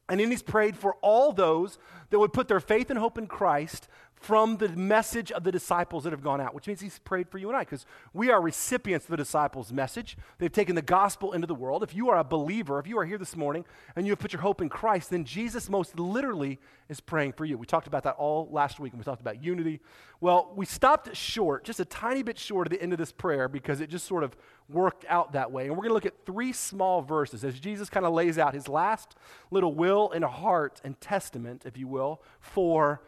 And 0.08 0.20
then 0.20 0.30
he's 0.30 0.42
prayed 0.42 0.76
for 0.76 0.94
all 1.02 1.32
those 1.32 1.78
that 2.10 2.18
would 2.18 2.32
put 2.32 2.48
their 2.48 2.60
faith 2.60 2.90
and 2.90 2.98
hope 2.98 3.18
in 3.18 3.26
Christ 3.26 3.88
from 4.16 4.56
the 4.56 4.68
message 4.70 5.30
of 5.30 5.44
the 5.44 5.52
disciples 5.52 6.04
that 6.04 6.10
have 6.10 6.22
gone 6.22 6.40
out, 6.40 6.54
which 6.54 6.66
means 6.66 6.80
he's 6.80 6.98
prayed 6.98 7.28
for 7.28 7.38
you 7.38 7.48
and 7.48 7.56
I, 7.56 7.60
because 7.60 7.84
we 8.12 8.30
are 8.30 8.40
recipients 8.40 9.04
of 9.06 9.10
the 9.10 9.16
disciples' 9.18 9.72
message. 9.72 10.16
They've 10.38 10.50
taken 10.50 10.74
the 10.74 10.82
gospel 10.82 11.32
into 11.32 11.46
the 11.46 11.54
world. 11.54 11.82
If 11.82 11.94
you 11.94 12.08
are 12.08 12.18
a 12.18 12.24
believer, 12.24 12.78
if 12.78 12.86
you 12.86 12.98
are 12.98 13.04
here 13.04 13.18
this 13.18 13.36
morning 13.36 13.64
and 13.94 14.06
you 14.06 14.12
have 14.12 14.18
put 14.18 14.32
your 14.32 14.42
hope 14.42 14.60
in 14.60 14.68
Christ, 14.68 15.10
then 15.10 15.24
Jesus 15.24 15.68
most 15.68 15.98
literally 15.98 16.58
is 16.88 16.98
praying 17.00 17.34
for 17.34 17.44
you. 17.44 17.58
We 17.58 17.66
talked 17.66 17.86
about 17.86 18.04
that 18.04 18.16
all 18.16 18.48
last 18.50 18.80
week, 18.80 18.92
and 18.92 18.98
we 18.98 19.04
talked 19.04 19.20
about 19.20 19.42
unity. 19.42 19.80
Well, 20.20 20.52
we 20.56 20.64
stopped 20.64 21.14
short, 21.14 21.64
just 21.64 21.78
a 21.78 21.84
tiny 21.84 22.22
bit 22.22 22.38
short 22.38 22.66
at 22.66 22.70
the 22.70 22.82
end 22.82 22.92
of 22.92 22.98
this 22.98 23.12
prayer, 23.12 23.48
because 23.48 23.80
it 23.80 23.90
just 23.90 24.06
sort 24.06 24.24
of 24.24 24.34
worked 24.68 25.04
out 25.08 25.32
that 25.32 25.52
way. 25.52 25.66
And 25.66 25.72
we're 25.72 25.82
going 25.82 25.90
to 25.90 25.94
look 25.94 26.06
at 26.06 26.24
three 26.24 26.52
small 26.52 27.02
verses 27.02 27.44
as 27.44 27.60
Jesus 27.60 27.90
kind 27.90 28.06
of 28.06 28.14
lays 28.14 28.38
out 28.38 28.54
his 28.54 28.66
last 28.66 29.14
little 29.50 29.74
will 29.74 30.10
and 30.10 30.24
heart 30.24 30.80
and 30.84 30.98
testament, 31.00 31.62
if 31.66 31.76
you 31.76 31.86
will, 31.86 32.22
for 32.40 33.02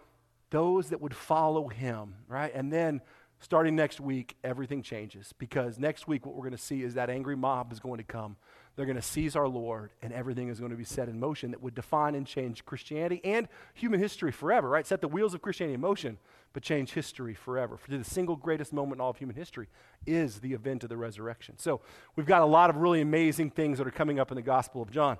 those 0.50 0.90
that 0.90 1.00
would 1.00 1.14
follow 1.14 1.68
him, 1.68 2.14
right? 2.28 2.52
And 2.54 2.72
then 2.72 3.00
starting 3.40 3.76
next 3.76 4.00
week, 4.00 4.36
everything 4.42 4.82
changes 4.82 5.32
because 5.38 5.78
next 5.78 6.08
week, 6.08 6.26
what 6.26 6.34
we're 6.34 6.42
going 6.42 6.52
to 6.52 6.58
see 6.58 6.82
is 6.82 6.94
that 6.94 7.10
angry 7.10 7.36
mob 7.36 7.72
is 7.72 7.80
going 7.80 7.98
to 7.98 8.04
come. 8.04 8.36
They're 8.76 8.86
going 8.86 8.96
to 8.96 9.02
seize 9.02 9.34
our 9.34 9.48
Lord, 9.48 9.90
and 10.02 10.12
everything 10.12 10.48
is 10.48 10.60
going 10.60 10.70
to 10.70 10.76
be 10.76 10.84
set 10.84 11.08
in 11.08 11.18
motion 11.18 11.50
that 11.50 11.60
would 11.60 11.74
define 11.74 12.14
and 12.14 12.24
change 12.24 12.64
Christianity 12.64 13.20
and 13.24 13.48
human 13.74 13.98
history 13.98 14.30
forever, 14.30 14.68
right? 14.68 14.86
Set 14.86 15.00
the 15.00 15.08
wheels 15.08 15.34
of 15.34 15.42
Christianity 15.42 15.74
in 15.74 15.80
motion, 15.80 16.16
but 16.52 16.62
change 16.62 16.92
history 16.92 17.34
forever. 17.34 17.76
For 17.76 17.90
the 17.90 18.04
single 18.04 18.36
greatest 18.36 18.72
moment 18.72 18.98
in 18.98 19.00
all 19.00 19.10
of 19.10 19.16
human 19.16 19.34
history 19.34 19.66
is 20.06 20.38
the 20.38 20.52
event 20.52 20.84
of 20.84 20.90
the 20.90 20.96
resurrection. 20.96 21.58
So 21.58 21.80
we've 22.14 22.24
got 22.24 22.42
a 22.42 22.46
lot 22.46 22.70
of 22.70 22.76
really 22.76 23.00
amazing 23.00 23.50
things 23.50 23.78
that 23.78 23.86
are 23.86 23.90
coming 23.90 24.20
up 24.20 24.30
in 24.30 24.36
the 24.36 24.42
Gospel 24.42 24.80
of 24.80 24.92
John. 24.92 25.18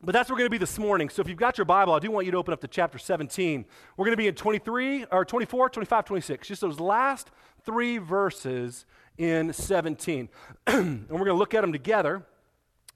But 0.00 0.12
that's 0.12 0.30
where 0.30 0.36
we're 0.36 0.40
going 0.40 0.46
to 0.46 0.50
be 0.50 0.58
this 0.58 0.78
morning. 0.78 1.08
So 1.08 1.20
if 1.22 1.28
you've 1.28 1.38
got 1.38 1.58
your 1.58 1.64
Bible, 1.64 1.92
I 1.92 1.98
do 1.98 2.10
want 2.10 2.24
you 2.24 2.32
to 2.32 2.38
open 2.38 2.54
up 2.54 2.60
to 2.60 2.68
chapter 2.68 2.98
17. 2.98 3.64
We're 3.96 4.04
going 4.04 4.12
to 4.12 4.16
be 4.16 4.28
in 4.28 4.34
23 4.34 5.06
or 5.10 5.24
24, 5.24 5.70
25, 5.70 6.04
26. 6.04 6.48
Just 6.48 6.60
those 6.60 6.78
last 6.78 7.32
three 7.64 7.98
verses 7.98 8.86
in 9.16 9.52
17. 9.52 10.28
and 10.68 11.08
we're 11.10 11.18
going 11.18 11.26
to 11.26 11.34
look 11.34 11.52
at 11.52 11.62
them 11.62 11.72
together. 11.72 12.24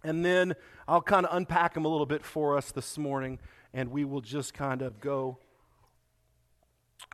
And 0.05 0.25
then 0.25 0.55
I'll 0.87 1.03
kind 1.03 1.27
of 1.27 1.37
unpack 1.37 1.75
them 1.75 1.85
a 1.85 1.89
little 1.89 2.07
bit 2.07 2.25
for 2.25 2.57
us 2.57 2.71
this 2.71 2.97
morning. 2.97 3.41
And 3.75 3.91
we 3.91 4.05
will 4.05 4.21
just 4.21 4.55
kind 4.55 4.81
of 4.81 5.01
go 5.01 5.39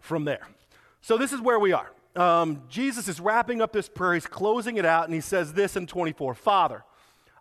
from 0.03 0.27
there. 0.27 0.47
So 1.01 1.17
this 1.17 1.33
is 1.33 1.41
where 1.41 1.59
we 1.59 1.73
are. 1.73 1.91
Um, 2.15 2.63
Jesus 2.69 3.09
is 3.09 3.21
wrapping 3.21 3.63
up 3.63 3.73
this 3.73 3.89
prayer. 3.89 4.15
He's 4.15 4.27
closing 4.27 4.77
it 4.77 4.85
out. 4.85 5.07
And 5.07 5.15
he 5.15 5.23
says 5.23 5.55
this 5.55 5.77
in 5.77 5.87
24 5.87 6.35
Father, 6.35 6.85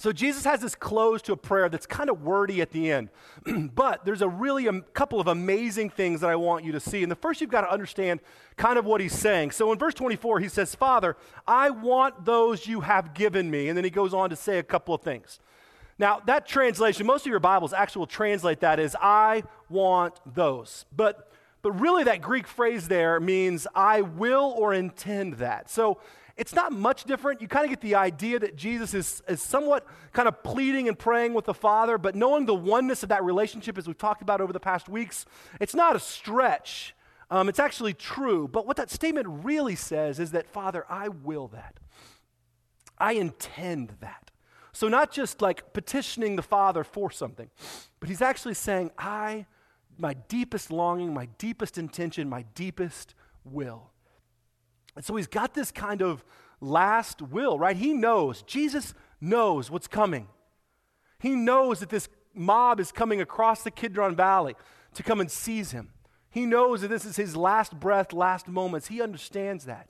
So 0.00 0.12
Jesus 0.12 0.44
has 0.44 0.60
this 0.60 0.74
close 0.74 1.20
to 1.22 1.32
a 1.32 1.36
prayer 1.36 1.68
that's 1.68 1.86
kind 1.86 2.08
of 2.08 2.22
wordy 2.22 2.62
at 2.62 2.70
the 2.70 2.90
end. 2.90 3.10
but 3.74 4.04
there's 4.06 4.22
a 4.22 4.28
really 4.28 4.66
a 4.66 4.80
couple 4.80 5.20
of 5.20 5.26
amazing 5.26 5.90
things 5.90 6.22
that 6.22 6.30
I 6.30 6.36
want 6.36 6.64
you 6.64 6.72
to 6.72 6.80
see. 6.80 7.02
And 7.02 7.12
the 7.12 7.16
first 7.16 7.40
you've 7.42 7.50
got 7.50 7.60
to 7.60 7.70
understand 7.70 8.20
kind 8.56 8.78
of 8.78 8.86
what 8.86 9.02
he's 9.02 9.12
saying. 9.12 9.50
So 9.50 9.70
in 9.72 9.78
verse 9.78 9.92
24 9.92 10.40
he 10.40 10.48
says, 10.48 10.74
"Father, 10.74 11.16
I 11.46 11.68
want 11.68 12.24
those 12.24 12.66
you 12.66 12.80
have 12.80 13.12
given 13.12 13.50
me." 13.50 13.68
And 13.68 13.76
then 13.76 13.84
he 13.84 13.90
goes 13.90 14.14
on 14.14 14.30
to 14.30 14.36
say 14.36 14.58
a 14.58 14.62
couple 14.62 14.94
of 14.94 15.02
things. 15.02 15.38
Now, 15.98 16.22
that 16.24 16.46
translation, 16.46 17.04
most 17.04 17.26
of 17.26 17.30
your 17.30 17.40
Bibles 17.40 17.74
actually 17.74 18.00
will 18.00 18.06
translate 18.06 18.60
that 18.60 18.80
as 18.80 18.96
I 19.02 19.42
want 19.68 20.14
those. 20.24 20.86
But 20.96 21.30
but 21.62 21.72
really 21.72 22.04
that 22.04 22.22
Greek 22.22 22.46
phrase 22.46 22.88
there 22.88 23.20
means 23.20 23.66
I 23.74 24.00
will 24.00 24.54
or 24.56 24.72
intend 24.72 25.34
that. 25.34 25.68
So 25.68 25.98
it's 26.40 26.54
not 26.54 26.72
much 26.72 27.04
different. 27.04 27.42
You 27.42 27.48
kind 27.48 27.66
of 27.66 27.70
get 27.70 27.82
the 27.82 27.96
idea 27.96 28.38
that 28.38 28.56
Jesus 28.56 28.94
is, 28.94 29.22
is 29.28 29.42
somewhat 29.42 29.86
kind 30.14 30.26
of 30.26 30.42
pleading 30.42 30.88
and 30.88 30.98
praying 30.98 31.34
with 31.34 31.44
the 31.44 31.52
Father, 31.52 31.98
but 31.98 32.14
knowing 32.14 32.46
the 32.46 32.54
oneness 32.54 33.02
of 33.02 33.10
that 33.10 33.22
relationship, 33.22 33.76
as 33.76 33.86
we've 33.86 33.98
talked 33.98 34.22
about 34.22 34.40
over 34.40 34.50
the 34.50 34.58
past 34.58 34.88
weeks, 34.88 35.26
it's 35.60 35.74
not 35.74 35.94
a 35.94 36.00
stretch. 36.00 36.96
Um, 37.30 37.50
it's 37.50 37.58
actually 37.58 37.92
true. 37.92 38.48
But 38.48 38.66
what 38.66 38.78
that 38.78 38.88
statement 38.88 39.26
really 39.28 39.74
says 39.74 40.18
is 40.18 40.30
that, 40.30 40.46
Father, 40.46 40.86
I 40.88 41.08
will 41.08 41.48
that. 41.48 41.78
I 42.96 43.12
intend 43.12 43.96
that. 44.00 44.30
So, 44.72 44.88
not 44.88 45.12
just 45.12 45.42
like 45.42 45.74
petitioning 45.74 46.36
the 46.36 46.42
Father 46.42 46.84
for 46.84 47.10
something, 47.10 47.50
but 47.98 48.08
he's 48.08 48.22
actually 48.22 48.54
saying, 48.54 48.92
I, 48.96 49.44
my 49.98 50.14
deepest 50.14 50.70
longing, 50.70 51.12
my 51.12 51.26
deepest 51.36 51.76
intention, 51.76 52.30
my 52.30 52.46
deepest 52.54 53.14
will 53.44 53.90
and 54.96 55.04
so 55.04 55.16
he's 55.16 55.26
got 55.26 55.54
this 55.54 55.70
kind 55.70 56.02
of 56.02 56.24
last 56.60 57.22
will, 57.22 57.58
right? 57.58 57.76
He 57.76 57.92
knows, 57.92 58.42
Jesus 58.42 58.94
knows 59.20 59.70
what's 59.70 59.88
coming. 59.88 60.28
He 61.18 61.30
knows 61.30 61.80
that 61.80 61.90
this 61.90 62.08
mob 62.34 62.80
is 62.80 62.92
coming 62.92 63.20
across 63.20 63.62
the 63.62 63.70
Kidron 63.70 64.16
Valley 64.16 64.54
to 64.94 65.02
come 65.02 65.20
and 65.20 65.30
seize 65.30 65.72
him. 65.72 65.90
He 66.30 66.46
knows 66.46 66.82
that 66.82 66.88
this 66.88 67.04
is 67.04 67.16
his 67.16 67.36
last 67.36 67.78
breath, 67.78 68.12
last 68.12 68.48
moments. 68.48 68.88
He 68.88 69.02
understands 69.02 69.64
that. 69.64 69.88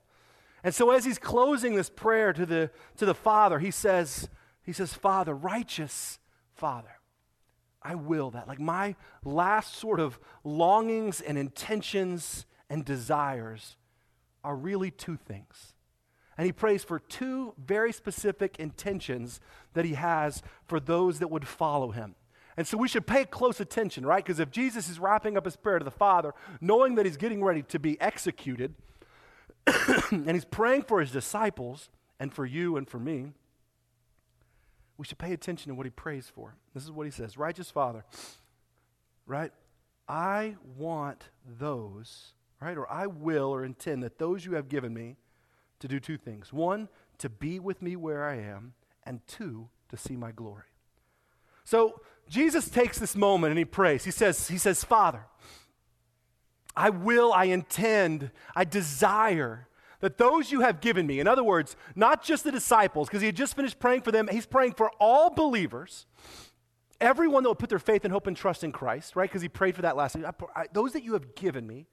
And 0.62 0.74
so 0.74 0.90
as 0.90 1.04
he's 1.04 1.18
closing 1.18 1.74
this 1.74 1.90
prayer 1.90 2.32
to 2.32 2.44
the, 2.44 2.70
to 2.96 3.06
the 3.06 3.14
Father, 3.14 3.58
he 3.58 3.70
says, 3.70 4.28
he 4.62 4.72
says, 4.72 4.92
Father, 4.92 5.34
righteous 5.34 6.18
Father, 6.54 7.00
I 7.82 7.94
will 7.94 8.30
that. 8.30 8.46
Like 8.46 8.60
my 8.60 8.94
last 9.24 9.76
sort 9.76 10.00
of 10.00 10.18
longings 10.44 11.20
and 11.20 11.38
intentions 11.38 12.44
and 12.68 12.84
desires 12.84 13.76
are 14.44 14.56
really 14.56 14.90
two 14.90 15.16
things. 15.16 15.74
And 16.36 16.46
he 16.46 16.52
prays 16.52 16.84
for 16.84 16.98
two 16.98 17.54
very 17.58 17.92
specific 17.92 18.58
intentions 18.58 19.40
that 19.74 19.84
he 19.84 19.94
has 19.94 20.42
for 20.66 20.80
those 20.80 21.18
that 21.18 21.28
would 21.28 21.46
follow 21.46 21.90
him. 21.90 22.14
And 22.56 22.66
so 22.66 22.76
we 22.76 22.88
should 22.88 23.06
pay 23.06 23.24
close 23.24 23.60
attention, 23.60 24.04
right? 24.04 24.24
Because 24.24 24.40
if 24.40 24.50
Jesus 24.50 24.88
is 24.88 24.98
wrapping 24.98 25.36
up 25.36 25.44
his 25.44 25.56
prayer 25.56 25.78
to 25.78 25.84
the 25.84 25.90
Father, 25.90 26.34
knowing 26.60 26.94
that 26.96 27.06
he's 27.06 27.16
getting 27.16 27.42
ready 27.44 27.62
to 27.62 27.78
be 27.78 28.00
executed, 28.00 28.74
and 30.10 30.30
he's 30.30 30.44
praying 30.44 30.82
for 30.82 31.00
his 31.00 31.10
disciples 31.10 31.90
and 32.18 32.32
for 32.32 32.44
you 32.44 32.76
and 32.76 32.88
for 32.88 32.98
me, 32.98 33.32
we 34.96 35.04
should 35.04 35.18
pay 35.18 35.32
attention 35.32 35.70
to 35.70 35.74
what 35.74 35.86
he 35.86 35.90
prays 35.90 36.30
for. 36.34 36.56
This 36.74 36.84
is 36.84 36.90
what 36.90 37.06
he 37.06 37.10
says 37.10 37.38
Righteous 37.38 37.70
Father, 37.70 38.04
right? 39.26 39.52
I 40.08 40.56
want 40.76 41.30
those 41.46 42.34
right? 42.60 42.76
Or 42.76 42.90
I 42.90 43.06
will 43.06 43.50
or 43.50 43.64
intend 43.64 44.02
that 44.02 44.18
those 44.18 44.44
you 44.44 44.54
have 44.54 44.68
given 44.68 44.92
me 44.92 45.16
to 45.78 45.88
do 45.88 45.98
two 45.98 46.18
things 46.18 46.52
one, 46.52 46.88
to 47.18 47.28
be 47.28 47.58
with 47.58 47.82
me 47.82 47.96
where 47.96 48.24
I 48.24 48.36
am, 48.36 48.74
and 49.04 49.20
two, 49.26 49.68
to 49.88 49.96
see 49.96 50.16
my 50.16 50.30
glory. 50.30 50.64
So 51.64 52.00
Jesus 52.28 52.68
takes 52.68 52.98
this 52.98 53.16
moment 53.16 53.50
and 53.50 53.58
he 53.58 53.64
prays. 53.64 54.04
He 54.04 54.10
says, 54.10 54.48
he 54.48 54.58
says, 54.58 54.84
Father, 54.84 55.26
I 56.76 56.90
will, 56.90 57.32
I 57.32 57.44
intend, 57.44 58.30
I 58.54 58.64
desire 58.64 59.68
that 60.00 60.16
those 60.16 60.50
you 60.50 60.60
have 60.60 60.80
given 60.80 61.06
me, 61.06 61.20
in 61.20 61.28
other 61.28 61.44
words, 61.44 61.76
not 61.94 62.22
just 62.22 62.44
the 62.44 62.52
disciples, 62.52 63.08
because 63.08 63.20
he 63.20 63.26
had 63.26 63.36
just 63.36 63.54
finished 63.54 63.78
praying 63.78 64.00
for 64.02 64.12
them, 64.12 64.28
he's 64.30 64.46
praying 64.46 64.72
for 64.72 64.90
all 64.98 65.30
believers, 65.30 66.06
everyone 67.00 67.42
that 67.42 67.50
will 67.50 67.54
put 67.54 67.68
their 67.68 67.78
faith 67.78 68.04
and 68.04 68.12
hope 68.12 68.26
and 68.26 68.36
trust 68.36 68.64
in 68.64 68.72
Christ, 68.72 69.14
right? 69.16 69.28
Because 69.28 69.42
he 69.42 69.48
prayed 69.48 69.76
for 69.76 69.82
that 69.82 69.96
last. 69.96 70.16
Those 70.72 70.92
that 70.92 71.02
you 71.02 71.12
have 71.12 71.34
given 71.34 71.66
me, 71.66 71.86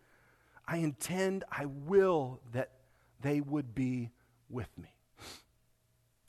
I 0.68 0.78
intend, 0.78 1.44
I 1.52 1.66
will 1.66 2.42
that 2.52 2.72
they 3.22 3.42
would 3.42 3.74
be 3.74 4.12
with 4.50 4.70
me. 4.78 4.90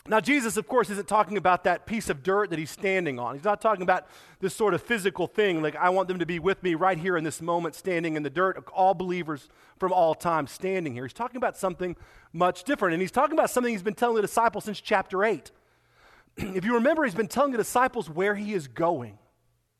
Now, 0.09 0.21
Jesus, 0.21 0.57
of 0.57 0.67
course, 0.67 0.89
isn't 0.89 1.07
talking 1.07 1.37
about 1.37 1.65
that 1.65 1.85
piece 1.85 2.09
of 2.09 2.23
dirt 2.23 2.49
that 2.49 2.59
he's 2.59 2.71
standing 2.71 3.19
on. 3.19 3.35
He's 3.35 3.45
not 3.45 3.61
talking 3.61 3.83
about 3.83 4.07
this 4.41 4.55
sort 4.55 4.73
of 4.73 4.81
physical 4.81 5.27
thing, 5.27 5.61
like 5.61 5.77
I 5.77 5.91
want 5.91 6.09
them 6.09 6.19
to 6.21 6.25
be 6.25 6.39
with 6.39 6.63
me 6.63 6.75
right 6.75 6.97
here 6.97 7.19
in 7.19 7.25
this 7.25 7.43
moment, 7.43 7.75
standing 7.75 8.17
in 8.17 8.23
the 8.23 8.31
dirt, 8.31 8.65
all 8.73 8.95
believers 8.95 9.51
from 9.79 9.93
all 9.93 10.15
time 10.15 10.47
standing 10.47 10.95
here. 10.95 11.05
He's 11.05 11.13
talking 11.13 11.37
about 11.37 11.59
something 11.59 11.95
much 12.33 12.65
different. 12.65 12.95
And 12.95 13.03
he's 13.03 13.11
talking 13.11 13.35
about 13.39 13.51
something 13.51 13.73
he's 13.73 13.83
been 13.83 13.95
telling 13.95 14.17
the 14.17 14.23
disciples 14.23 14.65
since 14.65 14.81
chapter 14.81 15.25
8. 15.25 15.51
if 16.39 16.65
you 16.65 16.75
remember, 16.75 17.05
he's 17.05 17.15
been 17.15 17.29
telling 17.29 17.53
the 17.53 17.59
disciples 17.59 18.09
where 18.09 18.35
he 18.35 18.55
is 18.55 18.67
going, 18.67 19.19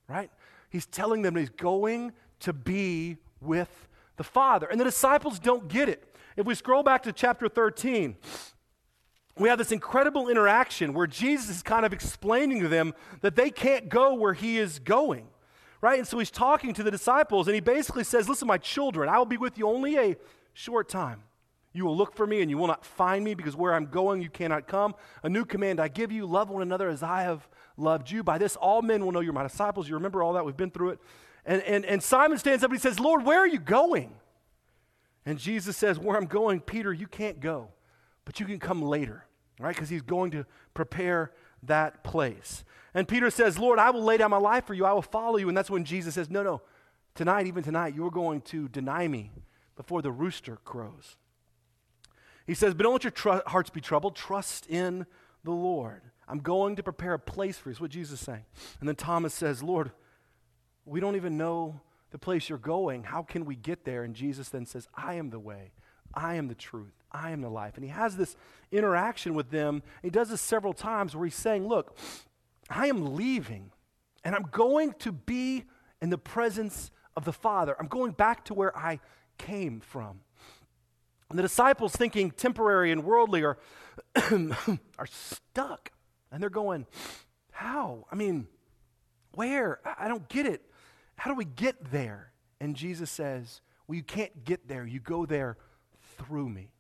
right? 0.09 0.31
He's 0.69 0.85
telling 0.85 1.23
them 1.23 1.37
he's 1.37 1.49
going 1.49 2.13
to 2.41 2.53
be 2.53 3.17
with 3.41 3.88
the 4.19 4.25
Father. 4.25 4.67
And 4.67 4.79
the 4.79 4.85
disciples 4.85 5.39
don't 5.39 5.69
get 5.69 5.89
it. 5.89 6.05
If 6.37 6.47
we 6.47 6.55
scroll 6.55 6.83
back 6.83 7.03
to 7.05 7.13
chapter 7.13 7.49
13, 7.49 8.17
we 9.39 9.49
have 9.49 9.59
this 9.59 9.73
incredible 9.73 10.29
interaction 10.29 10.93
where 10.93 11.07
Jesus 11.07 11.49
is 11.49 11.63
kind 11.63 11.87
of 11.87 11.93
explaining 11.93 12.61
to 12.61 12.69
them 12.69 12.95
that 13.23 13.37
they 13.37 13.51
can't 13.51 13.89
go 13.89 14.15
where 14.15 14.35
he 14.35 14.59
is 14.59 14.79
going, 14.79 15.29
right? 15.81 15.99
And 15.99 16.07
so 16.07 16.19
he's 16.19 16.31
talking 16.31 16.75
to 16.75 16.83
the 16.83 16.91
disciples 16.91 17.49
and 17.49 17.55
he 17.55 17.61
basically 17.61 18.05
says, 18.05 18.29
Listen, 18.29 18.49
my 18.49 18.59
children, 18.59 19.09
I 19.09 19.19
will 19.19 19.27
be 19.27 19.37
with 19.37 19.59
you 19.59 19.67
only 19.67 19.97
a 19.97 20.17
short 20.53 20.89
time. 20.89 21.23
You 21.73 21.85
will 21.85 21.97
look 21.97 22.15
for 22.15 22.27
me 22.27 22.41
and 22.41 22.51
you 22.51 22.59
will 22.59 22.67
not 22.67 22.85
find 22.85 23.25
me 23.25 23.35
because 23.35 23.55
where 23.55 23.75
I'm 23.75 23.87
going 23.87 24.23
you 24.23 24.31
cannot 24.31 24.67
come. 24.67 24.95
A 25.23 25.29
new 25.29 25.45
command 25.45 25.81
I 25.81 25.89
give 25.89 26.11
you 26.11 26.27
love 26.27 26.51
one 26.51 26.63
another 26.63 26.89
as 26.89 27.03
I 27.03 27.23
have 27.23 27.49
loved 27.77 28.11
you. 28.11 28.23
By 28.23 28.39
this, 28.39 28.57
all 28.57 28.83
men 28.83 29.05
will 29.05 29.13
know 29.13 29.21
you're 29.21 29.33
my 29.33 29.45
disciples. 29.45 29.89
You 29.89 29.95
remember 29.95 30.23
all 30.23 30.33
that? 30.33 30.45
We've 30.45 30.57
been 30.57 30.71
through 30.71 30.91
it. 30.91 30.99
And, 31.49 31.63
and, 31.63 31.85
and 31.85 32.01
Simon 32.01 32.39
stands 32.39 32.63
up 32.63 32.71
and 32.71 32.79
he 32.79 32.81
says, 32.81 33.01
Lord, 33.01 33.25
where 33.25 33.41
are 33.41 33.49
you 33.49 33.59
going? 33.59 34.15
And 35.27 35.37
Jesus 35.39 35.77
says, 35.77 35.99
Where 35.99 36.17
I'm 36.17 36.27
going, 36.27 36.61
Peter, 36.61 36.93
you 36.93 37.09
can't 37.09 37.41
go, 37.41 37.71
but 38.25 38.39
you 38.39 38.47
can 38.47 38.61
come 38.61 38.83
later 38.83 39.25
right? 39.59 39.75
Because 39.75 39.89
he's 39.89 40.03
going 40.03 40.31
to 40.33 40.47
prepare 40.75 41.33
that 41.65 42.05
place. 42.05 42.65
And 42.95 43.07
Peter 43.07 43.31
says, 43.31 43.59
Lord, 43.59 43.79
I 43.79 43.91
will 43.91 44.03
lay 44.03 44.17
down 44.17 44.31
my 44.31 44.39
life 44.39 44.67
for 44.67 44.75
you. 44.75 44.85
I 44.85 44.93
will 44.93 45.03
follow 45.03 45.37
you. 45.37 45.49
And 45.49 45.57
that's 45.57 45.71
when 45.71 45.85
Jesus 45.85 46.15
says, 46.15 46.31
No, 46.31 46.43
no, 46.43 46.63
tonight, 47.15 47.47
even 47.47 47.63
tonight, 47.63 47.95
you're 47.95 48.11
going 48.11 48.41
to 48.43 48.69
deny 48.69 49.09
me 49.09 49.31
before 49.77 50.03
the 50.03 50.11
rooster 50.11 50.57
crows. 50.65 51.17
He 52.47 52.55
says, 52.55 52.75
But 52.75 52.85
don't 52.85 52.93
let 52.93 53.05
your 53.05 53.11
tr- 53.11 53.47
hearts 53.47 53.71
be 53.71 53.81
troubled. 53.81 54.17
Trust 54.17 54.67
in 54.69 55.07
the 55.45 55.51
Lord. 55.51 56.03
I'm 56.27 56.41
going 56.41 56.77
to 56.77 56.83
prepare 56.83 57.15
a 57.15 57.19
place 57.19 57.59
for 57.59 57.71
you. 57.71 57.75
That's 57.75 57.81
what 57.81 57.91
Jesus 57.91 58.21
is 58.21 58.25
saying. 58.25 58.45
And 58.81 58.89
then 58.89 58.97
Thomas 58.97 59.35
says, 59.35 59.63
Lord, 59.63 59.93
we 60.89 61.01
don't 61.01 61.17
even 61.17 61.37
know 61.37 61.81
the 62.11 62.19
place 62.19 62.49
you're 62.49 62.59
going. 62.59 63.05
How 63.05 63.23
can 63.23 63.45
we 63.45 63.55
get 63.55 63.85
there? 63.85 64.05
And 64.05 64.15
Jesus 64.15 64.49
then 64.49 64.67
says, 64.67 64.89
I 64.95 65.15
am 65.15 65.31
the 65.31 65.39
way, 65.39 65.73
I 66.15 66.35
am 66.37 66.49
the 66.49 66.55
truth, 66.55 66.95
I 67.13 67.31
am 67.31 67.41
the 67.41 67.51
life. 67.51 67.75
And 67.77 67.85
he 67.85 67.91
has 67.91 68.17
this 68.17 68.37
interaction 68.73 69.35
with 69.35 69.51
them. 69.51 69.83
He 70.03 70.11
does 70.11 70.31
this 70.31 70.41
several 70.41 70.73
times 70.73 71.15
where 71.15 71.27
he's 71.27 71.35
saying, 71.35 71.67
Look, 71.67 71.97
I 72.71 72.87
am 72.87 73.15
leaving 73.15 73.71
and 74.25 74.35
I'm 74.35 74.47
going 74.51 74.95
to 75.01 75.13
be 75.13 75.65
in 76.01 76.11
the 76.11 76.19
presence 76.19 76.91
of 77.17 77.25
the 77.25 77.33
Father. 77.33 77.77
I'm 77.79 77.89
going 77.89 78.13
back 78.13 78.45
to 78.47 78.55
where 78.55 78.77
I 78.77 79.01
came 79.39 79.81
from. 79.81 80.21
And 81.31 81.39
the 81.39 81.43
disciples, 81.43 81.95
thinking 81.95 82.31
temporary 82.31 82.91
and 82.91 83.05
worldly, 83.05 83.43
are, 83.45 83.59
are 84.17 85.07
stuck. 85.07 85.93
And 86.33 86.43
they're 86.43 86.51
going, 86.51 86.87
How? 87.53 88.07
I 88.11 88.15
mean, 88.15 88.49
where? 89.33 89.81
I 89.99 90.09
don't 90.09 90.29
get 90.29 90.47
it. 90.47 90.63
How 91.19 91.31
do 91.31 91.37
we 91.37 91.45
get 91.45 91.91
there? 91.91 92.33
And 92.61 92.75
Jesus 92.75 93.11
says, 93.11 93.61
Well, 93.87 93.97
you 93.97 94.03
can't 94.03 94.45
get 94.45 94.69
there. 94.69 94.87
You 94.87 95.01
go 95.01 95.27
there 95.27 95.57
through 96.17 96.49
me. 96.49 96.71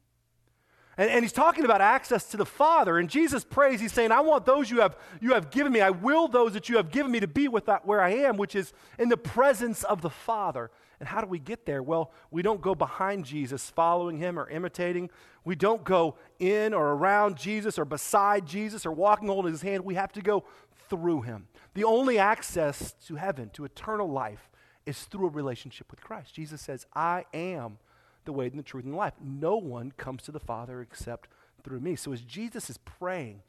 And, 0.97 1.11
and, 1.11 1.25
he's 1.25 1.33
talking 1.33 1.65
about 1.65 1.81
access 1.81 2.25
to 2.31 2.37
the 2.37 2.45
Father. 2.45 2.99
And 2.99 3.09
Jesus 3.09 3.45
prays, 3.45 3.81
he's 3.81 3.93
saying, 3.93 4.11
I 4.11 4.21
want 4.21 4.45
those 4.45 4.69
you 4.69 4.81
have, 4.81 4.97
you 5.21 5.35
have 5.35 5.51
given 5.51 5.73
me. 5.73 5.81
I 5.81 5.91
will 5.91 6.27
those 6.27 6.55
that 6.55 6.69
you 6.69 6.77
have 6.77 6.91
given 6.91 7.13
me 7.13 7.21
to 7.21 7.29
be 7.29 7.47
with 7.47 7.67
that 7.67 7.87
where 7.87 8.01
I 8.01 8.11
am, 8.11 8.37
which 8.37 8.57
is 8.57 8.73
in 8.99 9.09
the 9.09 9.17
presence 9.17 9.85
of 9.85 10.03
the 10.03 10.11
Father. 10.11 10.73
And 10.99 11.09
how 11.09 11.21
do 11.21 11.29
we 11.29 11.39
get 11.39 11.67
there? 11.67 11.85
Well, 11.85 12.11
we 12.33 12.43
don't 12.43 12.61
go 12.61 12.75
behind 12.75 13.25
Jesus, 13.25 13.71
following 13.71 14.19
him 14.19 14.39
or 14.39 14.51
imitating. 14.51 15.11
We 15.45 15.55
don't 15.55 15.85
go 15.85 16.17
in 16.41 16.75
or 16.75 16.95
around 16.95 17.37
Jesus 17.37 17.79
or 17.79 17.85
beside 17.85 18.45
Jesus 18.45 18.85
or 18.85 18.91
walking 18.91 19.29
holding 19.29 19.53
his 19.53 19.63
hand. 19.63 19.85
We 19.85 19.95
have 19.95 20.13
to 20.15 20.21
go 20.21 20.45
through 20.89 21.23
him. 21.23 21.49
The 21.75 21.85
only 21.85 22.19
access 22.19 22.93
to 23.07 23.17
heaven, 23.17 23.51
to 23.51 23.65
eternal 23.65 24.11
life, 24.11 24.51
is 24.87 25.05
through 25.05 25.27
a 25.27 25.31
relationship 25.31 25.91
with 25.91 26.01
Christ. 26.01 26.35
Jesus 26.35 26.61
says, 26.63 26.87
I 26.95 27.27
am 27.35 27.79
the 28.25 28.33
way 28.33 28.47
and 28.47 28.59
the 28.59 28.63
truth 28.63 28.85
and 28.85 28.95
the 28.95 28.99
life. 28.99 29.15
No 29.23 29.57
one 29.57 29.93
comes 29.93 30.23
to 30.25 30.33
the 30.33 30.41
Father 30.41 30.81
except 30.81 31.29
through 31.63 31.81
me. 31.81 31.97
So 31.97 32.13
as 32.13 32.23
Jesus 32.23 32.71
is 32.71 32.79
praying 32.79 33.43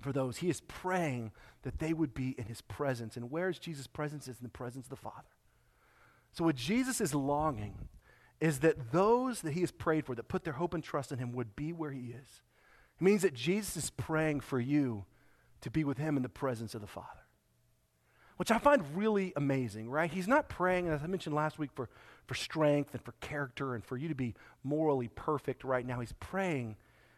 for 0.00 0.12
those, 0.12 0.38
he 0.38 0.48
is 0.48 0.60
praying 0.60 1.32
that 1.62 1.78
they 1.78 1.92
would 1.92 2.14
be 2.14 2.34
in 2.38 2.44
his 2.44 2.60
presence. 2.60 3.16
And 3.16 3.30
where 3.30 3.48
is 3.48 3.58
Jesus' 3.58 3.86
presence? 3.86 4.28
Is 4.28 4.38
in 4.38 4.44
the 4.44 4.48
presence 4.48 4.86
of 4.86 4.90
the 4.90 4.96
Father. 4.96 5.28
So 6.32 6.44
what 6.44 6.56
Jesus 6.56 7.00
is 7.00 7.14
longing 7.14 7.88
is 8.40 8.60
that 8.60 8.92
those 8.92 9.40
that 9.40 9.54
he 9.54 9.60
has 9.60 9.72
prayed 9.72 10.06
for, 10.06 10.14
that 10.14 10.28
put 10.28 10.44
their 10.44 10.52
hope 10.52 10.74
and 10.74 10.84
trust 10.84 11.10
in 11.10 11.18
him, 11.18 11.32
would 11.32 11.56
be 11.56 11.72
where 11.72 11.90
he 11.90 12.10
is. 12.10 12.42
It 13.00 13.04
means 13.04 13.22
that 13.22 13.34
Jesus 13.34 13.76
is 13.76 13.90
praying 13.90 14.40
for 14.40 14.60
you 14.60 15.04
to 15.62 15.70
be 15.70 15.84
with 15.84 15.98
him 15.98 16.16
in 16.16 16.22
the 16.22 16.28
presence 16.28 16.74
of 16.74 16.80
the 16.80 16.86
Father 16.86 17.18
which 18.38 18.52
I 18.52 18.58
find 18.58 18.82
really 18.94 19.32
amazing, 19.34 19.90
right? 19.90 20.10
He's 20.10 20.28
not 20.28 20.48
praying, 20.48 20.88
as 20.88 21.02
I 21.02 21.08
mentioned 21.08 21.34
last 21.34 21.58
week, 21.58 21.70
for, 21.74 21.88
for 22.24 22.34
strength 22.36 22.94
and 22.94 23.04
for 23.04 23.12
character 23.20 23.74
and 23.74 23.84
for 23.84 23.96
you 23.96 24.08
to 24.08 24.14
be 24.14 24.34
morally 24.62 25.08
perfect 25.08 25.64
right 25.64 25.84
now. 25.84 25.98
He's 25.98 26.14
praying 26.20 26.76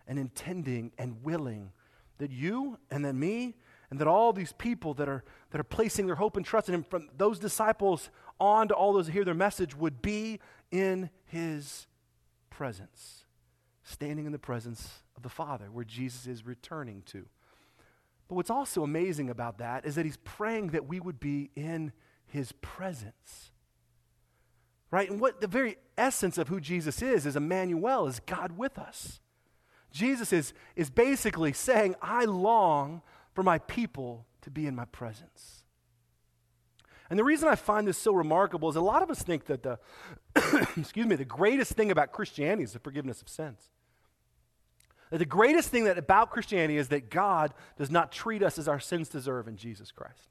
and 0.08 0.18
intending 0.18 0.92
and 0.96 1.22
willing 1.22 1.72
that 2.18 2.30
you 2.30 2.78
and 2.90 3.04
then 3.04 3.18
me 3.18 3.54
and 3.90 4.00
that 4.00 4.08
all 4.08 4.32
these 4.32 4.52
people 4.54 4.94
that 4.94 5.10
are, 5.10 5.22
that 5.50 5.60
are 5.60 5.64
placing 5.64 6.06
their 6.06 6.16
hope 6.16 6.38
and 6.38 6.46
trust 6.46 6.68
in 6.68 6.74
him, 6.74 6.84
from 6.84 7.10
those 7.14 7.38
disciples 7.38 8.08
on 8.40 8.68
to 8.68 8.74
all 8.74 8.94
those 8.94 9.06
who 9.06 9.12
hear 9.12 9.24
their 9.24 9.34
message, 9.34 9.76
would 9.76 10.00
be 10.00 10.40
in 10.70 11.10
his 11.26 11.86
presence, 12.48 13.26
standing 13.82 14.24
in 14.24 14.32
the 14.32 14.38
presence 14.38 15.02
of 15.16 15.22
the 15.22 15.28
Father, 15.28 15.70
where 15.70 15.84
Jesus 15.84 16.26
is 16.26 16.46
returning 16.46 17.02
to. 17.06 17.26
But 18.30 18.36
what's 18.36 18.50
also 18.50 18.84
amazing 18.84 19.28
about 19.28 19.58
that 19.58 19.84
is 19.84 19.96
that 19.96 20.04
he's 20.04 20.18
praying 20.18 20.68
that 20.68 20.86
we 20.86 21.00
would 21.00 21.18
be 21.18 21.50
in 21.56 21.90
his 22.26 22.52
presence. 22.52 23.50
Right? 24.92 25.10
And 25.10 25.20
what 25.20 25.40
the 25.40 25.48
very 25.48 25.78
essence 25.98 26.38
of 26.38 26.46
who 26.46 26.60
Jesus 26.60 27.02
is 27.02 27.26
is 27.26 27.34
Emmanuel, 27.34 28.06
is 28.06 28.20
God 28.26 28.56
with 28.56 28.78
us. 28.78 29.18
Jesus 29.90 30.32
is, 30.32 30.52
is 30.76 30.90
basically 30.90 31.52
saying, 31.52 31.96
I 32.00 32.24
long 32.24 33.02
for 33.34 33.42
my 33.42 33.58
people 33.58 34.26
to 34.42 34.50
be 34.52 34.68
in 34.68 34.76
my 34.76 34.84
presence. 34.84 35.64
And 37.10 37.18
the 37.18 37.24
reason 37.24 37.48
I 37.48 37.56
find 37.56 37.84
this 37.84 37.98
so 37.98 38.12
remarkable 38.12 38.68
is 38.68 38.76
a 38.76 38.80
lot 38.80 39.02
of 39.02 39.10
us 39.10 39.24
think 39.24 39.46
that 39.46 39.64
the, 39.64 39.80
excuse 40.76 41.04
me, 41.04 41.16
the 41.16 41.24
greatest 41.24 41.72
thing 41.72 41.90
about 41.90 42.12
Christianity 42.12 42.62
is 42.62 42.74
the 42.74 42.78
forgiveness 42.78 43.22
of 43.22 43.28
sins. 43.28 43.70
The 45.10 45.24
greatest 45.24 45.70
thing 45.70 45.84
that 45.84 45.98
about 45.98 46.30
Christianity 46.30 46.76
is 46.76 46.88
that 46.88 47.10
God 47.10 47.52
does 47.76 47.90
not 47.90 48.12
treat 48.12 48.42
us 48.42 48.58
as 48.58 48.68
our 48.68 48.78
sins 48.78 49.08
deserve 49.08 49.48
in 49.48 49.56
Jesus 49.56 49.90
Christ. 49.90 50.28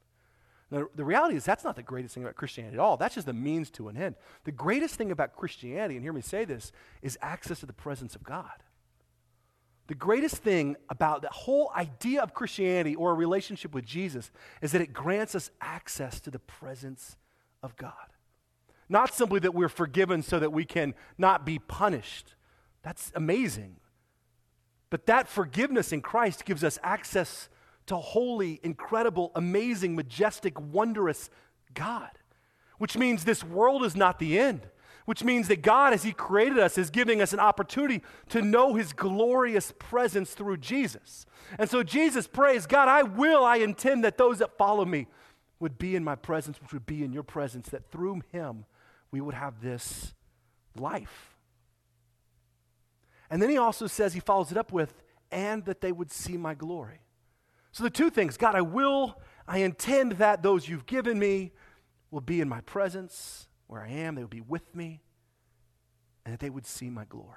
Now, 0.70 0.86
the 0.94 1.04
reality 1.04 1.36
is 1.36 1.44
that's 1.44 1.64
not 1.64 1.76
the 1.76 1.82
greatest 1.82 2.14
thing 2.14 2.22
about 2.22 2.36
Christianity 2.36 2.76
at 2.76 2.80
all. 2.80 2.96
That's 2.96 3.16
just 3.16 3.26
the 3.26 3.32
means 3.32 3.70
to 3.72 3.88
an 3.88 3.96
end. 3.96 4.14
The 4.44 4.52
greatest 4.52 4.94
thing 4.94 5.10
about 5.10 5.34
Christianity, 5.34 5.96
and 5.96 6.04
hear 6.04 6.12
me 6.12 6.22
say 6.22 6.44
this, 6.44 6.72
is 7.02 7.18
access 7.20 7.60
to 7.60 7.66
the 7.66 7.72
presence 7.72 8.14
of 8.14 8.22
God. 8.22 8.62
The 9.88 9.96
greatest 9.96 10.36
thing 10.36 10.76
about 10.88 11.22
the 11.22 11.28
whole 11.30 11.72
idea 11.74 12.22
of 12.22 12.32
Christianity 12.32 12.94
or 12.94 13.10
a 13.10 13.14
relationship 13.14 13.74
with 13.74 13.84
Jesus 13.84 14.30
is 14.62 14.70
that 14.70 14.80
it 14.80 14.92
grants 14.92 15.34
us 15.34 15.50
access 15.60 16.20
to 16.20 16.30
the 16.30 16.38
presence 16.38 17.16
of 17.60 17.76
God. 17.76 17.92
Not 18.88 19.12
simply 19.12 19.40
that 19.40 19.54
we're 19.54 19.68
forgiven 19.68 20.22
so 20.22 20.38
that 20.38 20.52
we 20.52 20.64
can 20.64 20.94
not 21.18 21.44
be 21.44 21.58
punished. 21.58 22.36
That's 22.82 23.10
amazing. 23.16 23.79
But 24.90 25.06
that 25.06 25.28
forgiveness 25.28 25.92
in 25.92 26.02
Christ 26.02 26.44
gives 26.44 26.64
us 26.64 26.78
access 26.82 27.48
to 27.86 27.96
holy, 27.96 28.60
incredible, 28.62 29.32
amazing, 29.34 29.96
majestic, 29.96 30.60
wondrous 30.60 31.30
God, 31.74 32.10
which 32.78 32.96
means 32.96 33.24
this 33.24 33.44
world 33.44 33.84
is 33.84 33.96
not 33.96 34.18
the 34.18 34.38
end, 34.38 34.66
which 35.06 35.24
means 35.24 35.48
that 35.48 35.62
God, 35.62 35.92
as 35.92 36.02
He 36.02 36.12
created 36.12 36.58
us, 36.58 36.76
is 36.76 36.90
giving 36.90 37.22
us 37.22 37.32
an 37.32 37.40
opportunity 37.40 38.02
to 38.28 38.42
know 38.42 38.74
His 38.74 38.92
glorious 38.92 39.72
presence 39.78 40.34
through 40.34 40.58
Jesus. 40.58 41.24
And 41.58 41.70
so 41.70 41.82
Jesus 41.82 42.26
prays, 42.26 42.66
God, 42.66 42.88
I 42.88 43.02
will, 43.02 43.44
I 43.44 43.56
intend 43.56 44.04
that 44.04 44.18
those 44.18 44.38
that 44.38 44.56
follow 44.58 44.84
me 44.84 45.06
would 45.58 45.78
be 45.78 45.94
in 45.94 46.04
my 46.04 46.14
presence, 46.14 46.60
which 46.60 46.72
would 46.72 46.86
be 46.86 47.04
in 47.04 47.12
your 47.12 47.22
presence, 47.22 47.68
that 47.70 47.90
through 47.90 48.22
Him 48.32 48.64
we 49.10 49.20
would 49.20 49.34
have 49.34 49.60
this 49.60 50.14
life. 50.76 51.34
And 53.30 53.40
then 53.40 53.48
he 53.48 53.58
also 53.58 53.86
says, 53.86 54.12
he 54.12 54.20
follows 54.20 54.50
it 54.50 54.56
up 54.56 54.72
with, 54.72 55.02
and 55.30 55.64
that 55.64 55.80
they 55.80 55.92
would 55.92 56.10
see 56.10 56.36
my 56.36 56.54
glory. 56.54 57.00
So 57.72 57.84
the 57.84 57.90
two 57.90 58.10
things 58.10 58.36
God, 58.36 58.54
I 58.56 58.62
will, 58.62 59.20
I 59.46 59.58
intend 59.58 60.12
that 60.12 60.42
those 60.42 60.68
you've 60.68 60.86
given 60.86 61.18
me 61.18 61.52
will 62.10 62.20
be 62.20 62.40
in 62.40 62.48
my 62.48 62.60
presence, 62.62 63.48
where 63.68 63.80
I 63.80 63.88
am, 63.88 64.16
they 64.16 64.22
will 64.22 64.28
be 64.28 64.40
with 64.40 64.74
me, 64.74 65.00
and 66.24 66.34
that 66.34 66.40
they 66.40 66.50
would 66.50 66.66
see 66.66 66.90
my 66.90 67.04
glory. 67.04 67.36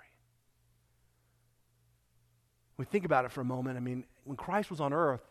We 2.78 2.86
think 2.86 3.06
about 3.06 3.26
it 3.26 3.32
for 3.32 3.42
a 3.42 3.46
moment. 3.46 3.78
I 3.78 3.80
mean, 3.80 4.06
when 4.24 4.36
Christ 4.36 4.72
was 4.72 4.82
on 4.82 4.94
earth, 4.94 5.22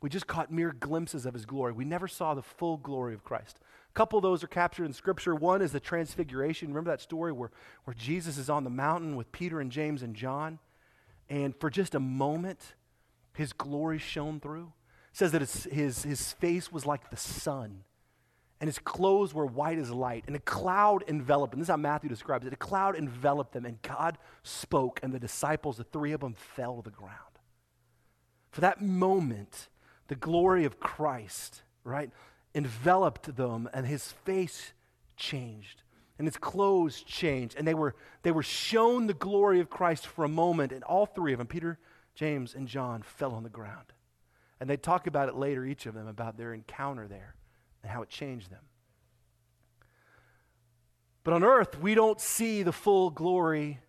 we 0.00 0.08
just 0.08 0.28
caught 0.28 0.52
mere 0.52 0.72
glimpses 0.72 1.26
of 1.26 1.34
his 1.34 1.44
glory. 1.44 1.72
We 1.72 1.84
never 1.84 2.06
saw 2.06 2.34
the 2.34 2.42
full 2.42 2.76
glory 2.76 3.12
of 3.12 3.24
Christ. 3.24 3.58
Couple 3.96 4.18
of 4.18 4.22
those 4.22 4.44
are 4.44 4.46
captured 4.46 4.84
in 4.84 4.92
Scripture. 4.92 5.34
One 5.34 5.62
is 5.62 5.72
the 5.72 5.80
Transfiguration. 5.80 6.68
Remember 6.68 6.90
that 6.90 7.00
story 7.00 7.32
where, 7.32 7.50
where 7.84 7.94
Jesus 7.94 8.36
is 8.36 8.50
on 8.50 8.62
the 8.62 8.68
mountain 8.68 9.16
with 9.16 9.32
Peter 9.32 9.58
and 9.58 9.72
James 9.72 10.02
and 10.02 10.14
John? 10.14 10.58
And 11.30 11.56
for 11.58 11.70
just 11.70 11.94
a 11.94 11.98
moment, 11.98 12.74
his 13.32 13.54
glory 13.54 13.96
shone 13.98 14.38
through. 14.38 14.74
It 15.12 15.16
says 15.16 15.32
that 15.32 15.40
his, 15.40 15.64
his, 15.64 16.02
his 16.02 16.34
face 16.34 16.70
was 16.70 16.84
like 16.84 17.08
the 17.08 17.16
sun, 17.16 17.84
and 18.60 18.68
his 18.68 18.78
clothes 18.78 19.32
were 19.32 19.46
white 19.46 19.78
as 19.78 19.90
light, 19.90 20.24
and 20.26 20.36
a 20.36 20.40
cloud 20.40 21.02
enveloped 21.08 21.54
him. 21.54 21.60
This 21.60 21.68
is 21.68 21.70
how 21.70 21.78
Matthew 21.78 22.10
describes 22.10 22.46
it. 22.46 22.52
A 22.52 22.56
cloud 22.56 22.96
enveloped 22.96 23.54
them, 23.54 23.64
and 23.64 23.80
God 23.80 24.18
spoke, 24.42 25.00
and 25.02 25.10
the 25.10 25.18
disciples, 25.18 25.78
the 25.78 25.84
three 25.84 26.12
of 26.12 26.20
them, 26.20 26.34
fell 26.34 26.76
to 26.76 26.82
the 26.82 26.94
ground. 26.94 27.14
For 28.50 28.60
that 28.60 28.82
moment, 28.82 29.68
the 30.08 30.16
glory 30.16 30.66
of 30.66 30.78
Christ, 30.80 31.62
right, 31.82 32.10
enveloped 32.56 33.36
them, 33.36 33.68
and 33.72 33.86
his 33.86 34.10
face 34.10 34.72
changed 35.16 35.82
and 36.18 36.26
his 36.26 36.36
clothes 36.36 37.02
changed 37.02 37.56
and 37.56 37.66
they 37.66 37.74
were 37.74 37.94
they 38.22 38.30
were 38.30 38.42
shown 38.42 39.06
the 39.06 39.14
glory 39.14 39.60
of 39.60 39.70
christ 39.70 40.06
for 40.06 40.24
a 40.24 40.28
moment 40.28 40.72
and 40.72 40.84
all 40.84 41.06
three 41.06 41.32
of 41.32 41.38
them 41.38 41.46
peter 41.46 41.78
james 42.14 42.54
and 42.54 42.68
john 42.68 43.02
fell 43.02 43.32
on 43.32 43.42
the 43.42 43.48
ground. 43.48 43.92
And 44.58 44.70
they 44.70 44.78
talk 44.78 45.06
about 45.06 45.28
it 45.28 45.36
later 45.36 45.66
each 45.66 45.84
of 45.84 45.94
them 45.94 46.06
about 46.06 46.38
their 46.38 46.54
encounter 46.54 47.06
there 47.06 47.34
and 47.82 47.92
how 47.92 48.00
it 48.00 48.08
changed 48.08 48.50
them. 48.50 48.64
But 51.24 51.34
on 51.34 51.44
earth 51.44 51.78
we 51.78 51.94
don't 51.94 52.20
see 52.20 52.62
the 52.62 52.72
full 52.72 53.10
glory 53.10 53.80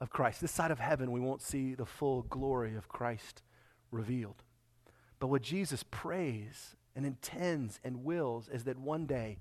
of 0.00 0.08
christ. 0.08 0.40
This 0.40 0.52
side 0.52 0.70
of 0.70 0.80
heaven 0.80 1.12
we 1.12 1.20
won't 1.20 1.42
see 1.42 1.74
the 1.74 1.84
full 1.84 2.22
glory 2.22 2.74
of 2.74 2.88
christ 2.88 3.42
revealed. 3.90 4.42
But 5.20 5.26
what 5.26 5.42
jesus 5.42 5.84
prays 5.90 6.74
and 6.94 7.06
intends 7.06 7.80
and 7.82 8.04
wills 8.04 8.48
is 8.48 8.64
that 8.64 8.78
one 8.78 9.06
day 9.06 9.38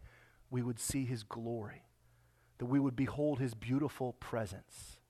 we 0.49 0.61
would 0.61 0.79
see 0.79 1.05
his 1.05 1.23
glory, 1.23 1.83
that 2.57 2.65
we 2.65 2.79
would 2.79 2.95
behold 2.95 3.39
his 3.39 3.53
beautiful 3.53 4.13
presence. 4.13 5.00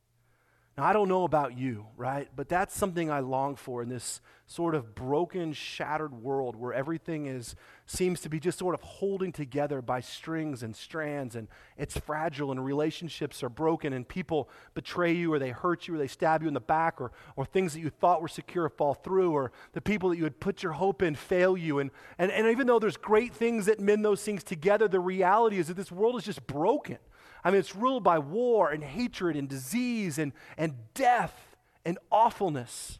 Now, 0.77 0.85
I 0.85 0.93
don't 0.93 1.09
know 1.09 1.25
about 1.25 1.57
you, 1.57 1.87
right? 1.97 2.29
But 2.33 2.47
that's 2.47 2.73
something 2.73 3.11
I 3.11 3.19
long 3.19 3.57
for 3.57 3.81
in 3.83 3.89
this 3.89 4.21
sort 4.47 4.73
of 4.73 4.95
broken, 4.95 5.51
shattered 5.51 6.13
world 6.13 6.55
where 6.55 6.73
everything 6.73 7.25
is 7.25 7.55
seems 7.85 8.21
to 8.21 8.29
be 8.29 8.39
just 8.39 8.57
sort 8.57 8.73
of 8.73 8.81
holding 8.81 9.33
together 9.33 9.81
by 9.81 9.99
strings 9.99 10.63
and 10.63 10.73
strands, 10.73 11.35
and 11.35 11.49
it's 11.77 11.97
fragile, 11.97 12.51
and 12.51 12.63
relationships 12.63 13.43
are 13.43 13.49
broken, 13.49 13.91
and 13.91 14.07
people 14.07 14.49
betray 14.73 15.11
you, 15.11 15.33
or 15.33 15.39
they 15.39 15.49
hurt 15.49 15.87
you, 15.87 15.95
or 15.95 15.97
they 15.97 16.07
stab 16.07 16.41
you 16.41 16.47
in 16.47 16.53
the 16.53 16.59
back, 16.61 17.01
or, 17.01 17.11
or 17.35 17.45
things 17.45 17.73
that 17.73 17.81
you 17.81 17.89
thought 17.89 18.21
were 18.21 18.29
secure 18.29 18.69
fall 18.69 18.93
through, 18.93 19.31
or 19.31 19.51
the 19.73 19.81
people 19.81 20.09
that 20.09 20.17
you 20.17 20.23
had 20.23 20.39
put 20.39 20.63
your 20.63 20.73
hope 20.73 21.01
in 21.01 21.15
fail 21.15 21.57
you. 21.57 21.79
And, 21.79 21.91
and, 22.17 22.31
and 22.31 22.47
even 22.47 22.65
though 22.65 22.79
there's 22.79 22.97
great 22.97 23.33
things 23.33 23.65
that 23.65 23.81
mend 23.81 24.05
those 24.05 24.23
things 24.23 24.43
together, 24.43 24.87
the 24.87 25.01
reality 25.01 25.59
is 25.59 25.67
that 25.67 25.75
this 25.75 25.91
world 25.91 26.17
is 26.17 26.23
just 26.23 26.47
broken. 26.47 26.97
I 27.43 27.51
mean, 27.51 27.59
it's 27.59 27.75
ruled 27.75 28.03
by 28.03 28.19
war 28.19 28.71
and 28.71 28.83
hatred 28.83 29.35
and 29.35 29.47
disease 29.47 30.17
and, 30.17 30.31
and 30.57 30.73
death 30.93 31.57
and 31.85 31.97
awfulness. 32.11 32.99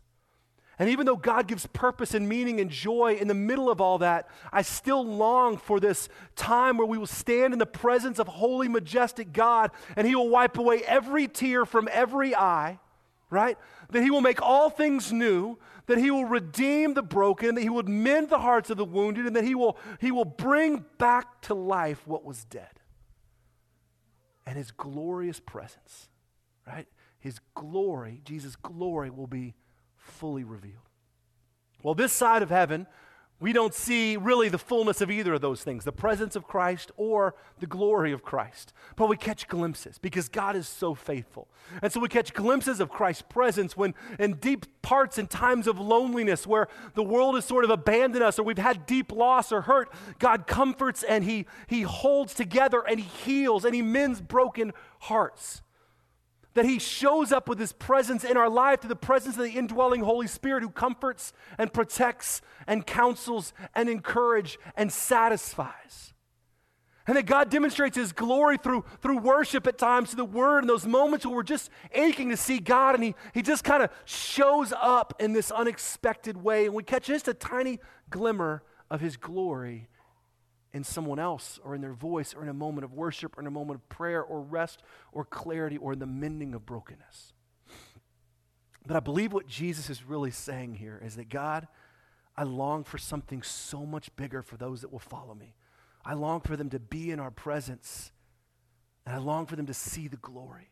And 0.80 0.90
even 0.90 1.06
though 1.06 1.16
God 1.16 1.48
gives 1.48 1.68
purpose 1.68 2.16
and 2.16 2.28
meaning 2.28 2.60
and 2.60 2.72
joy 2.72 3.14
in 3.14 3.28
the 3.28 3.36
middle 3.36 3.70
of 3.70 3.80
all 3.80 4.00
that, 4.00 4.28
I 4.52 4.64
still 4.64 5.06
long 5.06 5.58
for 5.58 5.80
this 5.80 6.10
time 6.36 6.78
where 6.78 6.88
we 6.88 6.98
will 6.98 7.06
stand 7.06 7.54
in 7.54 7.60
the 7.60 7.68
presence 7.68 8.18
of 8.18 8.28
holy, 8.28 8.68
majestic 8.68 9.32
God 9.32 9.70
and 9.96 10.08
He 10.08 10.16
will 10.16 10.30
wipe 10.30 10.58
away 10.58 10.82
every 10.88 11.28
tear 11.28 11.68
from 11.68 11.88
every 11.92 12.34
eye, 12.34 12.80
right? 13.30 13.60
That 13.92 14.02
He 14.02 14.10
will 14.10 14.22
make 14.22 14.42
all 14.42 14.72
things 14.72 15.14
new, 15.14 15.60
that 15.86 16.00
He 16.00 16.10
will 16.10 16.26
redeem 16.26 16.96
the 16.96 17.04
broken, 17.04 17.54
that 17.54 17.62
He 17.62 17.70
will 17.70 17.84
mend 17.84 18.30
the 18.30 18.40
hearts 18.40 18.72
of 18.72 18.78
the 18.78 18.86
wounded, 18.86 19.28
and 19.28 19.36
that 19.36 19.44
He 19.44 19.54
will, 19.54 19.78
he 20.00 20.10
will 20.10 20.26
bring 20.26 20.84
back 20.98 21.42
to 21.42 21.54
life 21.54 22.08
what 22.08 22.26
was 22.26 22.44
dead 22.46 22.81
and 24.52 24.58
his 24.58 24.72
glorious 24.72 25.40
presence, 25.40 26.10
right? 26.68 26.86
His 27.22 27.40
glory, 27.56 28.20
Jesus' 28.26 28.58
glory, 28.58 29.10
will 29.10 29.26
be 29.26 29.56
fully 29.96 30.44
revealed. 30.44 30.90
Well, 31.84 31.96
this 31.96 32.12
side 32.12 32.44
of 32.44 32.50
heaven, 32.50 32.86
we 33.42 33.54
don't 33.54 33.74
see 33.74 34.18
really 34.18 34.50
the 34.50 34.60
fullness 34.60 35.02
of 35.02 35.10
either 35.10 35.34
of 35.34 35.42
those 35.42 35.64
things 35.64 35.84
the 35.84 35.92
presence 35.92 36.36
of 36.36 36.48
Christ 36.48 36.92
or 36.96 37.36
the 37.60 37.66
glory 37.66 38.14
of 38.14 38.24
Christ. 38.24 38.72
But 38.96 39.10
we 39.10 39.18
catch 39.18 39.48
glimpses 39.48 39.98
because 39.98 40.30
God 40.30 40.56
is 40.56 40.68
so 40.68 40.94
faithful. 40.94 41.48
And 41.82 41.92
so 41.92 42.00
we 42.00 42.08
catch 42.08 42.34
glimpses 42.34 42.80
of 42.80 42.90
Christ's 42.90 43.24
presence 43.24 43.76
when, 43.76 43.96
in 44.20 44.36
deep 44.36 44.82
parts 44.84 45.18
and 45.18 45.30
times 45.30 45.68
of 45.68 45.80
loneliness 45.80 46.46
where 46.46 46.68
the 46.94 47.04
world 47.04 47.36
has 47.36 47.44
sort 47.44 47.66
of 47.66 47.72
abandoned 47.72 48.24
us 48.24 48.38
or 48.38 48.44
we've 48.44 48.58
had 48.60 48.86
deep 48.86 49.12
loss 49.12 49.52
or 49.52 49.62
hurt, 49.62 49.92
God 50.20 50.46
comforts 50.46 51.02
and 51.02 51.24
He, 51.24 51.48
he 51.66 51.82
holds 51.82 52.36
together 52.36 52.84
and 52.88 53.00
He 53.00 53.08
heals 53.08 53.66
and 53.66 53.74
He 53.74 53.82
mends 53.82 54.22
broken 54.22 54.72
hearts 55.00 55.64
that 56.54 56.66
He 56.66 56.80
shows 56.80 57.32
up 57.32 57.48
with 57.48 57.60
His 57.60 57.72
presence 57.72 58.24
in 58.24 58.38
our 58.38 58.50
life, 58.50 58.82
to 58.82 58.88
the 58.88 58.96
presence 58.96 59.38
of 59.38 59.44
the 59.44 59.52
indwelling 59.52 60.02
Holy 60.02 60.28
Spirit 60.28 60.64
who 60.64 60.70
comforts 60.70 61.34
and 61.58 61.72
protects 61.72 62.42
and 62.68 62.86
counsels 62.86 63.54
and 63.74 63.90
encourages 63.90 64.58
and 64.76 64.92
satisfies. 64.92 66.14
And 67.08 67.18
that 67.18 67.26
God 67.26 67.50
demonstrates 67.50 67.98
His 67.98 68.12
glory 68.12 68.58
through, 68.58 68.86
through 69.02 69.18
worship 69.18 69.66
at 69.66 69.78
times, 69.78 70.12
to 70.12 70.16
the 70.16 70.26
Word, 70.26 70.64
in 70.64 70.68
those 70.68 70.86
moments 70.86 71.26
where 71.26 71.36
we're 71.36 71.44
just 71.44 71.70
aching 71.94 72.30
to 72.30 72.38
see 72.38 72.60
God, 72.60 72.96
and 72.96 73.04
He, 73.04 73.16
he 73.34 73.42
just 73.42 73.64
kind 73.64 73.82
of 73.82 73.90
shows 74.06 74.74
up 74.80 75.14
in 75.20 75.34
this 75.34 75.52
unexpected 75.52 76.38
way, 76.38 76.66
and 76.66 76.74
we 76.74 76.84
catch 76.84 77.08
just 77.08 77.28
a 77.28 77.34
tiny 77.34 77.80
glimmer 78.10 78.64
of 78.90 79.02
His 79.02 79.18
glory 79.18 79.88
in 80.74 80.84
someone 80.84 81.20
else 81.20 81.60
or 81.64 81.76
in 81.76 81.82
their 81.82 81.94
voice 81.94 82.34
or 82.34 82.44
in 82.44 82.50
a 82.50 82.54
moment 82.54 82.86
of 82.86 82.94
worship 82.94 83.38
or 83.38 83.42
in 83.42 83.48
a 83.48 83.52
moment 83.52 83.80
of 83.80 83.90
prayer 83.90 84.22
or 84.22 84.42
rest 84.42 84.82
or 85.12 85.26
clarity 85.26 85.78
or 85.78 85.94
in 85.94 86.00
the 86.00 86.06
mending 86.06 86.54
of 86.54 86.66
brokenness. 86.66 87.34
But 88.86 88.96
I 88.96 89.00
believe 89.00 89.34
what 89.34 89.48
Jesus 89.48 89.90
is 89.90 90.04
really 90.04 90.32
saying 90.32 90.76
here 90.76 91.00
is 91.04 91.16
that 91.16 91.30
God, 91.30 91.68
I 92.36 92.44
long 92.44 92.84
for 92.84 92.98
something 92.98 93.44
so 93.44 93.86
much 93.86 94.16
bigger 94.16 94.42
for 94.42 94.58
those 94.58 94.82
that 94.82 94.92
will 94.92 95.00
follow 95.00 95.36
me. 95.36 95.56
I 96.04 96.14
long 96.14 96.42
for 96.42 96.56
them 96.56 96.70
to 96.72 96.80
be 96.80 97.12
in 97.12 97.20
our 97.20 97.30
presence, 97.30 98.12
and 99.06 99.16
I 99.16 99.20
long 99.20 99.46
for 99.46 99.56
them 99.56 99.68
to 99.68 99.74
see 99.74 100.08
the 100.08 100.18
glory 100.18 100.71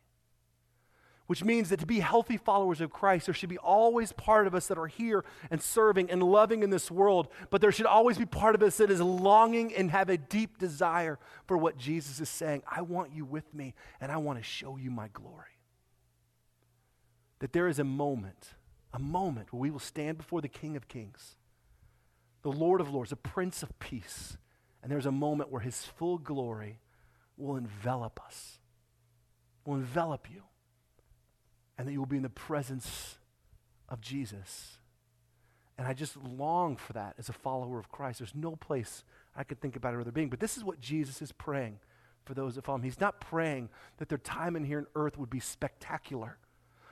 which 1.30 1.44
means 1.44 1.70
that 1.70 1.80
to 1.80 1.86
be 1.86 2.00
healthy 2.00 2.38
followers 2.38 2.82
of 2.82 2.90
Christ, 2.90 3.28
there 3.28 3.36
should 3.36 3.50
be 3.50 3.60
always 3.60 4.12
part 4.12 4.48
of 4.48 4.56
us 4.56 4.66
that 4.66 4.80
are 4.80 4.88
here 4.88 5.24
and 5.52 5.62
serving 5.62 6.10
and 6.10 6.24
loving 6.24 6.64
in 6.64 6.72
this 6.72 6.90
world, 6.90 7.28
but 7.52 7.62
there 7.62 7.72
should 7.72 7.86
always 7.86 8.18
be 8.18 8.26
part 8.26 8.56
of 8.56 8.64
us 8.64 8.78
that 8.78 8.90
is 8.90 9.00
longing 9.00 9.72
and 9.76 9.92
have 9.92 10.10
a 10.10 10.18
deep 10.18 10.58
desire 10.58 11.20
for 11.46 11.56
what 11.56 11.78
Jesus 11.78 12.20
is 12.20 12.30
saying. 12.30 12.64
I 12.68 12.82
want 12.82 13.14
you 13.14 13.26
with 13.26 13.54
me, 13.54 13.76
and 14.02 14.12
I 14.12 14.18
want 14.18 14.40
to 14.40 14.44
show 14.44 14.76
you 14.76 14.90
my 14.90 15.08
glory. 15.10 15.60
That 17.42 17.54
there 17.54 17.68
is 17.68 17.78
a 17.78 17.84
moment, 17.84 18.56
a 18.92 19.00
moment 19.00 19.54
where 19.54 19.60
we 19.60 19.70
will 19.70 19.78
stand 19.78 20.18
before 20.18 20.42
the 20.42 20.48
King 20.48 20.76
of 20.76 20.88
Kings, 20.88 21.36
the 22.42 22.52
Lord 22.52 22.82
of 22.82 22.90
Lords, 22.90 23.12
the 23.12 23.16
Prince 23.16 23.62
of 23.62 23.78
Peace, 23.78 24.36
and 24.82 24.92
there's 24.92 25.06
a 25.06 25.12
moment 25.12 25.52
where 25.52 25.62
his 25.62 25.86
full 25.86 26.18
glory 26.18 26.80
will 27.38 27.56
envelop 27.56 28.20
us, 28.26 28.58
will 29.64 29.76
envelop 29.76 30.28
you 30.28 30.42
and 31.80 31.88
that 31.88 31.94
you 31.94 32.00
will 32.00 32.06
be 32.06 32.18
in 32.18 32.24
the 32.24 32.30
presence 32.30 33.18
of 33.88 34.02
Jesus. 34.02 34.80
And 35.78 35.88
I 35.88 35.94
just 35.94 36.18
long 36.18 36.76
for 36.76 36.92
that 36.92 37.16
as 37.18 37.30
a 37.30 37.34
follower 37.34 37.80
of 37.80 37.90
Christ. 37.90 38.20
There's 38.20 38.36
no 38.36 38.58
place 38.58 39.06
I 39.34 39.46
could 39.46 39.62
think 39.62 39.78
about 39.78 39.96
it 39.96 40.14
being. 40.14 40.30
But 40.30 40.42
this 40.42 40.58
is 40.58 40.64
what 40.66 40.82
Jesus 40.82 41.22
is 41.22 41.32
praying 41.32 41.80
for 42.26 42.34
those 42.34 42.56
that 42.56 42.66
follow 42.66 42.80
him. 42.80 42.84
He's 42.84 43.00
not 43.00 43.22
praying 43.22 43.70
that 43.98 44.10
their 44.10 44.18
time 44.18 44.58
in 44.58 44.66
here 44.66 44.80
on 44.80 44.88
earth 44.94 45.18
would 45.18 45.30
be 45.30 45.40
spectacular. 45.40 46.38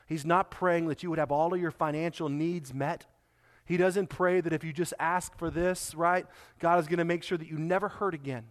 He's 0.07 0.25
not 0.25 0.51
praying 0.51 0.87
that 0.87 1.03
you 1.03 1.09
would 1.09 1.19
have 1.19 1.33
all 1.33 1.53
of 1.53 1.59
your 1.59 1.69
financial 1.69 2.29
needs 2.29 2.73
met. 2.73 3.05
He 3.65 3.75
doesn't 3.75 4.07
pray 4.07 4.39
that 4.39 4.53
if 4.53 4.63
you 4.63 4.71
just 4.71 4.93
ask 4.97 5.37
for 5.37 5.49
this, 5.51 5.95
right, 5.95 6.25
God 6.59 6.79
is 6.79 6.87
going 6.87 6.99
to 6.99 7.05
make 7.05 7.23
sure 7.23 7.37
that 7.37 7.49
you 7.49 7.59
never 7.59 7.89
hurt 7.89 8.13
again. 8.13 8.45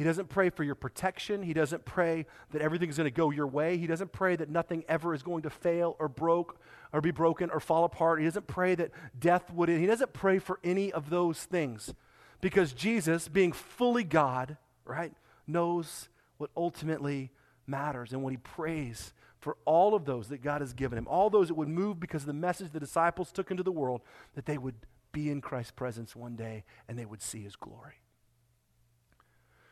He 0.00 0.04
doesn't 0.04 0.30
pray 0.30 0.48
for 0.48 0.64
your 0.64 0.76
protection. 0.76 1.42
He 1.42 1.52
doesn't 1.52 1.84
pray 1.84 2.24
that 2.52 2.62
everything's 2.62 2.96
going 2.96 3.04
to 3.04 3.10
go 3.10 3.28
your 3.28 3.46
way. 3.46 3.76
He 3.76 3.86
doesn't 3.86 4.12
pray 4.12 4.34
that 4.34 4.48
nothing 4.48 4.82
ever 4.88 5.12
is 5.12 5.22
going 5.22 5.42
to 5.42 5.50
fail 5.50 5.94
or 5.98 6.08
broke 6.08 6.58
or 6.90 7.02
be 7.02 7.10
broken 7.10 7.50
or 7.50 7.60
fall 7.60 7.84
apart. 7.84 8.18
He 8.18 8.24
doesn't 8.24 8.46
pray 8.46 8.74
that 8.76 8.92
death 9.18 9.52
would 9.52 9.68
He 9.68 9.84
doesn't 9.84 10.14
pray 10.14 10.38
for 10.38 10.58
any 10.64 10.90
of 10.90 11.10
those 11.10 11.44
things. 11.44 11.92
Because 12.40 12.72
Jesus, 12.72 13.28
being 13.28 13.52
fully 13.52 14.02
God, 14.02 14.56
right, 14.86 15.12
knows 15.46 16.08
what 16.38 16.48
ultimately 16.56 17.30
matters 17.66 18.14
and 18.14 18.22
what 18.22 18.30
he 18.30 18.38
prays 18.38 19.12
for 19.38 19.58
all 19.66 19.94
of 19.94 20.06
those 20.06 20.30
that 20.30 20.40
God 20.40 20.62
has 20.62 20.72
given 20.72 20.96
him, 20.96 21.08
all 21.08 21.28
those 21.28 21.48
that 21.48 21.56
would 21.56 21.68
move 21.68 22.00
because 22.00 22.22
of 22.22 22.28
the 22.28 22.32
message 22.32 22.72
the 22.72 22.80
disciples 22.80 23.30
took 23.30 23.50
into 23.50 23.62
the 23.62 23.70
world, 23.70 24.00
that 24.34 24.46
they 24.46 24.56
would 24.56 24.76
be 25.12 25.28
in 25.28 25.42
Christ's 25.42 25.72
presence 25.72 26.16
one 26.16 26.36
day 26.36 26.64
and 26.88 26.98
they 26.98 27.04
would 27.04 27.20
see 27.20 27.42
his 27.42 27.54
glory. 27.54 28.00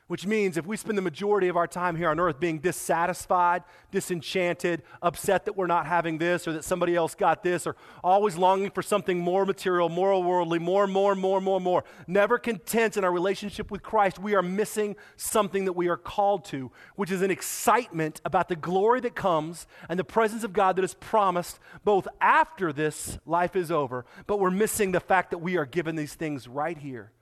Which 0.08 0.26
means 0.26 0.56
if 0.56 0.64
we 0.64 0.78
spend 0.78 0.96
the 0.96 1.02
majority 1.02 1.48
of 1.48 1.56
our 1.58 1.66
time 1.66 1.94
here 1.94 2.08
on 2.08 2.18
earth 2.18 2.40
being 2.40 2.60
dissatisfied, 2.60 3.62
disenchanted, 3.90 4.82
upset 5.02 5.44
that 5.44 5.54
we're 5.54 5.66
not 5.66 5.84
having 5.84 6.16
this 6.16 6.48
or 6.48 6.54
that 6.54 6.64
somebody 6.64 6.96
else 6.96 7.14
got 7.14 7.42
this, 7.42 7.66
or 7.66 7.76
always 8.02 8.34
longing 8.38 8.70
for 8.70 8.80
something 8.80 9.18
more 9.18 9.44
material, 9.44 9.90
more 9.90 10.22
worldly, 10.22 10.58
more, 10.58 10.86
more, 10.86 11.14
more, 11.14 11.42
more, 11.42 11.60
more, 11.60 11.84
never 12.06 12.38
content 12.38 12.96
in 12.96 13.04
our 13.04 13.12
relationship 13.12 13.70
with 13.70 13.82
Christ, 13.82 14.18
we 14.18 14.34
are 14.34 14.40
missing 14.40 14.96
something 15.16 15.66
that 15.66 15.74
we 15.74 15.88
are 15.88 15.98
called 15.98 16.46
to, 16.46 16.72
which 16.96 17.10
is 17.10 17.20
an 17.20 17.30
excitement 17.30 18.22
about 18.24 18.48
the 18.48 18.56
glory 18.56 19.00
that 19.00 19.14
comes 19.14 19.66
and 19.90 19.98
the 19.98 20.04
presence 20.04 20.42
of 20.42 20.54
God 20.54 20.76
that 20.76 20.84
is 20.86 20.94
promised 20.94 21.58
both 21.84 22.08
after 22.18 22.72
this 22.72 23.18
life 23.26 23.54
is 23.54 23.70
over, 23.70 24.06
but 24.26 24.40
we're 24.40 24.50
missing 24.50 24.92
the 24.92 25.00
fact 25.00 25.32
that 25.32 25.38
we 25.38 25.58
are 25.58 25.66
given 25.66 25.96
these 25.96 26.14
things 26.14 26.48
right 26.48 26.78
here. 26.78 27.12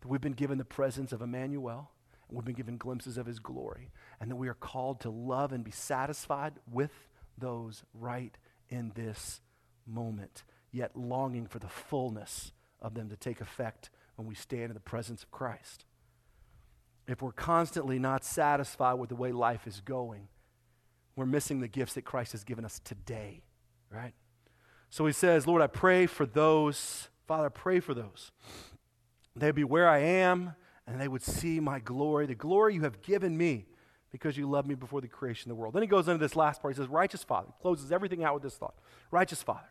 That 0.00 0.08
we've 0.08 0.20
been 0.20 0.32
given 0.32 0.58
the 0.58 0.64
presence 0.64 1.12
of 1.12 1.22
Emmanuel 1.22 1.92
we've 2.30 2.44
been 2.44 2.54
given 2.54 2.76
glimpses 2.76 3.16
of 3.16 3.26
his 3.26 3.38
glory, 3.38 3.90
and 4.20 4.30
that 4.30 4.36
we 4.36 4.48
are 4.48 4.54
called 4.54 5.00
to 5.00 5.10
love 5.10 5.52
and 5.52 5.62
be 5.64 5.70
satisfied 5.70 6.54
with 6.70 6.92
those 7.38 7.84
right 7.94 8.36
in 8.68 8.92
this 8.94 9.40
moment, 9.86 10.42
yet 10.72 10.96
longing 10.96 11.46
for 11.46 11.58
the 11.58 11.68
fullness 11.68 12.52
of 12.80 12.94
them 12.94 13.08
to 13.08 13.16
take 13.16 13.40
effect 13.40 13.90
when 14.16 14.26
we 14.26 14.34
stand 14.34 14.64
in 14.64 14.74
the 14.74 14.80
presence 14.80 15.22
of 15.22 15.30
Christ. 15.30 15.84
If 17.06 17.22
we're 17.22 17.32
constantly 17.32 17.98
not 17.98 18.24
satisfied 18.24 18.94
with 18.94 19.10
the 19.10 19.16
way 19.16 19.30
life 19.30 19.66
is 19.66 19.80
going, 19.80 20.28
we're 21.14 21.26
missing 21.26 21.60
the 21.60 21.68
gifts 21.68 21.94
that 21.94 22.04
Christ 22.04 22.32
has 22.32 22.42
given 22.42 22.64
us 22.64 22.80
today, 22.84 23.42
right? 23.90 24.12
So 24.90 25.06
he 25.06 25.12
says, 25.12 25.46
Lord, 25.46 25.62
I 25.62 25.66
pray 25.68 26.06
for 26.06 26.26
those, 26.26 27.08
Father, 27.26 27.46
I 27.46 27.50
pray 27.50 27.80
for 27.80 27.94
those. 27.94 28.32
They'd 29.34 29.54
be 29.54 29.64
where 29.64 29.88
I 29.88 29.98
am 29.98 30.54
and 30.86 31.00
they 31.00 31.08
would 31.08 31.22
see 31.22 31.60
my 31.60 31.80
glory, 31.80 32.26
the 32.26 32.34
glory 32.34 32.74
you 32.74 32.82
have 32.82 33.02
given 33.02 33.36
me 33.36 33.66
because 34.12 34.36
you 34.36 34.48
loved 34.48 34.68
me 34.68 34.74
before 34.74 35.00
the 35.00 35.08
creation 35.08 35.50
of 35.50 35.56
the 35.56 35.60
world. 35.60 35.74
Then 35.74 35.82
he 35.82 35.88
goes 35.88 36.08
into 36.08 36.18
this 36.18 36.36
last 36.36 36.62
part. 36.62 36.74
He 36.74 36.80
says, 36.80 36.88
Righteous 36.88 37.24
Father. 37.24 37.48
He 37.48 37.62
closes 37.62 37.92
everything 37.92 38.24
out 38.24 38.34
with 38.34 38.42
this 38.42 38.56
thought. 38.56 38.74
Righteous 39.10 39.42
Father. 39.42 39.68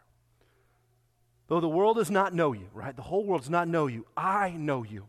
Though 1.48 1.60
the 1.60 1.70
world 1.70 1.98
does 1.98 2.12
not 2.12 2.34
know 2.34 2.54
you, 2.54 2.68
right? 2.74 2.96
The 2.96 3.04
whole 3.04 3.24
world 3.24 3.42
does 3.42 3.50
not 3.50 3.68
know 3.68 3.88
you. 3.88 4.06
I 4.18 4.52
know 4.52 4.84
you. 4.84 5.08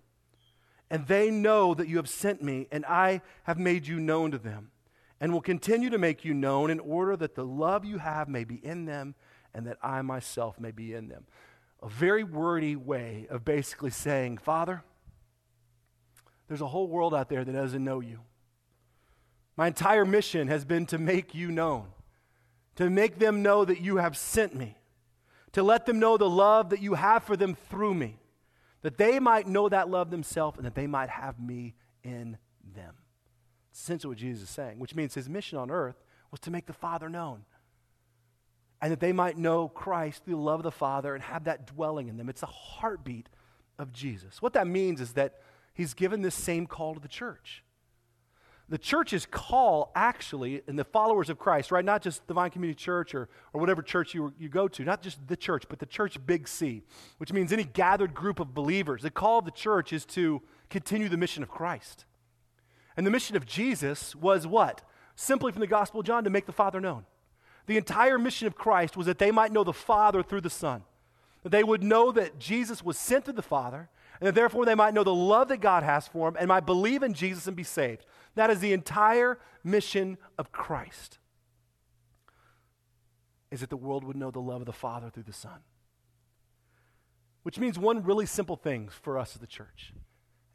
And 0.91 1.07
they 1.07 1.31
know 1.31 1.75
that 1.75 1.89
you 1.89 1.97
have 1.97 2.09
sent 2.09 2.43
me, 2.43 2.69
and 2.71 2.85
I 2.87 3.23
have 3.45 3.59
made 3.59 3.87
you 3.87 3.99
known 3.99 4.31
to 4.31 4.39
them, 4.39 4.71
and 5.21 5.33
will 5.33 5.41
continue 5.41 5.91
to 5.91 5.99
make 5.99 6.25
you 6.25 6.33
known 6.33 6.71
in 6.71 6.79
order 6.79 7.17
that 7.17 7.35
the 7.35 7.45
love 7.45 7.85
you 7.85 7.99
have 7.99 8.29
may 8.29 8.45
be 8.45 8.57
in 8.57 8.85
them, 8.85 9.15
and 9.53 9.67
that 9.67 9.79
I 9.83 10.03
myself 10.03 10.61
may 10.61 10.71
be 10.71 10.95
in 10.95 11.09
them. 11.09 11.27
A 11.83 11.89
very 11.89 12.23
wordy 12.23 12.77
way 12.77 13.27
of 13.31 13.45
basically 13.45 13.91
saying, 13.91 14.39
Father, 14.39 14.85
there's 16.49 16.61
a 16.61 16.67
whole 16.67 16.89
world 16.89 17.15
out 17.15 17.29
there 17.29 17.45
that 17.45 17.53
doesn't 17.53 17.85
know 17.85 18.01
you. 18.01 18.21
My 19.57 19.67
entire 19.69 20.05
mission 20.05 20.49
has 20.49 20.65
been 20.65 20.87
to 20.87 20.99
make 20.99 21.35
you 21.35 21.51
known, 21.51 21.87
to 22.77 22.91
make 22.91 23.19
them 23.19 23.43
know 23.43 23.65
that 23.65 23.81
you 23.81 23.97
have 23.97 24.17
sent 24.17 24.55
me, 24.55 24.77
to 25.53 25.63
let 25.63 25.87
them 25.87 25.99
know 25.99 26.17
the 26.17 26.29
love 26.29 26.71
that 26.71 26.83
you 26.83 26.95
have 26.95 27.25
for 27.25 27.37
them 27.37 27.57
through 27.71 27.95
me, 27.95 28.19
that 28.83 28.99
they 28.99 29.19
might 29.19 29.47
know 29.47 29.69
that 29.69 29.89
love 29.89 30.11
themselves 30.11 30.59
and 30.59 30.67
that 30.67 30.75
they 30.75 30.87
might 30.87 31.09
have 31.09 31.41
me 31.41 31.75
in 32.05 32.37
them. 32.75 32.95
It's 33.71 33.81
essentially 33.81 34.11
what 34.11 34.19
Jesus 34.19 34.45
is 34.45 34.51
saying, 34.51 34.79
which 34.79 34.95
means 34.95 35.15
his 35.15 35.29
mission 35.29 35.59
on 35.59 35.71
earth 35.71 35.97
was 36.31 36.41
to 36.41 36.51
make 36.51 36.67
the 36.67 36.73
Father 36.73 37.09
known. 37.09 37.45
And 38.83 38.93
that 38.93 39.01
they 39.01 39.13
might 39.13 39.39
know 39.39 39.69
Christ 39.69 40.25
through 40.25 40.35
the 40.35 40.41
love 40.41 40.61
of 40.61 40.65
the 40.65 40.71
Father 40.71 41.15
and 41.15 41.25
have 41.25 41.45
that 41.45 41.67
dwelling 41.67 42.09
in 42.09 42.19
them. 42.19 42.29
It's 42.29 42.43
a 42.43 42.47
heartbeat 42.47 43.31
of 43.79 43.93
Jesus. 43.93 44.43
What 44.43 44.53
that 44.53 44.67
means 44.67 45.01
is 45.01 45.15
that 45.15 45.41
he's 45.77 45.95
given 45.95 46.23
this 46.23 46.35
same 46.35 46.67
call 46.67 46.95
to 46.95 47.01
the 47.01 47.09
church. 47.09 47.63
The 48.69 48.79
church's 48.79 49.27
call, 49.27 49.93
actually, 49.95 50.63
and 50.67 50.77
the 50.77 50.85
followers 50.85 51.31
of 51.31 51.39
Christ, 51.39 51.71
right? 51.71 51.85
Not 51.85 52.03
just 52.03 52.27
Divine 52.27 52.51
Community 52.51 52.77
Church 52.77 53.15
or, 53.15 53.29
or 53.53 53.61
whatever 53.61 53.81
church 53.81 54.13
you, 54.13 54.33
you 54.41 54.49
go 54.49 54.67
to, 54.67 54.83
not 54.83 55.03
just 55.03 55.25
the 55.29 55.37
church, 55.37 55.65
but 55.69 55.79
the 55.79 55.87
church 55.87 56.19
big 56.27 56.49
C, 56.49 56.83
which 57.19 57.33
means 57.33 57.53
any 57.53 57.63
gathered 57.63 58.13
group 58.13 58.41
of 58.41 58.55
believers. 58.55 59.03
The 59.03 59.11
call 59.11 59.39
of 59.39 59.45
the 59.45 59.53
church 59.53 59.93
is 59.93 60.05
to 60.07 60.43
continue 60.69 61.09
the 61.09 61.17
mission 61.17 61.45
of 61.45 61.49
Christ. 61.49 62.07
And 62.97 63.07
the 63.07 63.11
mission 63.11 63.37
of 63.37 63.47
Jesus 63.47 64.17
was 64.17 64.49
what? 64.49 64.83
Simply 65.15 65.53
from 65.53 65.61
the 65.61 65.69
Gospel 65.69 66.01
of 66.01 66.07
John 66.07 66.25
to 66.25 66.31
make 66.31 66.47
the 66.47 66.53
Father 66.53 66.81
known. 66.81 67.05
The 67.67 67.77
entire 67.77 68.19
mission 68.19 68.49
of 68.49 68.57
Christ 68.57 68.97
was 68.97 69.07
that 69.07 69.19
they 69.19 69.31
might 69.31 69.53
know 69.53 69.65
the 69.65 69.73
Father 69.73 70.25
through 70.25 70.41
the 70.41 70.51
Son. 70.51 70.83
That 71.45 71.51
they 71.51 71.63
would 71.63 71.85
know 71.85 72.11
that 72.11 72.41
Jesus 72.41 72.83
was 72.83 72.99
sent 72.99 73.27
to 73.27 73.33
the 73.33 73.43
Father 73.43 73.91
and 74.21 74.29
that 74.29 74.35
therefore 74.35 74.65
they 74.65 74.75
might 74.75 74.95
know 74.95 75.05
the 75.05 75.15
love 75.15 75.49
that 75.49 75.61
God 75.61 75.83
has 75.83 76.09
for 76.09 76.31
them 76.31 76.37
and 76.39 76.49
might 76.49 76.67
believe 76.67 77.03
in 77.03 77.15
Jesus 77.15 77.47
and 77.47 77.57
be 77.57 77.63
saved. 77.63 78.07
That 78.35 78.51
is 78.51 78.61
the 78.61 78.73
entire 78.73 79.39
mission 79.63 80.19
of 80.39 80.53
Christ. 80.53 81.19
Is 83.51 83.61
that 83.61 83.71
the 83.71 83.77
world 83.77 84.05
would 84.05 84.17
know 84.17 84.31
the 84.31 84.41
love 84.41 84.63
of 84.63 84.67
the 84.67 84.73
Father 84.73 85.11
through 85.11 85.25
the 85.25 85.33
Son. 85.33 85.61
Which 87.43 87.59
means 87.59 87.79
one 87.79 88.03
really 88.03 88.27
simple 88.27 88.57
thing 88.57 88.89
for 88.89 89.19
us 89.19 89.37
as 89.37 89.41
the 89.41 89.47
church 89.47 89.93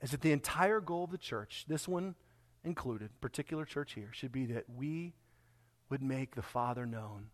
is 0.02 0.12
that 0.12 0.22
the 0.22 0.32
entire 0.32 0.82
goal 0.82 1.06
of 1.06 1.12
the 1.12 1.18
church, 1.18 1.66
this 1.68 1.88
one 1.88 2.16
included, 2.64 3.10
particular 3.22 3.66
church 3.66 3.94
here, 3.94 4.10
should 4.12 4.32
be 4.32 4.46
that 4.48 4.66
we 4.68 5.14
would 5.90 6.02
make 6.02 6.36
the 6.36 6.42
Father 6.42 6.86
known 6.86 7.28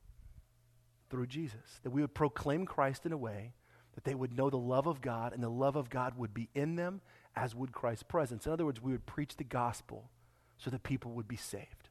through 1.10 1.28
Jesus. 1.28 1.80
That 1.84 1.92
we 1.92 2.02
would 2.02 2.14
proclaim 2.14 2.66
Christ 2.66 3.06
in 3.06 3.12
a 3.12 3.18
way 3.18 3.54
that 3.98 4.04
they 4.04 4.14
would 4.14 4.38
know 4.38 4.48
the 4.52 4.58
love 4.58 4.86
of 4.86 5.02
God 5.02 5.34
and 5.34 5.42
the 5.42 5.50
love 5.50 5.76
of 5.76 5.90
God 5.90 6.16
would 6.16 6.32
be 6.32 6.50
in 6.54 6.76
them 6.76 7.02
as 7.36 7.56
would 7.56 7.72
Christ's 7.72 8.04
presence. 8.04 8.46
In 8.46 8.52
other 8.52 8.64
words, 8.64 8.80
we 8.80 8.92
would 8.92 9.08
preach 9.08 9.38
the 9.38 9.44
gospel 9.44 10.12
so 10.56 10.70
that 10.70 10.84
people 10.84 11.14
would 11.14 11.28
be 11.28 11.36
saved. 11.36 11.90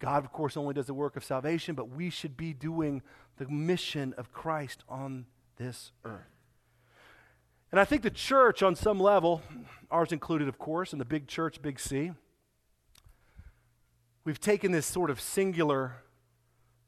God, 0.00 0.24
of 0.24 0.32
course, 0.32 0.56
only 0.56 0.74
does 0.74 0.86
the 0.86 0.94
work 0.94 1.14
of 1.14 1.22
salvation, 1.22 1.76
but 1.76 1.90
we 1.90 2.10
should 2.10 2.36
be 2.36 2.52
doing 2.52 3.02
the 3.36 3.46
mission 3.46 4.14
of 4.18 4.32
Christ 4.32 4.82
on 4.88 5.26
this 5.58 5.92
earth. 6.04 6.26
And 7.70 7.78
I 7.78 7.84
think 7.84 8.02
the 8.02 8.10
church, 8.10 8.60
on 8.60 8.74
some 8.74 8.98
level, 8.98 9.40
ours 9.92 10.10
included, 10.10 10.48
of 10.48 10.58
course, 10.58 10.92
in 10.92 10.98
the 10.98 11.04
big 11.04 11.28
church, 11.28 11.62
Big 11.62 11.78
C, 11.78 12.10
we've 14.24 14.40
taken 14.40 14.72
this 14.72 14.86
sort 14.86 15.08
of 15.08 15.20
singular 15.20 16.02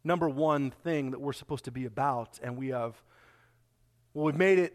number 0.03 0.29
one 0.29 0.73
thing 0.73 1.13
that 1.13 1.21
we're 1.21 1.33
supposed 1.33 1.67
to 1.67 1.71
be 1.71 1.85
about, 1.85 2.41
and 2.43 2.57
we 2.57 2.71
have 2.71 3.01
well, 4.15 4.27
we've 4.27 4.37
made 4.37 4.59
it 4.59 4.75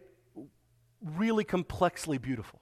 really 1.02 1.44
complexly 1.44 2.18
beautiful. 2.18 2.60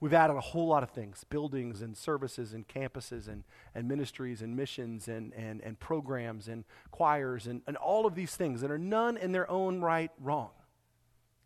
We've 0.00 0.14
added 0.14 0.34
a 0.34 0.40
whole 0.40 0.66
lot 0.66 0.82
of 0.82 0.90
things 0.90 1.22
buildings 1.30 1.80
and 1.80 1.96
services 1.96 2.54
and 2.54 2.66
campuses 2.66 3.28
and, 3.28 3.44
and 3.72 3.86
ministries 3.86 4.42
and 4.42 4.56
missions 4.56 5.06
and, 5.06 5.32
and, 5.34 5.60
and 5.60 5.78
programs 5.78 6.48
and 6.48 6.64
choirs 6.90 7.46
and, 7.46 7.62
and 7.68 7.76
all 7.76 8.04
of 8.04 8.16
these 8.16 8.34
things 8.34 8.62
that 8.62 8.70
are 8.72 8.78
none 8.78 9.16
in 9.16 9.30
their 9.30 9.48
own 9.48 9.80
right 9.80 10.10
wrong. 10.18 10.50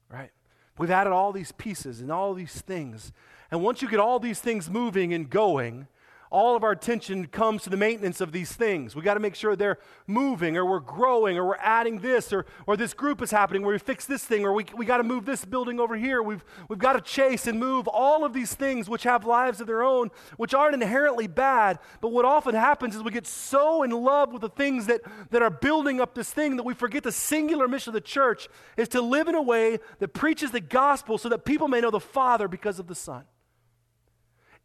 Right? 0.09 0.31
We've 0.79 0.91
added 0.91 1.13
all 1.13 1.33
these 1.33 1.53
pieces 1.53 2.01
and 2.01 2.11
all 2.11 2.33
these 2.33 2.63
things. 2.63 3.13
And 3.51 3.63
once 3.63 3.83
you 3.83 3.89
get 3.89 4.01
all 4.01 4.19
these 4.19 4.41
things 4.41 4.71
moving 4.71 5.13
and 5.13 5.29
going, 5.29 5.87
all 6.31 6.57
of 6.57 6.64
our 6.64 6.72
attention 6.72 7.27
comes 7.27 7.62
to 7.62 7.70
the 7.70 7.77
maintenance 7.77 8.20
of 8.20 8.33
these 8.33 8.53
things. 8.53 8.97
We 8.97 9.03
got 9.03 9.14
to 9.14 9.20
make 9.20 9.35
sure 9.35 9.55
they're 9.57 9.79
moving 10.07 10.57
or 10.57 10.64
we're 10.64 10.81
growing 10.81 11.37
or 11.39 11.47
we're 11.47 11.57
adding 11.57 12.01
this 12.01 12.33
or, 12.33 12.47
or 12.66 12.77
this 12.77 12.95
group 12.95 13.22
is 13.22 13.31
happening 13.31 13.62
where 13.62 13.72
we 13.72 13.79
fix 13.79 14.07
this 14.07 14.24
thing 14.24 14.45
or 14.45 14.53
we, 14.53 14.66
we 14.74 14.85
got 14.85 14.99
to 14.99 15.05
move 15.05 15.24
this 15.24 15.45
building 15.45 15.79
over 15.79 15.97
here. 15.97 16.22
We've, 16.22 16.45
we've 16.68 16.79
got 16.79 16.95
to 16.95 17.01
chase 17.01 17.47
and 17.47 17.59
move 17.59 17.89
all 17.89 18.24
of 18.24 18.33
these 18.33 18.55
things 18.55 18.89
which 18.89 19.05
have 19.05 19.24
lives 19.24 19.61
of 19.61 19.66
their 19.66 19.83
own, 19.83 20.11
which 20.37 20.55
aren't 20.55 20.74
inherently 20.74 21.27
bad. 21.27 21.79
But 22.01 22.09
what 22.09 22.24
often 22.24 22.55
happens 22.55 22.97
is 22.97 23.03
we 23.03 23.11
get 23.11 23.27
so 23.27 23.83
in 23.83 23.91
love 23.91 24.33
with 24.33 24.43
the 24.43 24.49
things 24.49 24.87
that, 24.87 25.03
that 25.31 25.43
are 25.43 25.51
building 25.51 26.01
up 26.01 26.14
this 26.14 26.31
thing 26.31 26.57
that 26.57 26.64
we 26.64 26.74
forget 26.74 27.03
the 27.03 27.12
singular 27.12 27.68
mission 27.68 27.91
of 27.91 27.95
the 27.95 28.01
church 28.01 28.49
is 28.77 28.89
to 28.89 29.01
live 29.01 29.29
in 29.29 29.35
a 29.35 29.43
way 29.43 29.79
that 29.99 30.09
preaches 30.09 30.51
the 30.51 30.61
gospel 30.61 31.18
so 31.18 31.29
that 31.29 31.45
people 31.45 31.68
may 31.68 31.81
know 31.81 31.91
the 31.91 32.01
Father 32.01 32.49
because 32.49 32.79
of 32.79 32.87
the 32.87 32.95
Son. 32.95 33.24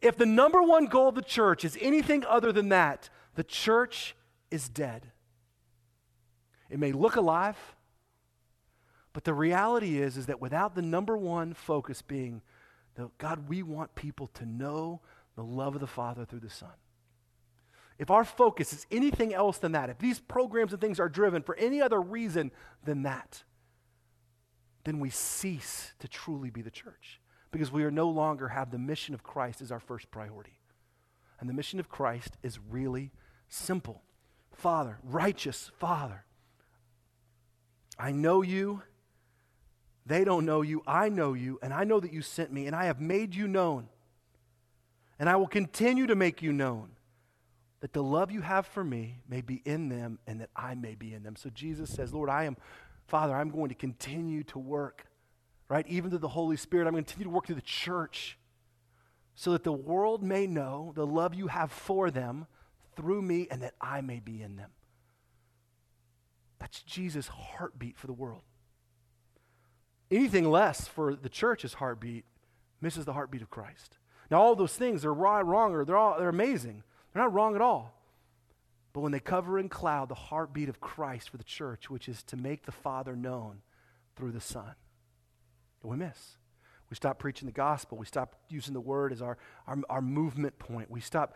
If 0.02 0.16
the 0.16 0.26
number 0.26 0.60
one 0.60 0.86
goal 0.86 1.08
of 1.08 1.14
the 1.14 1.22
church 1.22 1.64
is 1.64 1.78
anything 1.80 2.24
other 2.24 2.52
than 2.52 2.68
that, 2.70 3.08
the 3.36 3.44
church 3.44 4.16
is 4.50 4.68
dead. 4.68 5.12
It 6.68 6.80
may 6.80 6.90
look 6.90 7.14
alive, 7.14 7.56
but 9.12 9.22
the 9.24 9.32
reality 9.32 10.00
is 10.00 10.16
is 10.16 10.26
that 10.26 10.40
without 10.40 10.74
the 10.74 10.82
number 10.82 11.16
one 11.16 11.54
focus 11.54 12.02
being 12.02 12.42
God, 13.16 13.48
we 13.48 13.62
want 13.62 13.94
people 13.94 14.26
to 14.34 14.44
know 14.44 15.00
the 15.34 15.44
love 15.44 15.74
of 15.74 15.80
the 15.80 15.86
Father 15.86 16.26
through 16.26 16.40
the 16.40 16.50
Son. 16.50 16.74
If 17.98 18.10
our 18.10 18.24
focus 18.24 18.72
is 18.72 18.86
anything 18.90 19.32
else 19.32 19.58
than 19.58 19.72
that, 19.72 19.88
if 19.88 19.98
these 19.98 20.18
programs 20.18 20.72
and 20.72 20.80
things 20.80 21.00
are 21.00 21.08
driven 21.08 21.42
for 21.42 21.54
any 21.56 21.80
other 21.80 22.00
reason 22.00 22.50
than 22.84 23.04
that, 23.04 23.44
then 24.84 24.98
we 24.98 25.08
cease 25.08 25.94
to 26.00 26.08
truly 26.08 26.50
be 26.50 26.60
the 26.60 26.70
church 26.70 27.21
because 27.52 27.70
we 27.70 27.84
are 27.84 27.90
no 27.90 28.08
longer 28.08 28.48
have 28.48 28.70
the 28.70 28.78
mission 28.78 29.14
of 29.14 29.22
Christ 29.22 29.60
as 29.60 29.70
our 29.70 29.78
first 29.78 30.10
priority. 30.10 30.58
And 31.38 31.48
the 31.48 31.54
mission 31.54 31.78
of 31.78 31.88
Christ 31.88 32.36
is 32.42 32.58
really 32.58 33.12
simple. 33.48 34.02
Father, 34.52 34.98
righteous 35.04 35.70
Father, 35.78 36.24
I 37.98 38.10
know 38.10 38.42
you. 38.42 38.82
They 40.04 40.24
don't 40.24 40.44
know 40.44 40.62
you. 40.62 40.82
I 40.86 41.08
know 41.08 41.34
you, 41.34 41.60
and 41.62 41.72
I 41.72 41.84
know 41.84 42.00
that 42.00 42.12
you 42.12 42.22
sent 42.22 42.52
me, 42.52 42.66
and 42.66 42.74
I 42.74 42.86
have 42.86 43.00
made 43.00 43.36
you 43.36 43.46
known. 43.46 43.88
And 45.18 45.28
I 45.28 45.36
will 45.36 45.46
continue 45.46 46.08
to 46.08 46.16
make 46.16 46.42
you 46.42 46.52
known 46.52 46.90
that 47.80 47.92
the 47.92 48.02
love 48.02 48.30
you 48.30 48.40
have 48.40 48.66
for 48.66 48.82
me 48.82 49.18
may 49.28 49.40
be 49.40 49.60
in 49.64 49.88
them 49.88 50.18
and 50.26 50.40
that 50.40 50.50
I 50.54 50.74
may 50.74 50.94
be 50.94 51.12
in 51.12 51.22
them. 51.24 51.36
So 51.36 51.50
Jesus 51.50 51.90
says, 51.90 52.14
Lord, 52.14 52.30
I 52.30 52.44
am, 52.44 52.56
Father, 53.06 53.34
I'm 53.34 53.50
going 53.50 53.68
to 53.68 53.74
continue 53.74 54.44
to 54.44 54.58
work, 54.58 55.04
right? 55.72 55.86
Even 55.88 56.10
through 56.10 56.18
the 56.18 56.28
Holy 56.28 56.58
Spirit, 56.58 56.86
I'm 56.86 56.92
going 56.92 57.02
to 57.02 57.08
continue 57.10 57.30
to 57.30 57.34
work 57.34 57.46
through 57.46 57.54
the 57.54 57.62
church 57.62 58.36
so 59.34 59.52
that 59.52 59.64
the 59.64 59.72
world 59.72 60.22
may 60.22 60.46
know 60.46 60.92
the 60.94 61.06
love 61.06 61.32
you 61.32 61.46
have 61.46 61.72
for 61.72 62.10
them 62.10 62.46
through 62.94 63.22
me 63.22 63.48
and 63.50 63.62
that 63.62 63.72
I 63.80 64.02
may 64.02 64.20
be 64.20 64.42
in 64.42 64.56
them. 64.56 64.68
That's 66.58 66.82
Jesus' 66.82 67.28
heartbeat 67.28 67.96
for 67.96 68.06
the 68.06 68.12
world. 68.12 68.42
Anything 70.10 70.50
less 70.50 70.88
for 70.88 71.16
the 71.16 71.30
church's 71.30 71.72
heartbeat 71.72 72.26
misses 72.82 73.06
the 73.06 73.14
heartbeat 73.14 73.40
of 73.40 73.48
Christ. 73.48 73.96
Now, 74.30 74.42
all 74.42 74.54
those 74.54 74.76
things 74.76 75.06
are 75.06 75.14
wrong, 75.14 75.46
wrong 75.46 75.72
or 75.72 75.86
they're, 75.86 75.96
all, 75.96 76.18
they're 76.18 76.28
amazing. 76.28 76.82
They're 77.14 77.22
not 77.22 77.32
wrong 77.32 77.54
at 77.54 77.62
all. 77.62 77.94
But 78.92 79.00
when 79.00 79.12
they 79.12 79.20
cover 79.20 79.58
in 79.58 79.70
cloud 79.70 80.10
the 80.10 80.14
heartbeat 80.16 80.68
of 80.68 80.82
Christ 80.82 81.30
for 81.30 81.38
the 81.38 81.44
church, 81.44 81.88
which 81.88 82.10
is 82.10 82.22
to 82.24 82.36
make 82.36 82.66
the 82.66 82.72
Father 82.72 83.16
known 83.16 83.62
through 84.14 84.32
the 84.32 84.40
Son, 84.40 84.74
we 85.90 85.96
miss. 85.96 86.36
We 86.90 86.96
stop 86.96 87.18
preaching 87.18 87.46
the 87.46 87.52
gospel. 87.52 87.96
We 87.96 88.04
stop 88.04 88.36
using 88.48 88.74
the 88.74 88.80
word 88.80 89.12
as 89.12 89.22
our, 89.22 89.38
our, 89.66 89.78
our 89.88 90.02
movement 90.02 90.58
point. 90.58 90.90
We 90.90 91.00
stop 91.00 91.34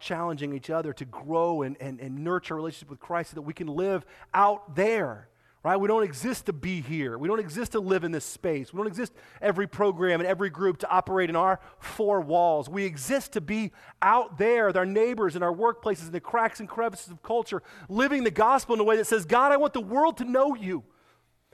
challenging 0.00 0.52
each 0.52 0.70
other 0.70 0.92
to 0.92 1.04
grow 1.04 1.62
and, 1.62 1.76
and, 1.80 2.00
and 2.00 2.24
nurture 2.24 2.54
a 2.54 2.56
relationship 2.56 2.90
with 2.90 2.98
Christ 2.98 3.30
so 3.30 3.34
that 3.36 3.42
we 3.42 3.54
can 3.54 3.68
live 3.68 4.04
out 4.34 4.74
there 4.74 5.28
right? 5.64 5.76
We 5.76 5.88
don't 5.88 6.04
exist 6.04 6.46
to 6.46 6.52
be 6.52 6.80
here. 6.80 7.18
We 7.18 7.28
don't 7.28 7.40
exist 7.40 7.72
to 7.72 7.80
live 7.80 8.04
in 8.04 8.12
this 8.12 8.24
space. 8.24 8.72
We 8.72 8.78
don't 8.78 8.86
exist 8.86 9.12
every 9.42 9.66
program 9.66 10.20
and 10.20 10.28
every 10.28 10.50
group 10.50 10.78
to 10.78 10.88
operate 10.88 11.28
in 11.30 11.36
our 11.36 11.60
four 11.80 12.20
walls. 12.20 12.68
We 12.68 12.84
exist 12.84 13.32
to 13.32 13.40
be 13.40 13.72
out 14.00 14.38
there 14.38 14.68
with 14.68 14.76
our 14.76 14.86
neighbors 14.86 15.34
and 15.34 15.42
our 15.42 15.52
workplaces 15.52 16.06
in 16.06 16.12
the 16.12 16.20
cracks 16.20 16.60
and 16.60 16.68
crevices 16.68 17.10
of 17.10 17.22
culture, 17.22 17.62
living 17.88 18.24
the 18.24 18.30
gospel 18.30 18.74
in 18.74 18.80
a 18.80 18.84
way 18.84 18.96
that 18.96 19.06
says, 19.06 19.24
God, 19.24 19.52
I 19.52 19.56
want 19.56 19.72
the 19.72 19.80
world 19.80 20.18
to 20.18 20.24
know 20.24 20.54
you. 20.54 20.84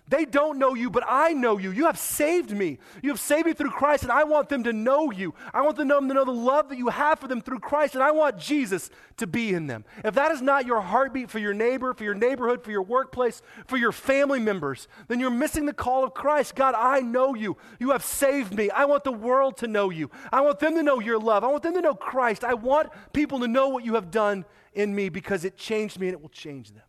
They 0.06 0.26
don't 0.26 0.58
know 0.58 0.74
you, 0.74 0.90
but 0.90 1.02
I 1.08 1.32
know 1.32 1.56
you. 1.56 1.70
You 1.70 1.86
have 1.86 1.98
saved 1.98 2.50
me. 2.50 2.78
You 3.02 3.08
have 3.08 3.20
saved 3.20 3.46
me 3.46 3.54
through 3.54 3.70
Christ, 3.70 4.02
and 4.02 4.12
I 4.12 4.24
want 4.24 4.50
them 4.50 4.62
to 4.64 4.72
know 4.72 5.10
you. 5.10 5.32
I 5.54 5.62
want 5.62 5.78
them 5.78 5.88
to 5.88 6.02
know 6.02 6.24
the 6.26 6.30
love 6.30 6.68
that 6.68 6.76
you 6.76 6.88
have 6.88 7.20
for 7.20 7.26
them 7.26 7.40
through 7.40 7.60
Christ, 7.60 7.94
and 7.94 8.04
I 8.04 8.10
want 8.10 8.36
Jesus 8.36 8.90
to 9.16 9.26
be 9.26 9.54
in 9.54 9.66
them. 9.66 9.82
If 10.04 10.14
that 10.14 10.30
is 10.30 10.42
not 10.42 10.66
your 10.66 10.82
heartbeat 10.82 11.30
for 11.30 11.38
your 11.38 11.54
neighbor, 11.54 11.94
for 11.94 12.04
your 12.04 12.14
neighborhood, 12.14 12.62
for 12.62 12.70
your 12.70 12.82
workplace, 12.82 13.40
for 13.66 13.78
your 13.78 13.92
family 13.92 14.40
members, 14.40 14.88
then 15.08 15.20
you're 15.20 15.30
missing 15.30 15.64
the 15.64 15.72
call 15.72 16.04
of 16.04 16.12
Christ. 16.12 16.54
God, 16.54 16.74
I 16.76 17.00
know 17.00 17.34
you. 17.34 17.56
You 17.78 17.92
have 17.92 18.04
saved 18.04 18.54
me. 18.54 18.68
I 18.68 18.84
want 18.84 19.04
the 19.04 19.12
world 19.12 19.56
to 19.58 19.66
know 19.66 19.88
you. 19.88 20.10
I 20.30 20.42
want 20.42 20.58
them 20.58 20.74
to 20.74 20.82
know 20.82 21.00
your 21.00 21.18
love. 21.18 21.44
I 21.44 21.48
want 21.48 21.62
them 21.62 21.74
to 21.74 21.80
know 21.80 21.94
Christ. 21.94 22.44
I 22.44 22.52
want 22.52 22.90
people 23.14 23.40
to 23.40 23.48
know 23.48 23.68
what 23.68 23.86
you 23.86 23.94
have 23.94 24.10
done 24.10 24.44
in 24.74 24.94
me 24.94 25.08
because 25.08 25.46
it 25.46 25.56
changed 25.56 25.98
me 25.98 26.08
and 26.08 26.14
it 26.14 26.20
will 26.20 26.28
change 26.28 26.72
them. 26.72 26.82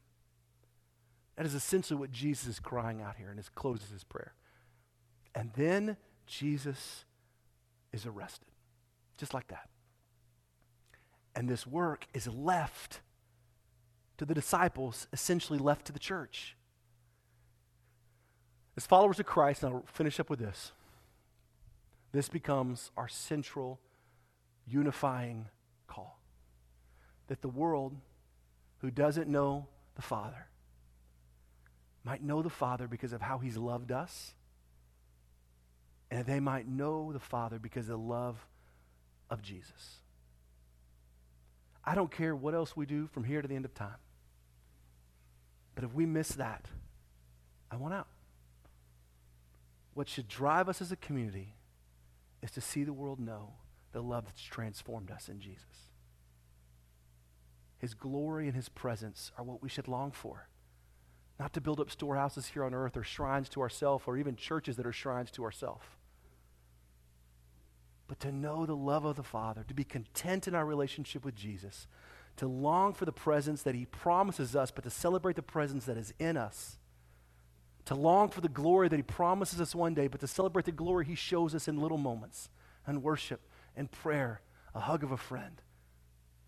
That 1.36 1.46
is 1.46 1.54
essentially 1.54 2.00
what 2.00 2.12
Jesus 2.12 2.48
is 2.48 2.60
crying 2.60 3.02
out 3.02 3.18
here 3.18 3.30
and 3.30 3.38
this 3.38 3.50
closes 3.50 3.90
his 3.90 4.04
prayer. 4.04 4.34
And 5.34 5.52
then 5.56 5.98
Jesus 6.26 7.04
is 7.92 8.06
arrested, 8.06 8.48
just 9.18 9.34
like 9.34 9.48
that. 9.50 9.70
And 11.36 11.50
this 11.50 11.68
work 11.68 12.08
is 12.14 12.28
left 12.28 13.02
to 14.18 14.26
the 14.26 14.34
disciples, 14.34 15.08
essentially 15.12 15.60
left 15.60 15.86
to 15.88 15.92
the 15.92 16.00
church. 16.00 16.56
As 18.78 18.86
followers 18.86 19.20
of 19.20 19.26
Christ, 19.26 19.64
and 19.64 19.74
I'll 19.74 19.84
finish 19.92 20.20
up 20.20 20.30
with 20.30 20.40
this, 20.40 20.72
this 22.14 22.30
becomes 22.30 22.92
our 22.96 23.10
central 23.10 23.82
unifying 24.66 25.48
call. 25.88 26.18
That 27.28 27.42
the 27.42 27.50
world 27.50 27.98
who 28.80 28.90
doesn't 28.90 29.28
know 29.28 29.68
the 29.96 30.02
Father 30.02 30.48
might 32.06 32.24
know 32.24 32.42
the 32.42 32.50
Father 32.50 32.88
because 32.88 33.14
of 33.14 33.22
how 33.22 33.40
He's 33.40 33.58
loved 33.58 33.92
us, 33.92 34.34
and 36.12 36.26
they 36.26 36.40
might 36.40 36.68
know 36.68 37.12
the 37.12 37.20
Father 37.20 37.58
because 37.58 37.86
of 37.86 37.90
the 37.90 37.98
love 37.98 38.48
of 39.30 39.42
Jesus. 39.42 39.98
I 41.84 41.96
don't 41.96 42.12
care 42.12 42.36
what 42.36 42.54
else 42.54 42.76
we 42.76 42.86
do 42.86 43.08
from 43.08 43.24
here 43.24 43.42
to 43.42 43.48
the 43.48 43.56
end 43.56 43.66
of 43.66 43.74
time. 43.74 43.98
But 45.74 45.84
if 45.84 45.94
we 45.94 46.06
miss 46.06 46.30
that, 46.30 46.68
I 47.70 47.76
want 47.76 47.94
out. 47.94 48.08
What 49.94 50.08
should 50.08 50.28
drive 50.28 50.70
us 50.70 50.82
as 50.82 50.92
a 50.92 50.96
community 50.96 51.56
is 52.42 52.52
to 52.52 52.62
see 52.62 52.84
the 52.84 52.94
world 52.94 53.20
know 53.20 53.54
the 53.92 54.02
love 54.02 54.26
that's 54.26 54.42
transformed 54.42 55.10
us 55.10 55.30
in 55.30 55.40
Jesus. 55.40 55.90
His 57.78 57.94
glory 57.94 58.48
and 58.48 58.56
his 58.56 58.70
presence 58.70 59.32
are 59.38 59.44
what 59.44 59.62
we 59.62 59.70
should 59.70 59.88
long 59.88 60.12
for. 60.12 60.48
Not 61.40 61.54
to 61.54 61.62
build 61.62 61.80
up 61.80 61.92
storehouses 61.92 62.48
here 62.48 62.64
on 62.64 62.74
earth 62.74 62.96
or 62.96 63.04
shrines 63.04 63.50
to 63.50 63.62
ourselves 63.62 64.06
or 64.08 64.18
even 64.18 64.36
churches 64.36 64.78
that 64.78 64.86
are 64.86 64.94
shrines 64.94 65.32
to 65.32 65.44
ourselves. 65.44 65.86
But 68.08 68.20
to 68.22 68.32
know 68.32 68.66
the 68.66 68.76
love 68.76 69.04
of 69.04 69.16
the 69.16 69.24
Father, 69.24 69.66
to 69.68 69.74
be 69.74 69.84
content 69.84 70.48
in 70.48 70.56
our 70.56 70.66
relationship 70.66 71.26
with 71.26 71.36
Jesus, 71.36 71.88
to 72.38 72.48
long 72.48 72.94
for 72.94 73.06
the 73.06 73.12
presence 73.12 73.64
that 73.64 73.76
He 73.76 73.86
promises 73.86 74.56
us, 74.56 74.72
but 74.72 74.84
to 74.84 74.90
celebrate 74.90 75.36
the 75.36 75.42
presence 75.42 75.86
that 75.86 75.98
is 75.98 76.14
in 76.20 76.38
us. 76.38 76.78
To 77.86 77.96
long 77.96 78.30
for 78.30 78.42
the 78.42 78.50
glory 78.50 78.90
that 78.90 78.96
He 78.96 79.04
promises 79.04 79.60
us 79.60 79.76
one 79.76 79.94
day, 79.94 80.08
but 80.08 80.22
to 80.22 80.28
celebrate 80.28 80.66
the 80.66 80.72
glory 80.72 81.06
He 81.06 81.16
shows 81.16 81.56
us 81.56 81.68
in 81.68 81.82
little 81.82 81.98
moments 81.98 82.50
and 82.86 83.04
worship 83.04 83.42
and 83.76 83.92
prayer, 83.92 84.42
a 84.74 84.82
hug 84.82 85.04
of 85.04 85.12
a 85.12 85.18
friend. 85.18 85.62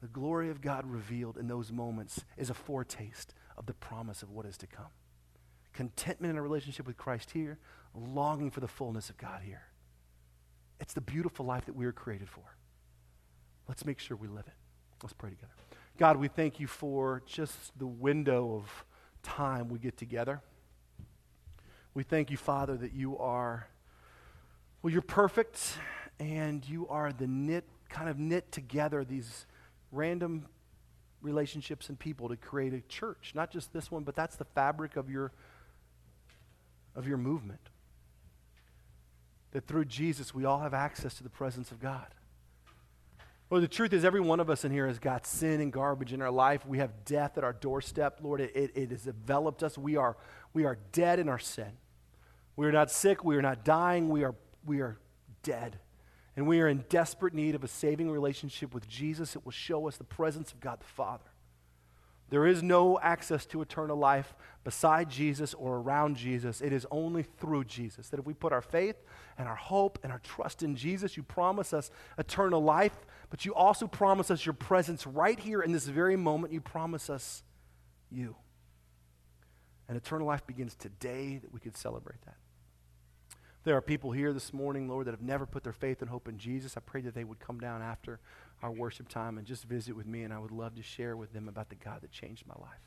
The 0.02 0.08
glory 0.08 0.50
of 0.50 0.62
God 0.62 0.86
revealed 0.86 1.38
in 1.38 1.48
those 1.48 1.72
moments 1.72 2.24
is 2.38 2.50
a 2.50 2.54
foretaste 2.54 3.34
of 3.58 3.66
the 3.66 3.74
promise 3.74 4.24
of 4.24 4.32
what 4.32 4.46
is 4.46 4.58
to 4.58 4.68
come. 4.68 4.92
Contentment 5.74 6.32
in 6.32 6.38
a 6.38 6.42
relationship 6.42 6.88
with 6.88 6.98
Christ 6.98 7.32
here, 7.32 7.60
longing 7.94 8.52
for 8.52 8.60
the 8.60 8.68
fullness 8.68 9.10
of 9.10 9.18
God 9.18 9.42
here. 9.44 9.64
It's 10.80 10.94
the 10.94 11.02
beautiful 11.02 11.46
life 11.46 11.66
that 11.66 11.76
we 11.76 11.86
were 11.86 11.92
created 11.92 12.30
for. 12.30 12.44
Let's 13.68 13.86
make 13.86 14.00
sure 14.00 14.16
we 14.16 14.28
live 14.28 14.46
it. 14.48 14.54
Let's 15.04 15.14
pray 15.14 15.30
together. 15.30 15.52
God, 15.98 16.18
we 16.18 16.28
thank 16.28 16.60
you 16.60 16.68
for 16.68 17.24
just 17.26 17.78
the 17.78 17.88
window 17.88 18.56
of 18.56 18.86
time 19.24 19.68
we 19.70 19.80
get 19.80 19.98
together. 19.98 20.42
We 21.94 22.04
thank 22.04 22.30
you, 22.30 22.38
Father, 22.38 22.78
that 22.78 22.94
you 22.94 23.18
are, 23.18 23.68
well, 24.82 24.94
you're 24.94 25.02
perfect 25.02 25.78
and 26.20 26.68
you 26.68 26.88
are 26.88 27.12
the 27.12 27.28
knit, 27.28 27.66
kind 27.90 28.10
of 28.10 28.20
knit 28.20 28.52
together 28.52 29.04
these 29.04 29.48
random 29.92 30.46
relationships 31.28 31.90
and 31.90 32.00
people 32.00 32.30
to 32.30 32.36
create 32.36 32.74
a 32.74 32.82
church. 32.82 33.34
Not 33.36 33.52
just 33.52 33.74
this 33.74 33.92
one, 33.92 34.04
but 34.04 34.16
that's 34.16 34.36
the 34.36 34.46
fabric 34.46 34.96
of 34.96 35.10
your, 35.10 35.32
of 36.96 37.08
your 37.08 37.18
movement. 37.18 37.70
That 39.52 39.68
through 39.68 39.86
Jesus, 39.86 40.34
we 40.34 40.46
all 40.46 40.60
have 40.60 40.74
access 40.74 41.16
to 41.16 41.24
the 41.24 41.30
presence 41.30 41.72
of 41.72 41.80
God. 41.80 42.08
Well, 43.50 43.62
the 43.62 43.68
truth 43.68 43.94
is, 43.94 44.04
every 44.04 44.20
one 44.20 44.40
of 44.40 44.50
us 44.50 44.66
in 44.66 44.72
here 44.72 44.88
has 44.88 45.00
got 45.00 45.26
sin 45.26 45.62
and 45.62 45.72
garbage 45.72 46.12
in 46.12 46.22
our 46.22 46.32
life. 46.32 46.66
We 46.66 46.80
have 46.80 47.06
death 47.06 47.38
at 47.38 47.44
our 47.44 47.54
doorstep. 47.54 48.20
Lord, 48.22 48.42
it, 48.42 48.56
it, 48.56 48.72
it 48.76 48.92
has 48.92 49.08
enveloped 49.08 49.64
us. 49.64 49.78
We 49.78 49.96
are, 49.96 50.18
we 50.54 50.66
are 50.66 50.78
dead 50.92 51.20
in 51.20 51.30
our 51.30 51.40
sin. 51.40 51.72
We 52.56 52.66
are 52.66 52.72
not 52.72 52.92
sick. 52.92 53.24
We 53.24 53.38
are 53.38 53.42
not 53.42 53.64
dying. 53.64 54.10
We 54.10 54.24
are, 54.24 54.36
we 54.66 54.82
are 54.82 54.98
dead 55.44 55.80
and 56.38 56.48
we 56.48 56.62
are 56.62 56.68
in 56.68 56.86
desperate 56.88 57.34
need 57.34 57.56
of 57.56 57.64
a 57.64 57.68
saving 57.68 58.12
relationship 58.12 58.72
with 58.72 58.88
Jesus, 58.88 59.36
it 59.36 59.44
will 59.44 59.52
show 59.52 59.88
us 59.88 59.98
the 59.98 60.04
presence 60.04 60.54
of 60.54 60.60
God 60.60 60.80
the 60.80 60.86
Father. 60.86 61.26
There 62.30 62.46
is 62.46 62.62
no 62.62 63.00
access 63.00 63.46
to 63.48 63.62
eternal 63.62 63.98
life 63.98 64.36
beside 64.64 65.10
Jesus 65.10 65.56
or 65.56 65.78
around 65.78 66.16
Jesus. 66.16 66.62
It 66.62 66.74
is 66.74 66.86
only 66.92 67.24
through 67.24 67.64
Jesus. 67.64 68.10
That 68.10 68.20
if 68.20 68.26
we 68.26 68.36
put 68.36 68.54
our 68.54 68.62
faith 68.62 68.98
and 69.38 69.48
our 69.48 69.56
hope 69.56 69.98
and 70.04 70.12
our 70.12 70.20
trust 70.20 70.62
in 70.62 70.76
Jesus, 70.76 71.18
you 71.18 71.24
promise 71.24 71.74
us 71.74 71.90
eternal 72.20 72.62
life, 72.62 72.96
but 73.32 73.44
you 73.44 73.56
also 73.56 73.88
promise 73.88 74.30
us 74.30 74.46
your 74.46 74.54
presence 74.54 75.08
right 75.08 75.40
here 75.40 75.62
in 75.62 75.72
this 75.72 75.86
very 75.86 76.18
moment. 76.18 76.54
You 76.54 76.62
promise 76.62 77.10
us 77.10 77.42
you. 78.12 78.36
And 79.88 79.98
eternal 79.98 80.28
life 80.28 80.46
begins 80.46 80.76
today 80.76 81.40
that 81.42 81.52
we 81.52 81.62
could 81.62 81.78
celebrate 81.78 82.22
that. 82.26 82.36
There 83.68 83.76
are 83.76 83.82
people 83.82 84.14
here 84.14 84.32
this 84.32 84.54
morning, 84.54 84.88
Lord, 84.88 85.08
that 85.08 85.12
have 85.12 85.22
never 85.22 85.46
put 85.46 85.62
their 85.62 85.74
faith 85.74 86.02
and 86.02 86.10
hope 86.10 86.30
in 86.30 86.38
Jesus. 86.38 86.78
I 86.78 86.80
pray 86.80 87.02
that 87.02 87.14
they 87.14 87.26
would 87.26 87.42
come 87.42 87.60
down 87.60 87.82
after 87.82 88.22
our 88.64 88.72
worship 88.72 89.10
time 89.10 89.38
and 89.38 89.46
just 89.46 89.66
visit 89.66 89.94
with 89.94 90.06
me, 90.06 90.24
and 90.24 90.34
I 90.34 90.40
would 90.40 90.54
love 90.54 90.76
to 90.76 90.82
share 90.82 91.18
with 91.18 91.34
them 91.34 91.50
about 91.50 91.68
the 91.68 91.76
God 91.76 92.00
that 92.00 92.10
changed 92.10 92.48
my 92.48 92.54
life. 92.62 92.80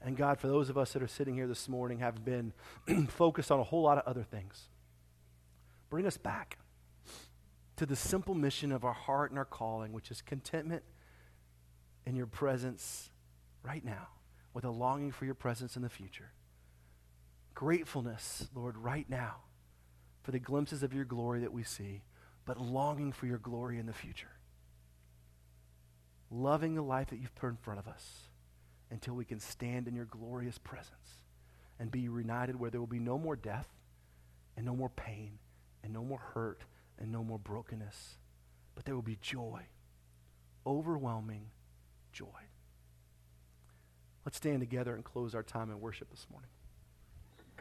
And 0.00 0.16
God, 0.16 0.38
for 0.38 0.46
those 0.46 0.70
of 0.70 0.78
us 0.78 0.92
that 0.92 1.02
are 1.02 1.08
sitting 1.08 1.34
here 1.34 1.48
this 1.48 1.68
morning, 1.68 1.98
have 1.98 2.24
been 2.24 2.52
focused 3.08 3.50
on 3.50 3.58
a 3.58 3.64
whole 3.64 3.82
lot 3.82 3.98
of 3.98 4.04
other 4.06 4.22
things, 4.22 4.68
bring 5.90 6.06
us 6.06 6.16
back 6.16 6.58
to 7.78 7.86
the 7.86 7.96
simple 7.96 8.36
mission 8.36 8.70
of 8.70 8.84
our 8.84 8.92
heart 8.92 9.32
and 9.32 9.38
our 9.38 9.44
calling, 9.44 9.92
which 9.92 10.12
is 10.12 10.22
contentment 10.22 10.84
in 12.06 12.14
your 12.14 12.28
presence 12.28 13.10
right 13.64 13.84
now, 13.84 14.06
with 14.54 14.64
a 14.64 14.70
longing 14.70 15.10
for 15.10 15.24
your 15.24 15.34
presence 15.34 15.74
in 15.74 15.82
the 15.82 15.90
future 15.90 16.30
gratefulness, 17.54 18.48
Lord, 18.54 18.76
right 18.76 19.08
now 19.08 19.36
for 20.22 20.30
the 20.30 20.38
glimpses 20.38 20.82
of 20.82 20.94
your 20.94 21.04
glory 21.04 21.40
that 21.40 21.52
we 21.52 21.64
see, 21.64 22.02
but 22.44 22.60
longing 22.60 23.12
for 23.12 23.26
your 23.26 23.38
glory 23.38 23.78
in 23.78 23.86
the 23.86 23.92
future. 23.92 24.30
Loving 26.30 26.74
the 26.74 26.82
life 26.82 27.08
that 27.08 27.18
you've 27.18 27.34
put 27.34 27.50
in 27.50 27.56
front 27.56 27.80
of 27.80 27.88
us 27.88 28.28
until 28.90 29.14
we 29.14 29.24
can 29.24 29.40
stand 29.40 29.88
in 29.88 29.94
your 29.94 30.04
glorious 30.04 30.58
presence 30.58 31.22
and 31.78 31.90
be 31.90 32.08
reunited 32.08 32.58
where 32.58 32.70
there 32.70 32.80
will 32.80 32.86
be 32.86 32.98
no 32.98 33.18
more 33.18 33.36
death 33.36 33.68
and 34.56 34.64
no 34.64 34.76
more 34.76 34.90
pain 34.90 35.38
and 35.82 35.92
no 35.92 36.04
more 36.04 36.20
hurt 36.34 36.62
and 36.98 37.10
no 37.10 37.24
more 37.24 37.38
brokenness, 37.38 38.18
but 38.74 38.84
there 38.84 38.94
will 38.94 39.02
be 39.02 39.18
joy, 39.20 39.62
overwhelming 40.66 41.46
joy. 42.12 42.26
Let's 44.24 44.36
stand 44.36 44.60
together 44.60 44.94
and 44.94 45.04
close 45.04 45.34
our 45.34 45.42
time 45.42 45.70
in 45.70 45.80
worship 45.80 46.10
this 46.10 46.26
morning. 46.30 46.50